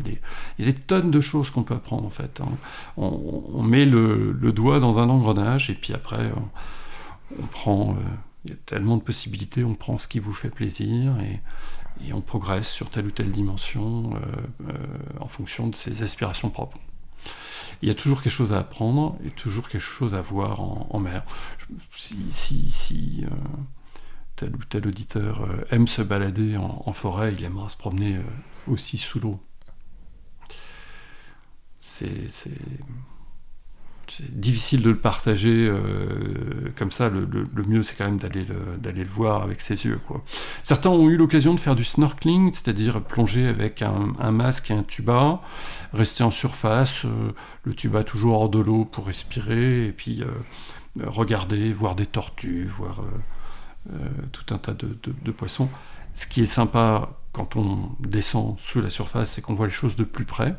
il, 0.59 0.63
y 0.63 0.69
a 0.69 0.71
des 0.71 0.77
tonnes 0.77 1.09
de 1.09 1.19
choses 1.19 1.49
qu'on 1.49 1.63
peut 1.63 1.73
apprendre 1.73 2.05
en 2.05 2.11
fait. 2.11 2.41
Hein. 2.41 2.57
On, 2.97 3.63
met 3.63 3.86
le, 3.86 4.31
le, 4.31 4.51
doigt 4.51 4.79
dans 4.79 4.99
un 4.99 5.09
engrenage 5.09 5.71
et 5.71 5.73
puis 5.73 5.93
après 5.93 6.31
on 7.39 7.47
prend, 7.47 7.91
euh, 7.91 7.93
il 8.46 8.52
y 8.52 8.54
a 8.54 8.58
tellement 8.66 8.98
de 8.98 9.02
possibilités, 9.02 9.64
on 9.64 9.74
prend 9.74 9.98
ce 9.98 10.08
qui 10.08 10.20
vous 10.20 10.34
fait 10.34 10.50
plaisir 10.50 11.20
et, 11.20 11.41
on 12.14 12.22
progresse 12.22 12.70
sur 12.70 12.89
telle 12.89 13.06
ou 13.06 13.12
telle 13.12 13.32
dimension 13.32 14.16
euh, 14.16 14.20
euh, 14.70 14.74
en 15.20 15.28
fonction 15.28 15.68
de 15.68 15.76
ses 15.76 16.04
aspirations 16.04 16.50
propres. 16.50 16.78
Il 17.82 17.88
y 17.88 17.91
a 17.91 17.96
toujours 17.96 18.22
quelque 18.22 18.34
chose 18.34 18.54
à 18.54 18.60
apprendre 18.60 19.18
et 19.26 19.30
toujours 19.30 19.70
quelque 19.70 19.82
chose 19.82 20.14
à 20.14 20.22
voir 20.22 20.60
en, 20.60 21.00
mer. 21.00 21.24
Si, 21.91 23.26
tel 24.36 24.56
ou 24.56 24.64
tel 24.70 24.88
auditeur 24.88 25.48
aime 25.72 25.88
se 25.88 26.02
balader 26.02 26.58
en, 26.58 26.93
forêt, 26.93 27.34
il 27.34 27.43
aimera 27.43 27.70
se 27.70 27.78
promener 27.78 28.20
aussi 28.68 28.98
sous 28.98 29.20
l'eau. 29.20 29.39
C'est 31.80 32.28
c'est 34.08 34.39
difficile 34.39 34.82
de 34.82 34.89
le 34.89 34.97
partager 34.97 35.68
euh, 35.68 36.72
comme 36.76 36.91
ça. 36.91 37.10
Le, 37.10 37.64
mieux, 37.68 37.84
c'est 37.84 37.95
quand 37.95 38.06
même 38.06 38.18
d'aller 38.18 38.45
le, 38.45 38.78
d'aller 38.78 39.03
le 39.03 39.10
voir 39.10 39.43
avec 39.43 39.62
ses 39.62 39.86
yeux. 39.86 39.99
Quoi. 40.08 40.24
Certains 40.64 40.89
ont 40.89 41.10
eu 41.10 41.18
l'occasion 41.18 41.53
de 41.53 41.60
faire 41.60 41.76
du 41.76 41.84
snorkeling, 41.84 42.53
c'est-à-dire 42.53 43.01
plonger 43.01 43.47
avec 43.47 43.82
un, 43.82 44.32
masque 44.32 44.72
et 44.72 44.74
un 44.74 44.84
tuba, 44.84 45.41
rester 45.93 46.24
en 46.24 46.32
surface, 46.32 47.06
euh, 47.06 47.34
le 47.64 47.74
tuba 47.74 48.03
toujours 48.03 48.39
hors 48.39 48.49
de 48.49 48.60
l'eau 48.60 48.86
pour 48.86 49.08
respirer, 49.08 49.88
et 49.88 49.91
puis 49.91 50.22
euh, 50.22 50.28
regarder, 51.06 51.74
voir 51.74 51.95
des 51.95 52.06
tortues, 52.06 52.66
voir 52.66 53.01
tout 54.32 54.53
un 54.53 54.58
tas 54.58 54.74
de, 54.74 54.97
de, 55.03 55.32
poissons. 55.32 55.70
Ce 56.16 56.26
qui 56.26 56.41
est 56.41 56.47
sympa 56.47 57.20
quand 57.34 57.56
on 57.56 57.91
descend 57.99 58.60
sous 58.60 58.82
la 58.82 58.89
surface, 58.89 59.34
c'est 59.34 59.41
qu'on 59.41 59.53
voit 59.53 59.68
les 59.68 59.74
choses 59.74 59.95
de 59.95 60.03
plus 60.03 60.26
près. 60.26 60.56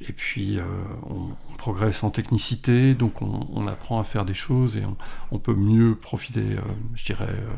Et 0.00 0.12
puis, 0.12 0.58
euh, 0.58 0.64
on, 1.08 1.34
progresse 1.56 2.04
en 2.04 2.10
technicité, 2.10 2.94
donc 2.94 3.22
on, 3.22 3.66
apprend 3.66 3.98
à 3.98 4.04
faire 4.04 4.24
des 4.24 4.34
choses 4.34 4.76
et 4.76 4.82
on, 5.30 5.38
peut 5.38 5.54
mieux 5.54 5.94
profiter, 5.94 6.40
euh, 6.40 6.60
je 6.94 7.06
dirais. 7.06 7.30
Euh. 7.30 7.54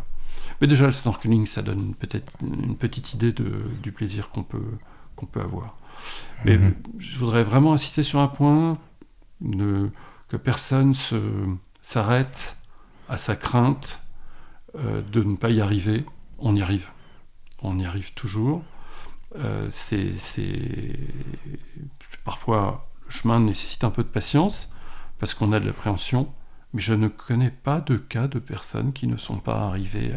Mais 0.60 0.66
déjà, 0.68 0.86
le 0.86 0.92
snorkeling, 0.92 1.46
ça 1.46 1.62
donne 1.62 1.94
peut-être 1.94 2.32
une 2.42 2.76
petite 2.76 3.12
idée 3.12 3.32
de, 3.32 3.62
du 3.82 3.90
plaisir 3.90 4.28
qu'on 4.28 4.44
peut, 4.44 4.78
qu'on 5.16 5.26
peut 5.26 5.40
avoir. 5.40 5.76
Mais 6.44 6.56
mhm. 6.56 6.74
je 6.98 7.18
voudrais 7.18 7.42
vraiment 7.42 7.72
insister 7.72 8.04
sur 8.04 8.20
un 8.20 8.28
point 8.28 8.78
que 9.40 10.36
personne 10.36 10.94
s'arrête 11.82 12.56
à 13.08 13.16
sa 13.16 13.34
crainte 13.34 14.02
de 14.76 15.22
ne 15.22 15.36
pas 15.36 15.50
y 15.50 15.60
arriver. 15.60 16.04
On 16.38 16.54
y 16.54 16.62
arrive. 16.62 16.90
On 17.62 17.78
y 17.78 17.84
arrive 17.84 18.12
toujours. 18.14 18.62
C'est 19.70 20.12
Parfois, 22.24 22.90
le 23.06 23.10
chemin 23.10 23.40
nécessite 23.40 23.84
un 23.84 23.90
peu 23.90 24.02
de 24.02 24.08
patience, 24.08 24.70
parce 25.18 25.34
qu'on 25.34 25.52
a 25.52 25.60
de 25.60 25.66
l'appréhension, 25.66 26.28
mais 26.74 26.80
je 26.80 26.94
ne 26.94 27.08
connais 27.08 27.50
pas 27.50 27.80
de 27.80 27.96
cas 27.96 28.28
de 28.28 28.38
personnes 28.38 28.92
qui 28.92 29.06
ne 29.06 29.16
sont 29.16 29.38
pas 29.38 29.62
arrivées 29.62 30.12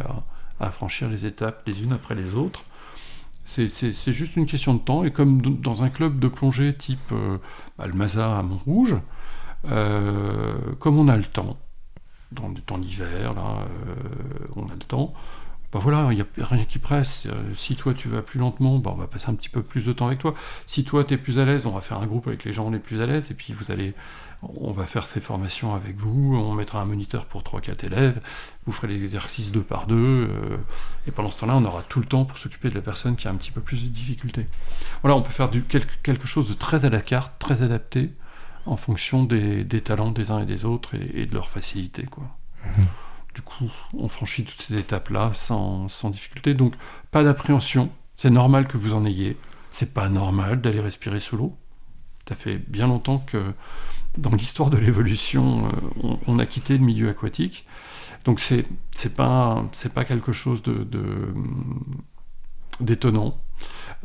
à, 0.60 0.72
franchir 0.72 1.10
les 1.10 1.26
étapes 1.26 1.64
les 1.66 1.82
unes 1.82 1.94
après 1.94 2.14
les 2.14 2.36
autres. 2.36 2.64
C'est 3.46 4.12
juste 4.12 4.36
une 4.36 4.46
question 4.46 4.74
de 4.76 4.80
temps, 4.80 5.04
et 5.04 5.12
comme 5.12 5.42
dans 5.42 5.84
un 5.84 5.90
club 5.90 6.20
de 6.20 6.28
plongée 6.28 6.74
type 6.74 7.12
euh, 7.12 7.38
à 7.80 8.44
Montrouge, 8.44 8.96
euh, 9.70 10.54
comme 10.80 10.98
on 11.00 11.08
a 11.08 11.18
le 11.18 11.24
temps, 11.24 11.58
dans, 12.32 12.78
l'hiver, 12.78 13.34
là, 13.34 13.66
euh, 13.88 14.48
on 14.56 14.68
a 14.68 14.74
le 14.74 14.80
temps, 14.80 15.14
bah 15.72 15.80
voilà, 15.80 16.10
il 16.12 16.16
n'y 16.16 16.22
a 16.22 16.26
rien 16.46 16.66
qui 16.66 16.80
presse. 16.80 17.28
Euh, 17.28 17.54
si 17.54 17.76
toi 17.76 17.94
tu 17.94 18.10
vas 18.10 18.22
plus 18.22 18.40
lentement, 18.40 18.80
bah 18.80 18.92
on 18.94 19.00
va 19.00 19.08
passer 19.08 19.30
un 19.30 19.36
petit 19.36 19.48
peu 19.48 19.64
plus 19.64 19.86
de 19.86 19.94
temps 19.94 20.08
avec 20.08 20.20
toi. 20.20 20.34
Si 20.68 20.84
toi 20.84 21.04
tu 21.06 21.14
es 21.14 21.18
plus 21.18 21.40
à 21.40 21.46
l'aise, 21.46 21.66
on 21.66 21.72
va 21.72 21.80
faire 21.80 22.00
un 22.00 22.08
groupe 22.08 22.28
avec 22.28 22.44
les 22.44 22.52
gens 22.52 22.70
les 22.70 22.80
plus 22.80 23.00
à 23.00 23.06
l'aise, 23.06 23.32
et 23.32 23.36
puis 23.36 23.54
vous 23.54 23.72
allez, 23.72 23.94
on 24.42 24.74
va 24.74 24.86
faire 24.86 25.06
ces 25.06 25.22
formations 25.22 25.74
avec 25.74 25.96
vous, 25.96 26.36
on 26.36 26.54
mettra 26.54 26.82
un 26.82 26.86
moniteur 26.86 27.26
pour 27.26 27.42
3-4 27.42 27.86
élèves, 27.86 28.20
vous 28.66 28.74
ferez 28.74 28.90
les 28.90 29.02
exercices 29.02 29.54
deux 29.54 29.62
par 29.62 29.88
deux, 29.88 29.96
euh, 30.30 30.58
et 31.08 31.12
pendant 31.12 31.32
ce 31.32 31.40
temps-là, 31.42 31.56
on 31.56 31.64
aura 31.64 31.84
tout 31.84 32.02
le 32.02 32.06
temps 32.06 32.26
pour 32.26 32.38
s'occuper 32.38 32.68
de 32.68 32.76
la 32.76 32.82
personne 32.82 33.16
qui 33.16 33.30
a 33.30 33.32
un 33.32 33.36
petit 33.36 33.52
peu 33.52 33.62
plus 33.62 33.86
de 33.86 33.90
difficultés. 33.90 34.48
Voilà, 35.04 35.16
on 35.16 35.22
peut 35.22 35.32
faire 35.32 35.50
quelque, 35.50 36.28
chose 36.28 36.50
de 36.50 36.54
très 36.54 36.84
à 36.84 36.90
la 36.90 37.00
carte, 37.00 37.34
très 37.40 37.64
adapté, 37.64 38.12
en 38.66 38.76
fonction 38.76 39.24
des, 39.24 39.66
talents 39.82 40.12
des 40.12 40.32
uns 40.32 40.40
et 40.40 40.46
des 40.46 40.66
autres 40.66 40.96
et, 40.96 41.26
de 41.26 41.34
leur 41.34 41.50
facilité. 41.50 42.04
Quoi. 42.04 42.26
Mmh 42.66 42.84
du 43.34 43.42
coup, 43.42 43.72
on 43.94 44.10
franchit 44.10 44.44
toutes 44.44 44.62
ces 44.62 44.78
étapes-là 44.78 45.32
sans, 45.34 45.88
difficulté. 46.10 46.54
Donc, 46.54 46.76
pas 47.12 47.24
d'appréhension. 47.24 47.90
C'est 48.16 48.30
normal 48.30 48.68
que 48.68 48.78
vous 48.78 48.94
en 48.94 49.06
ayez. 49.06 49.38
C'est 49.70 49.94
pas 49.94 50.10
normal 50.10 50.62
d'aller 50.62 50.82
respirer 50.82 51.20
sous 51.20 51.38
l'eau. 51.38 51.58
Ça 52.28 52.36
fait 52.36 52.58
bien 52.58 52.88
longtemps 52.88 53.20
que 53.20 53.54
dans 54.18 54.32
l'histoire 54.32 54.70
de 54.70 54.78
l'évolution, 54.78 55.68
euh, 55.68 56.16
on, 56.28 56.40
a 56.40 56.46
quitté 56.46 56.78
le 56.78 56.84
milieu 56.84 57.10
aquatique. 57.10 57.66
Donc 58.26 58.40
c'est 58.40 58.66
pas 59.16 59.70
quelque 60.06 60.32
chose 60.32 60.62
d'étonnant. 62.80 63.42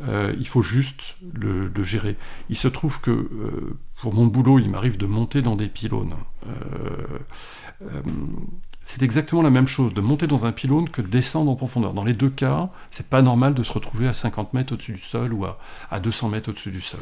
Euh, 0.01 0.33
il 0.39 0.47
faut 0.47 0.61
juste 0.61 1.17
le, 1.33 1.71
gérer. 1.83 2.15
Il 2.49 2.55
se 2.55 2.67
trouve 2.67 3.01
que 3.01 3.11
euh, 3.11 3.77
pour 3.95 4.13
mon 4.13 4.27
boulot, 4.27 4.59
il 4.59 4.69
m'arrive 4.69 4.97
de 4.97 5.05
monter 5.05 5.41
dans 5.41 5.55
des 5.55 5.67
pylônes 5.67 6.15
c'est 8.87 9.03
exactement 9.03 9.41
la 9.41 9.49
même 9.49 9.67
chose 9.67 9.93
de 9.93 9.99
monter 9.99 10.27
dans 10.27 10.45
un 10.45 10.53
pylône 10.53 10.89
que 10.89 11.01
de 11.01 11.07
descendre 11.07 11.51
en 11.51 11.55
profondeur. 11.55 11.93
Dans 11.93 12.05
les 12.05 12.13
deux 12.13 12.29
cas, 12.29 12.69
c'est 12.89 13.07
pas 13.07 13.21
normal 13.21 13.53
de 13.53 13.61
se 13.61 13.73
retrouver 13.73 14.07
à 14.07 14.13
50 14.13 14.53
mètres 14.53 14.71
au-dessus 14.71 14.93
du 14.93 15.01
sol 15.01 15.33
ou 15.33 15.43
à, 15.43 15.99
200 15.99 16.29
mètres 16.29 16.51
au-dessus 16.51 16.71
du 16.71 16.79
sol. 16.79 17.01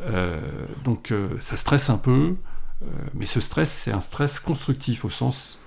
Euh, 0.00 0.40
donc 0.84 1.12
euh, 1.12 1.28
ça 1.38 1.58
stresse 1.58 1.90
un 1.90 1.98
peu, 1.98 2.36
euh, 2.80 2.86
mais 3.12 3.26
ce 3.26 3.42
stress, 3.42 3.70
c'est 3.70 3.92
un 3.92 4.00
stress 4.00 4.40
constructif 4.40 5.04
au 5.04 5.10
sens 5.10 5.58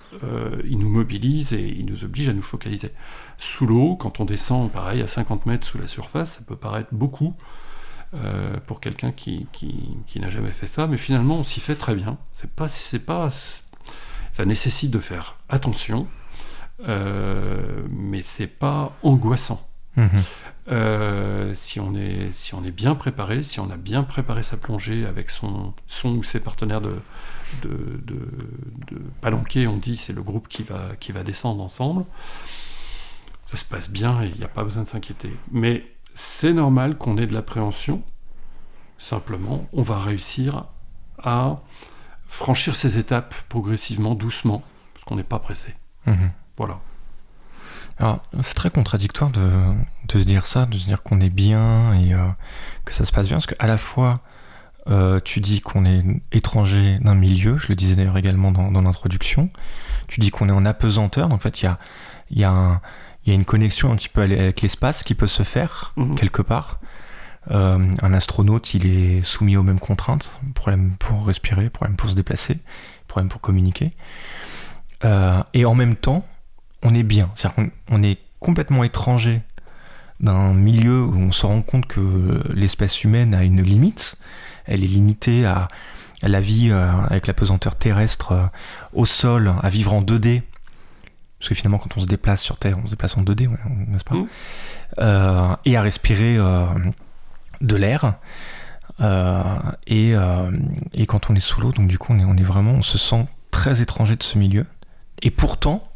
il 0.64 0.80
nous 0.80 0.90
mobilise 0.90 1.52
et 1.52 1.62
il 1.62 1.86
nous 1.86 2.06
oblige 2.06 2.30
à 2.30 2.34
nous 2.34 2.42
focaliser. 2.42 2.90
Sous 3.38 3.68
l'eau, 3.68 3.98
quand 3.98 4.22
on 4.22 4.26
descend 4.26 4.72
pareil 4.72 5.02
à 5.02 5.08
50 5.08 5.46
mètres 5.46 5.68
sous 5.68 5.78
la 5.78 5.88
surface, 5.88 6.38
ça 6.38 6.42
peut 6.48 6.56
paraître 6.56 6.90
beaucoup. 6.94 7.36
pour 8.66 8.80
quelqu'un 8.80 9.12
qui, 9.12 9.46
qui 9.52 10.20
n'a 10.22 10.30
jamais 10.30 10.52
fait 10.52 10.68
ça, 10.68 10.88
mais 10.88 10.96
finalement 10.96 11.36
on 11.36 11.44
s'y 11.44 11.60
fait 11.60 11.76
très 11.76 11.96
bien. 11.96 12.18
C'est 12.34 12.50
pas, 12.50 12.70
c'est 12.70 13.00
pas, 13.00 13.30
ça 14.36 14.44
nécessite 14.44 14.92
de 14.92 15.00
faire 15.00 15.38
attention, 15.48 16.08
euh, 16.90 17.86
mais 17.90 18.22
c'est 18.22 18.48
pas 18.48 18.92
angoissant. 19.02 19.66
Mhm. 19.96 20.10
Euh, 20.72 21.56
si, 21.56 21.80
on 21.80 21.96
est, 21.96 22.32
si 22.32 22.54
on 22.54 22.62
est 22.66 22.72
bien 22.72 22.96
préparé, 22.96 23.44
si 23.44 23.62
on 23.62 23.72
a 23.72 23.78
bien 23.78 24.04
préparé 24.04 24.44
sa 24.44 24.58
plongée 24.58 25.06
avec 25.06 25.30
son, 25.30 25.74
son 25.88 26.18
ou 26.18 26.24
ses 26.24 26.42
partenaires 26.42 26.82
de, 26.82 26.98
de, 27.64 29.68
on 29.68 29.78
dit 29.78 29.96
c'est 29.96 30.12
le 30.12 30.22
groupe 30.22 30.50
qui 30.50 30.64
va, 30.64 30.82
qui 31.00 31.14
va 31.14 31.24
descendre 31.24 31.64
ensemble, 31.64 32.04
ça 33.46 33.56
se 33.56 33.64
passe 33.64 33.90
bien 33.90 34.22
et 34.22 34.28
il 34.28 34.38
n'y 34.38 34.44
a 34.44 34.50
pas 34.50 34.66
besoin 34.66 34.84
de 34.84 34.90
s'inquiéter. 34.90 35.32
Mais 35.54 35.86
c'est 36.14 36.52
normal 36.52 36.98
qu'on 36.98 37.18
ait 37.18 37.26
de 37.26 37.34
l'appréhension, 37.34 38.04
simplement 38.98 39.66
on 39.72 39.82
va 39.82 39.98
réussir 39.98 40.66
à 41.24 41.56
franchir 42.36 42.76
ces 42.76 42.98
étapes 42.98 43.34
progressivement, 43.50 44.16
doucement, 44.16 44.64
parce 44.94 45.04
qu'on 45.06 45.16
n'est 45.16 45.24
pas 45.24 45.40
pressé. 45.40 45.74
Mhm. 46.06 46.32
Voilà. 46.58 46.80
Alors, 47.98 48.22
c'est 48.42 48.56
très 48.56 48.70
contradictoire 48.70 49.30
de, 49.32 49.50
de, 50.10 50.20
se 50.20 50.26
dire 50.26 50.46
ça, 50.46 50.66
de 50.66 50.78
se 50.78 50.86
dire 50.86 51.02
qu'on 51.02 51.22
est 51.22 51.30
bien 51.30 51.94
et 51.94 52.14
euh, 52.14 52.28
que 52.84 52.94
ça 52.94 53.06
se 53.06 53.12
passe 53.12 53.28
bien, 53.28 53.38
parce 53.38 53.46
qu'à 53.48 53.68
la 53.68 53.78
fois, 53.78 54.20
euh, 54.88 55.20
tu 55.24 55.40
dis 55.40 55.62
qu'on 55.62 55.86
est 55.86 56.04
étranger 56.34 57.00
d'un 57.02 57.16
milieu, 57.16 57.58
je 57.58 57.70
le 57.70 57.76
disais 57.76 57.96
d'ailleurs 57.96 58.18
également 58.18 58.52
dans, 58.52 58.70
dans 58.70 58.82
l'introduction, 58.82 59.50
tu 60.08 60.20
dis 60.20 60.30
qu'on 60.30 60.50
est 60.50 60.54
en 60.54 60.66
apesanteur, 60.66 61.30
donc 61.30 61.38
en 61.38 61.42
fait, 61.42 61.62
il 61.62 61.66
y 61.66 61.68
a, 61.70 61.78
y, 62.32 62.44
a 62.44 62.82
y 63.26 63.32
a 63.32 63.34
une 63.34 63.46
connexion 63.46 63.92
un 63.92 63.96
petit 63.96 64.10
peu 64.10 64.22
avec 64.22 64.62
l'espace 64.62 65.02
qui 65.04 65.16
peut 65.16 65.28
se 65.28 65.44
faire 65.44 65.94
Mhm. 65.96 66.16
quelque 66.16 66.42
part. 66.42 66.78
Euh, 67.52 67.80
un 68.02 68.14
astronaute, 68.14 68.74
il 68.74 68.86
est 68.86 69.22
soumis 69.24 69.58
aux 69.58 69.64
mêmes 69.64 69.80
contraintes, 69.80 70.34
problème 70.54 70.96
pour 71.00 71.26
respirer, 71.26 71.70
problème 71.70 71.96
pour 71.96 72.10
se 72.10 72.16
déplacer, 72.16 72.58
problème 73.08 73.30
pour 73.30 73.42
communiquer. 73.42 73.94
Euh, 75.04 75.42
et 75.54 75.66
en 75.66 75.76
même 75.76 75.96
temps, 75.96 76.26
on 76.82 76.94
est 76.94 77.04
bien. 77.04 77.30
C'est-à-dire 77.36 77.56
qu'on 77.56 77.72
on 77.90 78.04
est 78.04 78.20
complètement 78.40 78.84
étranger 78.84 79.42
d'un 80.20 80.54
milieu 80.54 81.04
où 81.04 81.18
on 81.18 81.32
se 81.32 81.46
rend 81.46 81.62
compte 81.62 81.88
que 81.88 82.42
l'espèce 82.54 83.04
humaine 83.04 83.34
a 83.34 83.44
une 83.44 83.62
limite. 83.62 84.16
Elle 84.66 84.84
est 84.84 84.88
limitée 84.88 85.46
à, 85.46 85.68
la 86.22 86.42
vie 86.42 86.70
euh, 86.72 86.90
avec 87.10 87.28
la 87.28 87.34
pesanteur 87.34 87.76
terrestre 87.76 88.50
au 88.94 89.06
sol, 89.06 89.54
à 89.62 89.70
vivre 89.70 89.94
en 89.94 90.02
2D. 90.02 90.42
Parce 91.46 91.50
que 91.50 91.56
finalement, 91.56 91.78
quand 91.78 91.96
on 91.98 92.02
se 92.02 92.08
déplace 92.08 92.42
sur 92.42 92.58
Terre, 92.58 92.78
on 92.82 92.86
se 92.86 92.92
déplace 92.92 93.18
en 93.18 93.24
2D, 93.24 93.48
ouais, 93.48 93.58
n'est-ce 93.88 94.04
pas? 94.04 94.16
Euh, 95.00 95.56
Et 95.66 95.76
à 95.78 95.82
respirer 95.82 96.38
euh, 96.38 96.66
de 97.66 97.76
l'air. 97.76 98.16
Euh, 99.02 99.44
et, 99.88 100.16
euh, 100.16 100.52
et 100.94 101.06
quand 101.06 101.30
on 101.30 101.36
est 101.36 101.42
sous 101.42 101.60
l'eau, 101.62 101.72
donc 101.72 101.88
du 101.88 101.98
coup, 101.98 102.14
on 102.14 102.20
est, 102.20 102.26
on 102.26 102.38
est 102.38 102.44
vraiment, 102.44 102.72
on 102.72 102.84
se 102.84 102.98
sent 102.98 103.28
très 103.52 103.82
étranger 103.82 104.16
de 104.16 104.24
ce 104.24 104.38
milieu. 104.38 104.66
Et 105.22 105.32
pourtant, 105.32 105.92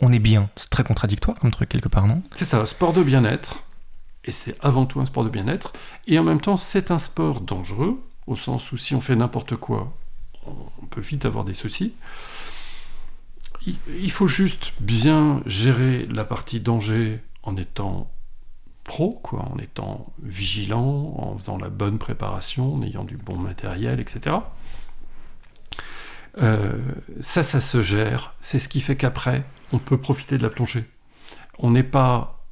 on 0.00 0.12
est 0.12 0.18
bien. 0.18 0.50
C'est 0.56 0.70
très 0.70 0.84
contradictoire 0.84 1.38
comme 1.38 1.50
truc 1.50 1.68
quelque 1.68 1.88
part, 1.88 2.06
non? 2.06 2.22
C'est 2.34 2.44
ça, 2.44 2.64
sport 2.66 2.92
de 2.92 3.02
bien-être. 3.02 3.62
Et 4.24 4.32
c'est 4.32 4.56
avant 4.60 4.86
tout 4.86 5.00
un 5.00 5.04
sport 5.04 5.24
de 5.24 5.30
bien-être. 5.30 5.72
Et 6.06 6.18
en 6.18 6.24
même 6.24 6.40
temps, 6.40 6.56
c'est 6.56 6.90
un 6.90 6.98
sport 6.98 7.40
dangereux, 7.40 8.02
au 8.26 8.36
sens 8.36 8.72
où 8.72 8.76
si 8.76 8.94
on 8.94 9.00
fait 9.00 9.16
n'importe 9.16 9.56
quoi, 9.56 9.96
on 10.46 10.86
peut 10.86 11.00
vite 11.00 11.24
avoir 11.24 11.44
des 11.44 11.54
soucis. 11.54 11.94
Il 13.66 14.10
faut 14.10 14.26
juste 14.26 14.72
bien 14.80 15.42
gérer 15.46 16.06
la 16.06 16.24
partie 16.24 16.60
danger 16.60 17.20
en 17.42 17.56
étant 17.56 18.10
pro, 18.86 19.20
quoi, 19.22 19.40
en 19.52 19.58
étant 19.58 20.06
vigilant, 20.22 21.14
en 21.18 21.36
faisant 21.36 21.58
la 21.58 21.68
bonne 21.68 21.98
préparation, 21.98 22.74
en 22.74 22.82
ayant 22.82 23.04
du 23.04 23.16
bon 23.16 23.36
matériel, 23.36 24.00
etc. 24.00 24.36
Euh, 26.40 26.72
ça, 27.20 27.42
ça 27.42 27.60
se 27.60 27.82
gère. 27.82 28.34
C'est 28.40 28.58
ce 28.58 28.68
qui 28.68 28.80
fait 28.80 28.96
qu'après, 28.96 29.44
on 29.72 29.78
peut 29.78 29.98
profiter 29.98 30.38
de 30.38 30.42
la 30.42 30.50
plongée. 30.50 30.84
On 31.58 31.70
n'est 31.70 31.82
pas 31.82 32.44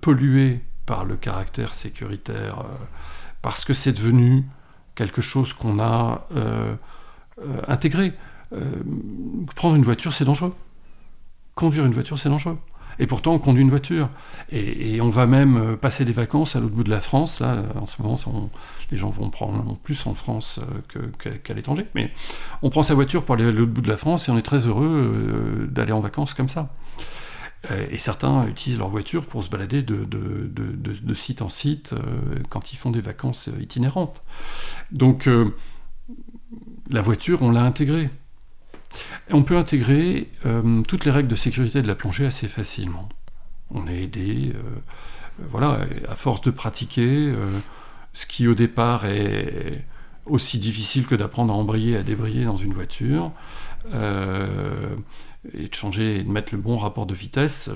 pollué 0.00 0.60
par 0.86 1.04
le 1.04 1.16
caractère 1.16 1.74
sécuritaire, 1.74 2.60
euh, 2.60 2.64
parce 3.40 3.64
que 3.64 3.74
c'est 3.74 3.92
devenu 3.92 4.44
quelque 4.96 5.22
chose 5.22 5.52
qu'on 5.52 5.78
a 5.78 6.26
euh, 6.34 6.74
intégré. 7.68 8.12
Prendre 9.54 9.76
une 9.76 9.84
voiture, 9.84 10.12
c'est 10.12 10.24
dangereux. 10.24 10.54
Conduire 11.54 11.84
une 11.84 11.92
voiture, 11.92 12.18
c'est 12.18 12.30
dangereux. 12.30 12.58
Et 12.98 13.06
pourtant, 13.06 13.32
on 13.32 13.38
conduit 13.38 13.62
une 13.62 13.70
voiture. 13.70 14.08
Et, 14.50 15.00
on 15.00 15.08
va 15.08 15.26
même 15.26 15.56
euh, 15.56 15.76
passer 15.76 16.04
des 16.04 16.12
vacances 16.12 16.56
à 16.56 16.60
l'autre 16.60 16.74
bout 16.74 16.84
de 16.84 16.90
la 16.90 17.00
France. 17.00 17.40
Là, 17.40 17.62
en 17.80 17.86
ce 17.86 18.02
moment, 18.02 18.16
les 18.90 18.96
gens 18.96 19.10
vont 19.10 19.30
prendre 19.30 19.78
plus 19.78 20.06
en 20.06 20.14
France 20.14 20.60
euh, 20.96 21.38
qu'à 21.42 21.54
l'étranger. 21.54 21.86
Mais 21.94 22.10
on 22.62 22.70
prend 22.70 22.82
sa 22.82 22.94
voiture 22.94 23.24
pour 23.24 23.36
aller 23.36 23.46
à 23.46 23.50
l'autre 23.50 23.72
bout 23.72 23.82
de 23.82 23.88
la 23.88 23.96
France 23.96 24.28
et 24.28 24.32
on 24.32 24.38
est 24.38 24.42
très 24.42 24.66
heureux 24.66 24.86
euh, 24.86 25.66
d'aller 25.66 25.92
en 25.92 26.00
vacances 26.00 26.34
comme 26.34 26.48
ça. 26.48 26.74
Et 27.90 27.98
certains 27.98 28.46
utilisent 28.46 28.78
leur 28.78 28.88
voiture 28.88 29.26
pour 29.26 29.42
se 29.42 29.50
balader 29.50 29.82
de, 29.82 31.14
site 31.14 31.42
en 31.42 31.48
site 31.48 31.92
quand 32.50 32.72
ils 32.72 32.76
font 32.76 32.92
des 32.92 33.00
vacances 33.00 33.50
itinérantes. 33.60 34.22
Donc 34.92 35.28
la 36.88 37.02
voiture, 37.02 37.42
on 37.42 37.50
l'a 37.50 37.62
intégrée. 37.62 38.10
On 39.30 39.42
peut 39.42 39.56
intégrer 39.56 40.28
euh, 40.46 40.82
toutes 40.82 41.04
les 41.04 41.10
règles 41.10 41.28
de 41.28 41.36
sécurité 41.36 41.82
de 41.82 41.86
la 41.86 41.94
plongée 41.94 42.26
assez 42.26 42.48
facilement. 42.48 43.08
On 43.70 43.86
est 43.86 44.02
aidé, 44.04 44.52
euh, 44.54 44.58
euh, 44.58 45.44
voilà, 45.50 45.80
à 46.08 46.16
force 46.16 46.40
de 46.40 46.50
pratiquer, 46.50 47.32
ce 48.12 48.26
qui 48.26 48.48
au 48.48 48.54
départ 48.54 49.04
est 49.04 49.84
aussi 50.26 50.58
difficile 50.58 51.06
que 51.06 51.14
d'apprendre 51.14 51.52
à 51.52 51.56
embrayer 51.56 51.96
à 51.96 52.02
débrayer 52.02 52.44
dans 52.44 52.56
une 52.56 52.72
voiture. 52.72 53.30
et 55.54 55.68
de 55.68 55.74
changer 55.74 56.18
et 56.18 56.22
de 56.24 56.30
mettre 56.30 56.52
le 56.52 56.60
bon 56.60 56.76
rapport 56.76 57.06
de 57.06 57.14
vitesse. 57.14 57.70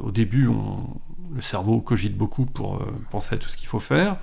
Au 0.00 0.10
début, 0.10 0.48
le 1.34 1.40
cerveau 1.40 1.80
cogite 1.80 2.16
beaucoup 2.16 2.44
pour 2.44 2.84
penser 3.10 3.36
à 3.36 3.38
tout 3.38 3.48
ce 3.48 3.56
qu'il 3.56 3.68
faut 3.68 3.80
faire. 3.80 4.16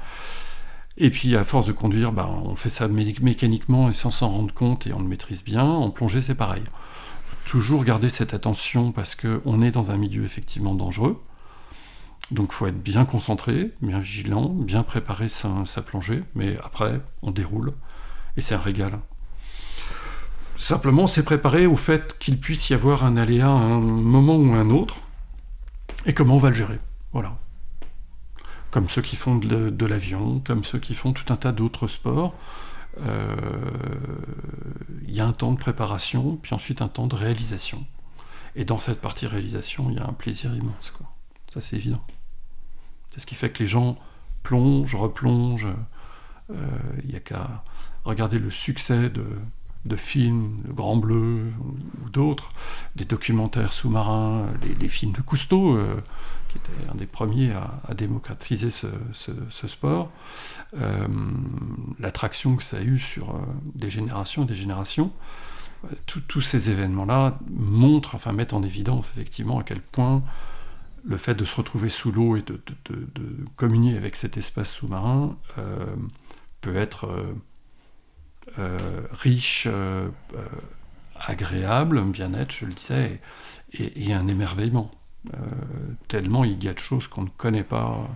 Et 0.98 1.10
puis, 1.10 1.36
à 1.36 1.44
force 1.44 1.68
de 1.68 1.72
conduire, 1.72 2.12
ben, 2.12 2.28
on 2.44 2.56
fait 2.56 2.70
ça 2.72 2.88
mé- 2.88 3.22
mécaniquement 3.22 3.90
et 3.90 3.94
sans 3.94 4.12
s'en 4.12 4.30
rendre 4.30 4.54
compte 4.54 4.88
et 4.88 4.94
on 4.94 5.00
le 5.00 5.08
maîtrise 5.08 5.44
bien. 5.44 5.64
En 5.64 5.92
plongée, 5.92 6.22
c'est 6.22 6.36
pareil. 6.36 6.64
Faut 7.26 7.36
toujours 7.46 7.84
garder 7.84 8.10
cette 8.10 8.34
attention 8.34 8.92
parce 8.92 9.16
qu'on 9.16 9.62
est 9.62 9.72
dans 9.72 9.92
un 9.92 9.98
milieu 9.98 10.24
effectivement 10.24 10.74
dangereux. 10.74 11.22
Donc, 12.32 12.52
faut 12.52 12.68
être 12.68 12.82
bien 12.82 13.06
concentré, 13.06 13.72
bien 13.82 14.00
vigilant, 14.00 14.50
bien 14.50 14.84
préparer 14.84 15.28
sa, 15.28 15.66
sa 15.66 15.82
plongée. 15.82 16.24
Mais 16.36 16.58
après, 16.64 17.00
on 17.22 17.32
déroule 17.32 17.74
et 18.36 18.42
c'est 18.42 18.56
un 18.56 18.60
régal. 18.60 19.00
Simplement, 20.58 21.06
c'est 21.06 21.24
préparé 21.24 21.68
au 21.68 21.76
fait 21.76 22.18
qu'il 22.18 22.40
puisse 22.40 22.72
y 22.72 22.74
avoir 22.74 23.06
un 23.06 23.16
aléa 23.16 23.46
à 23.46 23.52
un 23.52 23.80
moment 23.80 24.36
ou 24.36 24.54
un 24.54 24.72
autre, 24.72 24.98
et 26.08 26.14
comment 26.14 26.38
on 26.38 26.40
va 26.40 26.50
le 26.50 26.56
gérer? 26.56 26.80
Voilà. 27.14 27.38
Comme 28.72 28.90
ceux 28.90 29.02
qui 29.02 29.16
font 29.16 29.38
de, 29.38 29.86
l'avion, 29.86 30.42
comme 30.46 30.64
ceux 30.64 30.80
qui 30.80 30.94
font 30.94 31.14
tout 31.14 31.32
un 31.32 31.38
tas 31.38 31.52
d'autres 31.52 31.88
sports. 31.88 32.34
Euh, 33.02 33.36
Il 35.08 35.16
y 35.16 35.20
a 35.20 35.26
un 35.26 35.34
temps 35.34 35.52
de 35.52 35.58
préparation, 35.58 36.38
puis 36.42 36.54
ensuite 36.54 36.82
un 36.82 36.88
temps 36.88 37.08
de 37.08 37.16
réalisation. 37.16 37.86
Et 38.56 38.66
dans 38.66 38.80
cette 38.80 39.02
partie 39.02 39.28
réalisation, 39.28 39.90
il 39.90 39.98
y 39.98 40.00
a 40.00 40.08
un 40.08 40.14
plaisir 40.14 40.54
immense. 40.56 40.92
Quoi. 40.92 41.08
Ça, 41.54 41.62
c'est 41.62 41.76
évident. 41.76 42.04
C'est 43.12 43.20
ce 43.22 43.26
qui 43.26 43.36
fait 43.36 43.52
que 43.52 43.60
les 43.60 43.68
gens 43.68 43.98
plongent, 44.44 44.96
replongent. 44.96 45.70
Euh, 46.52 46.56
Il 47.04 47.10
n'y 47.10 47.16
a 47.16 47.20
qu'à 47.20 47.64
regarder 48.04 48.40
le 48.40 48.50
succès 48.50 49.10
de, 49.10 49.96
films, 49.96 50.62
Le 50.68 50.74
Grand 50.74 50.98
Bleu 50.98 51.52
ou 52.04 52.10
d'autres, 52.10 52.52
des 52.96 53.06
documentaires 53.06 53.72
sous-marins, 53.72 54.48
les, 54.62 54.76
les 54.76 54.90
films 54.90 55.14
de 55.14 55.22
Cousteau, 55.22 55.78
euh, 55.78 56.02
était 56.58 56.92
un 56.92 56.96
des 56.96 57.06
premiers 57.06 57.52
à, 57.52 57.94
démocratiser 57.94 58.72
ce, 58.72 58.88
sport, 59.68 60.12
euh, 60.76 61.08
l'attraction 62.00 62.56
que 62.56 62.64
ça 62.64 62.78
a 62.78 62.82
eu 62.82 63.00
sur 63.00 63.30
euh, 63.32 63.40
des 63.76 63.90
générations 63.90 64.44
et 64.44 64.46
des 64.46 64.56
générations. 64.56 65.12
Euh, 65.86 65.96
tous- 66.06 66.42
ces 66.42 66.70
événements-là 66.70 67.40
montrent, 67.50 68.16
enfin 68.16 68.34
mettent 68.34 68.54
en 68.54 68.64
évidence 68.64 69.12
effectivement 69.12 69.60
à 69.60 69.64
quel 69.64 69.82
point 69.82 70.24
le 71.06 71.18
fait 71.18 71.36
de 71.36 71.46
se 71.46 71.56
retrouver 71.56 71.90
sous 71.90 72.12
l'eau 72.12 72.36
et 72.36 72.42
de, 72.42 72.60
communier 73.56 73.96
avec 73.96 74.16
cet 74.16 74.36
espace 74.36 74.70
sous-marin 74.70 75.38
peut 76.60 76.76
être 76.76 77.08
riche, 79.12 79.70
agréable, 81.16 82.04
bien-être, 82.04 82.52
je 82.52 82.66
le 82.66 82.74
disais, 82.74 83.22
et 83.72 84.14
un 84.14 84.28
émerveillement. 84.28 84.92
Euh, 85.34 85.38
tellement 86.08 86.44
il 86.44 86.64
y 86.64 86.68
a 86.68 86.74
de 86.74 86.80
choses 86.80 87.08
qu'on 87.08 87.24
ne 87.24 87.30
connaît 87.30 87.64
pas. 87.64 88.08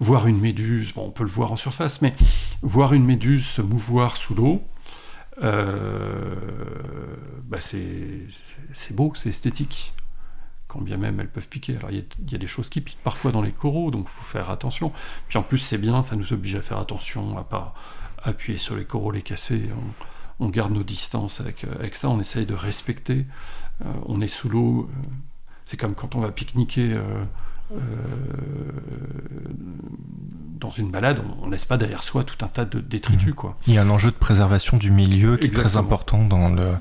Voir 0.00 0.28
une 0.28 0.38
méduse, 0.38 0.92
bon, 0.94 1.06
on 1.06 1.10
peut 1.10 1.24
le 1.24 1.30
voir 1.30 1.50
en 1.50 1.56
surface, 1.56 2.02
mais 2.02 2.14
voir 2.62 2.92
une 2.92 3.04
méduse 3.04 3.44
se 3.46 3.62
mouvoir 3.62 4.16
sous 4.16 4.32
l'eau, 4.32 4.62
euh, 5.42 6.36
bah 7.44 7.58
c'est 7.60 8.26
beau, 8.92 9.12
c'est 9.16 9.30
esthétique. 9.30 9.92
Quand 10.68 10.82
bien 10.82 10.98
même 10.98 11.18
elles 11.18 11.30
peuvent 11.30 11.48
piquer. 11.48 11.76
Alors 11.78 11.90
il 11.90 12.04
y, 12.30 12.34
a- 12.34 12.38
des 12.38 12.46
choses 12.46 12.68
qui 12.68 12.80
piquent 12.80 13.02
parfois 13.02 13.32
dans 13.32 13.42
les 13.42 13.52
coraux, 13.52 13.90
donc 13.90 14.06
il 14.06 14.10
faut 14.10 14.24
faire 14.24 14.50
attention. 14.50 14.92
Puis 15.28 15.38
en 15.38 15.42
plus 15.42 15.58
c'est 15.58 15.78
bien, 15.78 16.02
ça 16.02 16.14
nous 16.14 16.32
oblige 16.32 16.56
à 16.56 16.62
faire 16.62 16.78
attention, 16.78 17.38
à 17.38 17.44
pas 17.44 17.74
appuyer 18.22 18.58
sur 18.58 18.76
les 18.76 18.84
coraux, 18.84 19.10
les 19.10 19.22
casser. 19.22 19.68
On, 20.40 20.48
garde 20.50 20.72
nos 20.72 20.84
distances 20.84 21.40
avec, 21.40 21.66
ça, 21.94 22.08
on 22.10 22.20
essaye 22.20 22.46
de 22.46 22.54
respecter. 22.54 23.26
Euh, 23.84 23.92
on 24.06 24.20
est 24.20 24.28
sous 24.28 24.48
l'eau, 24.48 24.90
c'est 25.68 25.76
comme 25.76 25.94
quand 25.94 26.14
on 26.16 26.20
va 26.20 26.30
pique-niquer 26.32 26.94
euh, 26.94 27.02
euh, 27.72 27.78
dans 30.58 30.70
une 30.70 30.90
balade, 30.90 31.20
on, 31.42 31.46
on 31.46 31.50
laisse 31.50 31.66
pas 31.66 31.76
derrière 31.76 32.02
soi 32.02 32.24
tout 32.24 32.42
un 32.44 32.48
tas 32.48 32.64
de 32.64 32.80
détritus, 32.80 33.34
quoi. 33.34 33.56
Il 33.66 33.74
y 33.74 33.78
a 33.78 33.82
un 33.82 33.90
enjeu 33.90 34.10
de 34.10 34.16
préservation 34.16 34.76
du 34.78 34.90
milieu 34.90 35.36
qui 35.36 35.46
est 35.46 35.50
très 35.50 35.76
important 35.76 36.24
dans 36.24 36.48
le, 36.48 36.72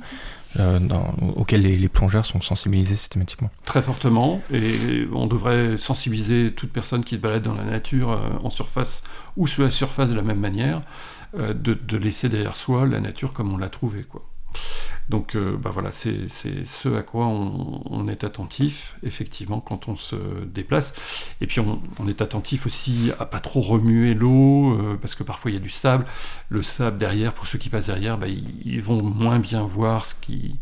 euh, 0.60 0.80
dans- 0.80 1.14
auquel 1.36 1.62
les, 1.64 1.78
les 1.78 1.90
plongeurs 1.90 2.26
sont 2.26 2.40
sensibilisés 2.42 2.96
systématiquement. 2.96 3.50
Très 3.66 3.82
fortement, 3.82 4.42
et 4.52 5.06
on 5.14 5.28
devrait 5.28 5.76
sensibiliser 5.78 6.54
toute 6.56 6.72
personne 6.72 7.04
qui 7.04 7.16
se 7.16 7.20
balade 7.20 7.44
dans 7.44 7.54
la 7.56 7.66
nature, 7.66 8.12
euh, 8.14 8.20
en 8.44 8.50
surface 8.50 9.04
ou 9.36 9.46
sous 9.48 9.62
la 9.62 9.70
surface 9.70 10.10
de 10.12 10.16
la 10.16 10.24
même 10.24 10.40
manière, 10.40 10.80
de, 11.38 11.74
de 11.74 11.98
laisser 11.98 12.30
derrière 12.30 12.56
soi 12.56 12.88
la 12.88 13.02
nature 13.02 13.34
comme 13.34 13.52
on 13.54 13.58
l'a 13.58 13.68
trouvée. 13.68 14.04
Quoi. 14.04 14.24
Donc 15.10 15.36
euh, 15.36 15.56
bah 15.56 15.70
voilà, 15.74 15.90
c'est 15.92 16.28
ce 16.30 16.90
à 16.98 17.02
quoi 17.02 17.28
on, 17.28 18.08
est 18.10 18.26
attentif, 18.26 18.98
effectivement, 19.04 19.62
quand 19.62 19.88
on 19.88 19.96
se 19.96 20.16
déplace. 20.46 20.94
Et 21.40 21.48
puis 21.48 21.62
on, 21.62 22.08
est 22.08 22.22
attentif 22.22 22.66
aussi 22.66 23.12
à 23.18 23.26
pas 23.26 23.40
trop 23.40 23.62
remuer 23.62 24.14
l'eau, 24.14 24.74
euh, 24.74 24.98
parce 25.00 25.16
que 25.16 25.24
parfois 25.24 25.52
il 25.52 25.54
y 25.54 25.58
a 25.58 25.62
du 25.62 25.70
sable. 25.70 26.06
Le 26.50 26.62
sable 26.62 26.98
derrière, 26.98 27.34
pour 27.34 27.48
ceux 27.48 27.58
qui 27.58 27.70
passent 27.70 27.88
derrière, 27.88 28.18
bah, 28.18 28.28
ils, 28.28 28.82
vont 28.82 29.02
moins 29.02 29.40
bien 29.40 29.66
voir 29.66 30.06
ce 30.06 30.14
qui 30.16 30.56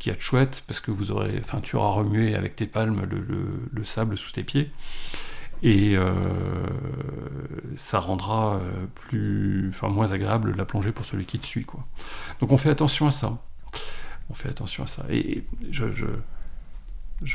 qu'il 0.00 0.10
y 0.10 0.14
a 0.14 0.16
de 0.16 0.22
chouette, 0.22 0.64
parce 0.66 0.80
que 0.80 0.90
vous 0.90 1.12
aurez, 1.12 1.40
tu 1.62 1.76
auras 1.76 1.90
remué 1.90 2.34
avec 2.34 2.56
tes 2.56 2.66
palmes 2.66 3.06
le, 3.08 3.84
sable 3.84 4.16
sous 4.16 4.32
tes 4.32 4.42
pieds. 4.42 4.70
Et 5.62 5.94
euh, 5.94 6.14
ça 7.76 8.00
rendra 8.00 8.60
plus, 8.94 9.68
enfin, 9.68 9.88
moins 9.88 10.10
agréable 10.12 10.54
la 10.56 10.64
plongée 10.64 10.92
pour 10.92 11.04
celui 11.04 11.26
qui 11.26 11.38
te 11.38 11.46
suit. 11.46 11.64
Quoi. 11.64 11.86
Donc 12.40 12.52
on 12.52 12.56
fait 12.56 12.70
attention 12.70 13.06
à 13.06 13.10
ça 13.10 13.38
on 14.30 14.34
fait 14.34 14.48
attention 14.48 14.84
à 14.84 14.86
ça. 14.86 15.04
Et 15.10 15.44
je, 15.70 15.84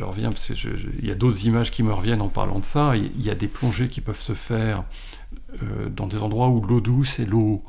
reviens, 0.03 0.31
parce 0.31 0.47
qu'il 0.47 1.05
y 1.05 1.11
a 1.11 1.15
d'autres 1.15 1.45
images 1.45 1.71
qui 1.71 1.83
me 1.83 1.93
reviennent 1.93 2.21
en 2.21 2.29
parlant 2.29 2.59
de 2.59 2.65
ça. 2.65 2.95
Il 2.95 3.21
y 3.21 3.29
a 3.29 3.35
des 3.35 3.47
plongées 3.47 3.89
qui 3.89 4.01
peuvent 4.01 4.19
se 4.19 4.33
faire 4.33 4.85
euh, 5.61 5.89
dans 5.89 6.07
des 6.07 6.23
endroits 6.23 6.47
où 6.47 6.61
l'eau 6.61 6.81
douce 6.81 7.19
et 7.19 7.25
l'eau 7.25 7.61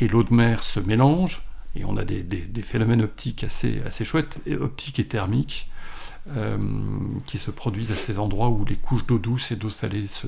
et 0.00 0.08
l'eau 0.08 0.24
de 0.24 0.34
mer 0.34 0.62
se 0.62 0.80
mélangent. 0.80 1.42
Et 1.76 1.84
on 1.84 1.96
a 1.96 2.04
des, 2.04 2.24
phénomènes 2.62 3.02
optiques 3.02 3.44
assez 3.44 4.04
chouettes, 4.04 4.40
optiques 4.60 4.98
et 4.98 5.06
thermiques, 5.06 5.70
euh, 6.34 6.58
qui 7.26 7.38
se 7.38 7.50
produisent 7.50 7.92
à 7.92 7.96
ces 7.96 8.18
endroits 8.18 8.48
où 8.48 8.64
les 8.64 8.76
couches 8.76 9.06
d'eau 9.06 9.18
douce 9.18 9.52
et 9.52 9.56
d'eau 9.56 9.70
salée 9.70 10.06
se, 10.06 10.26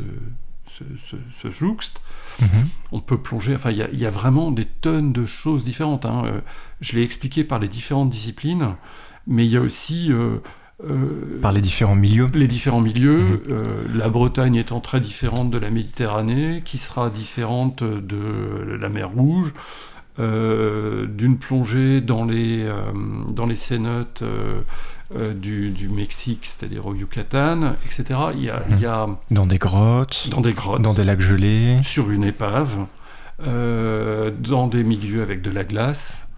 se, 1.40 1.51
jouxte. 1.51 2.01
Mhm. 2.40 2.68
On 2.92 3.01
peut 3.01 3.18
plonger, 3.18 3.55
enfin, 3.55 3.70
il 3.70 3.99
y, 3.99 4.07
a 4.07 4.11
vraiment 4.11 4.51
des 4.51 4.64
tonnes 4.64 5.12
de 5.12 5.26
choses 5.26 5.64
différentes. 5.64 6.05
Hein. 6.05 6.24
Euh, 6.26 6.40
je 6.80 6.96
l'ai 6.96 7.03
expliqué 7.03 7.44
par 7.44 7.59
les 7.59 7.68
différentes 7.68 8.11
disciplines, 8.11 8.76
mais 9.26 9.46
il 9.46 9.53
y 9.53 9.57
a 9.57 9.61
aussi. 9.61 10.12
Euh, 10.12 10.38
euh, 10.88 11.40
par 11.42 11.51
les 11.51 11.61
différents 11.61 11.96
milieux 11.96 12.28
Les 12.34 12.46
différents 12.46 12.80
milieux. 12.80 13.42
Mhm. 13.49 13.99
la 13.99 14.09
Bretagne 14.09 14.55
étant 14.55 14.80
très 14.80 15.01
différente 15.01 15.51
de 15.51 15.59
la 15.59 15.70
Méditerranée, 15.70 16.62
qui 16.64 16.78
sera 16.78 17.11
différente 17.11 17.82
de 17.82 18.76
la 18.80 18.88
mer 18.88 19.11
Rouge. 19.11 19.53
d'une 20.18 21.38
plongée 21.38 22.01
dans 22.01 22.24
les, 22.24 22.68
dans 23.30 23.46
les 23.46 23.57
cénotes 23.57 24.22
euh, 25.16 25.32
du, 25.32 25.88
Mexique, 25.88 26.44
c'est-à-dire 26.44 26.84
au 26.86 26.94
Yucatan, 26.94 27.76
etc. 27.86 28.20
Il 28.34 28.42
y, 28.42 28.50
a, 28.50 29.09
dans 29.30 29.46
des 29.46 29.56
grottes, 29.56 30.28
dans 30.30 30.42
des 30.42 30.52
grottes, 30.52 30.82
dans 30.82 30.92
des 30.92 31.02
lacs 31.02 31.20
gelés, 31.20 31.78
sur 31.82 32.11
une 32.11 32.24
épave, 32.24 32.86
euh, 33.42 34.30
dans 34.30 34.66
des 34.66 34.84
milieux 34.84 35.22
avec 35.22 35.40
de 35.40 35.50
la 35.50 35.64
glace. 35.64 36.30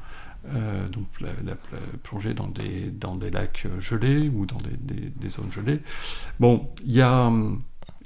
Euh, 0.54 0.86
donc 0.88 1.06
la, 1.20 1.56
plongée 2.04 2.32
dans 2.32 2.46
des, 2.46 2.92
dans 2.92 3.16
des 3.16 3.30
lacs 3.30 3.66
gelés 3.80 4.30
ou 4.32 4.46
dans 4.46 4.58
des, 4.58 5.28
zones 5.28 5.50
gelées. 5.50 5.80
Bon, 6.38 6.70
il 6.84 6.92
y 6.92 7.02
a, 7.02 7.28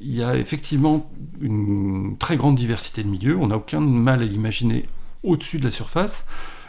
il 0.00 0.14
y 0.14 0.22
a 0.22 0.34
effectivement 0.34 1.10
une 1.42 2.16
très 2.18 2.36
grande 2.38 2.56
diversité 2.56 3.02
de 3.02 3.08
milieux. 3.08 3.36
On 3.38 3.48
n'a 3.48 3.58
aucun 3.58 3.80
mal 3.80 4.22
à 4.22 4.24
l'imaginer 4.24 4.86
au-dessus 5.22 5.58
de 5.58 5.64
la 5.64 5.70
surface. 5.70 6.26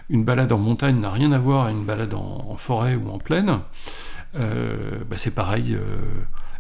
Une 0.10 0.24
balade 0.24 0.52
en 0.52 0.58
montagne 0.58 1.00
n'a 1.00 1.10
rien 1.10 1.32
à 1.32 1.40
voir 1.40 1.66
à 1.66 1.72
une 1.72 1.86
balade 1.86 2.14
en, 2.14 2.56
forêt 2.58 2.96
ou 2.96 3.10
en 3.10 3.18
plaine. 3.18 3.60
Euh, 4.36 5.04
bah, 5.10 5.18
c'est 5.18 5.34
pareil. 5.34 5.74
Euh, 5.74 5.98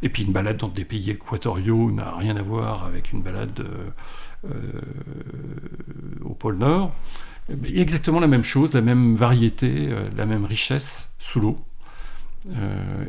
et 0.01 0.09
puis 0.09 0.23
une 0.23 0.31
balade 0.31 0.57
dans 0.57 0.67
des 0.67 0.85
pays 0.85 1.11
équatoriaux 1.11 1.91
n'a 1.91 2.15
rien 2.15 2.35
à 2.37 2.41
voir 2.41 2.85
avec 2.85 3.11
une 3.11 3.21
balade 3.21 3.65
euh, 4.45 4.81
au 6.23 6.33
pôle 6.33 6.57
Nord. 6.57 6.93
Il 7.49 7.75
y 7.75 7.79
a 7.79 7.81
exactement 7.81 8.19
la 8.19 8.27
même 8.27 8.43
chose, 8.43 8.73
la 8.73 8.81
même 8.81 9.15
variété, 9.15 9.93
la 10.17 10.25
même 10.25 10.45
richesse 10.45 11.15
sous 11.19 11.39
l'eau. 11.39 11.57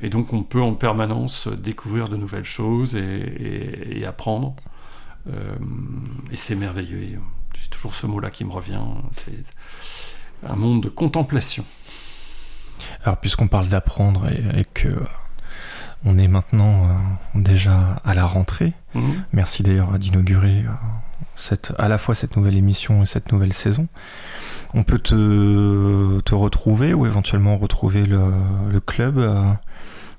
et 0.02 0.10
donc 0.10 0.34
on 0.34 0.42
peut 0.42 0.60
en 0.60 0.74
permanence 0.74 1.48
découvrir 1.48 2.10
de 2.10 2.16
nouvelles 2.16 2.44
choses 2.44 2.96
et, 2.96 4.04
apprendre. 4.06 4.54
et 5.26 6.36
c'est 6.36 6.54
merveilleux. 6.54 7.18
J'ai 7.54 7.68
toujours 7.70 7.94
ce 7.94 8.06
mot-là 8.06 8.28
qui 8.28 8.44
me 8.44 8.52
revient. 8.52 8.82
C'est 9.12 9.32
un 10.46 10.56
monde 10.56 10.82
de 10.82 10.88
contemplation. 10.88 11.64
Alors 13.04 13.18
puisqu'on 13.18 13.48
parle 13.48 13.68
d'apprendre 13.68 14.26
et, 14.28 14.64
que 14.74 14.88
on 16.04 16.18
est 16.18 16.28
maintenant 16.28 16.84
euh, 16.84 17.40
déjà 17.40 18.00
à 18.04 18.14
la 18.14 18.26
rentrée, 18.26 18.74
mhm. 18.94 19.24
merci 19.32 19.62
d'ailleurs 19.62 19.98
d'inaugurer 19.98 20.60
euh, 20.60 20.72
cette, 21.34 21.72
à 21.78 21.88
la 21.88 21.98
fois 21.98 22.14
cette 22.14 22.36
nouvelle 22.36 22.56
émission 22.56 23.02
et 23.02 23.06
cette 23.06 23.32
nouvelle 23.32 23.52
saison. 23.52 23.88
On 24.74 24.82
peut 24.82 24.98
te, 24.98 26.20
te 26.20 26.34
retrouver 26.34 26.94
ou 26.94 27.06
éventuellement 27.06 27.56
retrouver 27.56 28.04
le, 28.04 28.20
le 28.70 28.80
club 28.80 29.18
euh, 29.18 29.52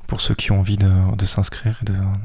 pour 0.07 0.22
ceux 0.22 0.36
qui 0.36 0.51
ont 0.51 0.59
envie 0.59 0.78
de, 0.78 1.15
de 1.15 1.26
s'inscrire 1.26 1.82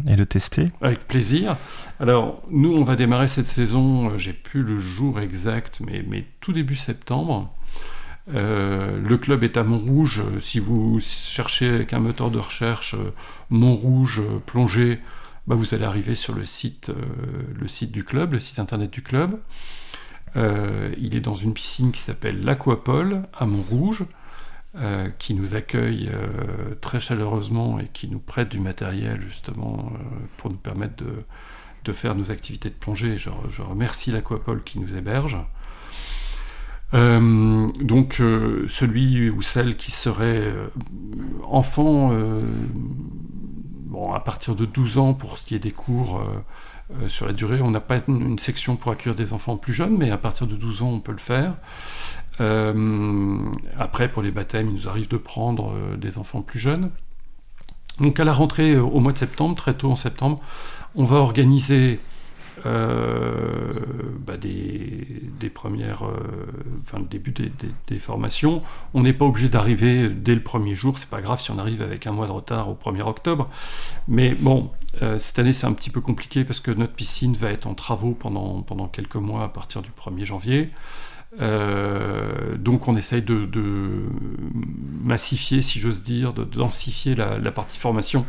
et, 0.06 0.12
et 0.12 0.16
de, 0.16 0.24
tester. 0.24 0.70
Avec 0.80 1.06
plaisir. 1.06 1.56
Alors, 1.98 2.42
nous, 2.50 2.72
on 2.72 2.84
va 2.84 2.94
démarrer 2.94 3.28
cette 3.28 3.46
saison, 3.46 4.16
j'ai 4.16 4.32
plus 4.32 4.62
le 4.62 4.78
jour 4.78 5.18
exact, 5.18 5.80
mais, 5.84 6.04
mais 6.08 6.24
tout 6.40 6.52
début 6.52 6.76
septembre. 6.76 7.52
Euh, 8.28 9.00
le 9.00 9.18
club 9.18 9.42
est 9.44 9.56
à 9.56 9.64
Montrouge. 9.64 10.22
Si 10.38 10.60
vous 10.60 11.00
cherchez 11.00 11.68
avec 11.68 11.92
un 11.92 11.98
moteur 11.98 12.30
de 12.30 12.38
recherche 12.38 12.94
euh, 12.94 13.12
Montrouge 13.50 14.20
euh, 14.20 14.38
plongée, 14.38 15.00
bah 15.46 15.56
vous 15.56 15.74
allez 15.74 15.84
arriver 15.84 16.14
sur 16.14 16.34
le 16.34 16.44
site, 16.44 16.92
du 17.90 18.04
club, 18.04 18.34
le 18.34 18.38
site 18.38 18.60
internet 18.60 18.90
du 18.92 19.02
club. 19.02 19.40
il 20.36 21.16
est 21.16 21.20
dans 21.20 21.34
une 21.34 21.52
piscine 21.52 21.90
qui 21.90 22.00
s'appelle 22.00 22.44
l'Aquapole 22.44 23.22
à 23.36 23.44
Montrouge, 23.44 24.04
qui 25.18 25.34
nous 25.34 25.56
accueille 25.56 26.12
très 26.80 27.00
chaleureusement 27.00 27.80
et 27.80 27.88
qui 27.88 28.06
nous 28.06 28.20
prête 28.20 28.50
du 28.50 28.60
matériel 28.60 29.20
justement 29.20 29.92
pour 30.36 30.50
nous 30.50 30.58
permettre 30.58 31.02
de, 31.84 31.92
faire 31.92 32.14
nos 32.14 32.30
activités 32.30 32.70
de 32.70 32.76
plongée. 32.76 33.18
Je 33.18 33.62
remercie 33.62 34.12
l'Aquapole 34.12 34.62
qui 34.62 34.78
nous 34.78 34.94
héberge. 34.94 35.38
Euh, 36.94 37.68
donc 37.80 38.20
euh, 38.20 38.66
celui 38.68 39.30
ou 39.30 39.40
celle 39.40 39.76
qui 39.76 39.90
serait 39.90 40.40
euh, 40.40 40.66
enfant, 41.44 42.12
bon, 43.86 44.12
à 44.12 44.20
partir 44.20 44.54
de 44.54 44.66
12 44.66 44.98
ans 44.98 45.14
pour 45.14 45.38
ce 45.38 45.46
qui 45.46 45.54
est 45.54 45.60
des 45.60 45.70
cours 45.70 46.22
sur 47.08 47.26
la 47.26 47.32
durée, 47.32 47.62
on 47.62 47.70
n'a 47.70 47.80
pas 47.80 47.98
une 48.06 48.38
section 48.38 48.76
pour 48.76 48.92
accueillir 48.92 49.14
des 49.14 49.32
enfants 49.32 49.56
plus 49.56 49.72
jeunes, 49.72 49.96
mais 49.96 50.10
à 50.10 50.18
partir 50.18 50.46
de 50.46 50.56
12 50.56 50.82
ans 50.82 50.88
on 50.88 51.00
peut 51.00 51.12
le 51.12 51.18
faire. 51.18 51.54
après 53.78 54.08
pour 54.08 54.22
les 54.22 54.30
baptêmes, 54.30 54.68
il 54.68 54.74
nous 54.74 54.88
arrive 54.88 55.08
de 55.08 55.16
prendre 55.16 55.74
des 55.96 56.18
enfants 56.18 56.42
plus 56.42 56.58
jeunes. 56.58 56.90
Donc 58.00 58.18
à 58.20 58.24
la 58.24 58.32
rentrée 58.32 58.76
au 58.76 59.00
mois 59.00 59.12
de 59.12 59.18
septembre, 59.18 59.54
très 59.54 59.74
tôt 59.74 59.90
en 59.90 59.96
septembre, 59.96 60.38
on 60.94 61.04
va 61.04 61.16
organiser 61.16 62.00
euh, 62.66 63.72
bah, 64.26 64.36
des, 64.36 65.50
premières, 65.52 66.04
euh, 66.04 66.96
le 66.96 67.04
début 67.04 67.32
des, 67.32 67.98
formations. 67.98 68.62
On 68.94 69.02
n'est 69.02 69.12
pas 69.12 69.24
obligé 69.24 69.48
d'arriver 69.48 70.08
dès 70.08 70.34
le 70.34 70.42
premier 70.42 70.74
jour, 70.74 70.98
c'est 70.98 71.08
pas 71.08 71.20
grave 71.20 71.40
si 71.40 71.50
on 71.50 71.58
arrive 71.58 71.82
avec 71.82 72.06
un 72.06 72.12
mois 72.12 72.26
de 72.26 72.32
retard 72.32 72.68
au 72.68 72.74
1er 72.74 73.02
octobre. 73.02 73.48
Mais 74.08 74.34
bon, 74.34 74.70
euh, 75.02 75.18
cette 75.18 75.38
année 75.38 75.52
c'est 75.52 75.66
un 75.66 75.72
petit 75.72 75.90
peu 75.90 76.00
compliqué 76.00 76.44
parce 76.44 76.60
que 76.60 76.70
notre 76.70 76.92
piscine 76.92 77.34
va 77.34 77.50
être 77.50 77.66
en 77.66 77.74
travaux 77.74 78.12
pendant, 78.12 78.62
quelques 78.88 79.16
mois 79.16 79.44
à 79.44 79.48
partir 79.48 79.82
du 79.82 79.90
1er 79.90 80.24
janvier. 80.24 80.70
donc 82.58 82.88
on 82.88 82.96
essaye 82.96 83.22
de, 83.22 83.48
massifier, 85.02 85.62
si 85.62 85.80
j'ose 85.80 86.02
dire, 86.02 86.32
de 86.32 86.44
densifier 86.44 87.14
la, 87.14 87.50
partie 87.50 87.78
formation 87.78 88.24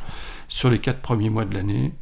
sur 0.47 0.69
les 0.69 0.80
quatre 0.80 0.99
premiers 0.99 1.30
mois 1.30 1.45
de 1.45 1.53
l'année. 1.53 1.93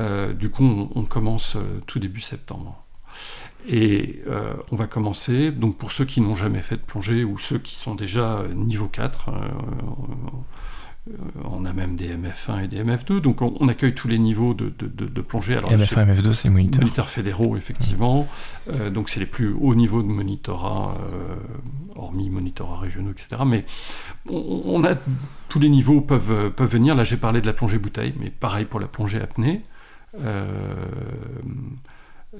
Euh, 0.00 0.32
du 0.32 0.50
coup, 0.50 0.90
on, 0.94 1.04
commence 1.04 1.56
euh, 1.56 1.80
tout 1.86 1.98
début 1.98 2.20
septembre. 2.20 2.82
Et 3.68 4.22
euh, 4.28 4.54
on 4.70 4.76
va 4.76 4.86
commencer, 4.86 5.50
donc 5.50 5.76
pour 5.76 5.92
ceux 5.92 6.04
qui 6.04 6.20
n'ont 6.20 6.34
jamais 6.34 6.60
fait 6.60 6.76
de 6.76 6.82
plongée 6.82 7.24
ou 7.24 7.38
ceux 7.38 7.58
qui 7.58 7.76
sont 7.76 7.94
déjà 7.94 8.44
niveau 8.54 8.86
4, 8.86 9.30
on 11.44 11.64
a 11.64 11.72
même 11.72 11.96
des 11.96 12.14
MF1 12.14 12.64
et 12.64 12.68
des 12.68 12.84
MF2, 12.84 13.20
donc 13.20 13.42
on, 13.42 13.68
accueille 13.68 13.94
tous 13.94 14.06
les 14.06 14.18
niveaux 14.18 14.54
de, 14.54 14.72
de, 14.78 15.20
plongée. 15.20 15.56
Alors, 15.56 15.72
MF1 15.72 16.02
et 16.02 16.12
MF2, 16.12 16.32
c'est 16.32 16.48
moniteur. 16.48 16.82
Moniteurs 16.82 17.08
fédéraux, 17.08 17.56
effectivement. 17.56 18.28
donc 18.92 19.08
c'est 19.08 19.18
les 19.18 19.26
plus 19.26 19.52
hauts 19.52 19.74
niveaux 19.74 20.02
de 20.02 20.08
monitorat, 20.08 20.96
hormis 21.96 22.30
monitorat 22.30 22.78
régionaux, 22.78 23.10
etc. 23.10 23.42
Mais 23.46 23.64
on, 24.30 24.84
a 24.84 24.94
tous 25.48 25.58
les 25.58 25.68
niveaux 25.68 26.02
peuvent, 26.02 26.52
peuvent 26.52 26.70
venir. 26.70 26.94
Là, 26.94 27.02
j'ai 27.02 27.16
parlé 27.16 27.40
de 27.40 27.46
la 27.46 27.52
plongée 27.52 27.78
bouteille, 27.78 28.14
mais 28.20 28.30
pareil 28.30 28.64
pour 28.64 28.78
la 28.78 28.86
plongée 28.86 29.20
apnée. 29.20 29.62
Euh, 30.20 30.74
euh, 32.34 32.38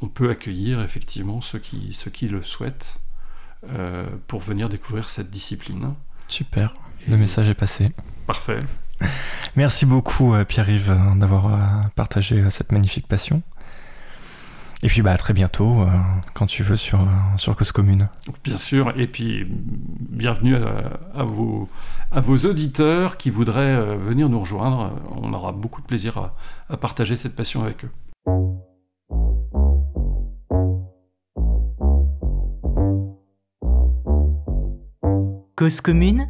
on 0.00 0.08
peut 0.08 0.30
accueillir 0.30 0.80
effectivement 0.82 1.40
ceux 1.40 1.58
qui, 1.58 1.92
ceux 1.92 2.10
qui 2.10 2.28
le 2.28 2.42
souhaitent 2.42 3.00
euh, 3.68 4.06
pour 4.26 4.40
venir 4.40 4.68
découvrir 4.68 5.08
cette 5.08 5.30
discipline. 5.30 5.94
Super, 6.28 6.74
le 7.08 7.16
message 7.16 7.48
est 7.48 7.54
passé. 7.54 7.90
Parfait. 8.26 8.60
Merci 9.56 9.86
beaucoup 9.86 10.34
Pierre-Yves 10.46 10.96
d'avoir 11.16 11.90
partagé 11.92 12.50
cette 12.50 12.72
magnifique 12.72 13.06
passion. 13.06 13.42
Et 14.82 14.86
puis 14.86 15.02
bah, 15.02 15.10
à 15.10 15.16
très 15.16 15.34
bientôt, 15.34 15.80
euh, 15.80 15.86
quand 16.34 16.46
tu 16.46 16.62
veux, 16.62 16.76
sur, 16.76 17.00
euh, 17.00 17.06
sur 17.36 17.56
Cause 17.56 17.72
Commune. 17.72 18.08
Bien 18.44 18.56
sûr, 18.56 18.92
et 18.96 19.08
puis 19.08 19.44
bienvenue 19.48 20.54
à, 20.54 21.00
à 21.14 21.24
vos, 21.24 21.68
à 22.12 22.20
vos 22.20 22.36
auditeurs 22.36 23.16
qui 23.16 23.30
voudraient 23.30 23.76
euh, 23.76 23.96
venir 23.96 24.28
nous 24.28 24.38
rejoindre. 24.38 24.92
On 25.16 25.32
aura 25.32 25.50
beaucoup 25.50 25.80
de 25.80 25.86
plaisir 25.86 26.16
à, 26.18 26.36
à 26.68 26.76
partager 26.76 27.16
cette 27.16 27.34
passion 27.34 27.62
avec 27.62 27.84
eux. 27.84 27.90
Cause 35.56 35.80
commune 35.80 36.28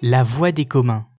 La 0.00 0.22
voix 0.22 0.52
des 0.52 0.64
communs. 0.64 1.08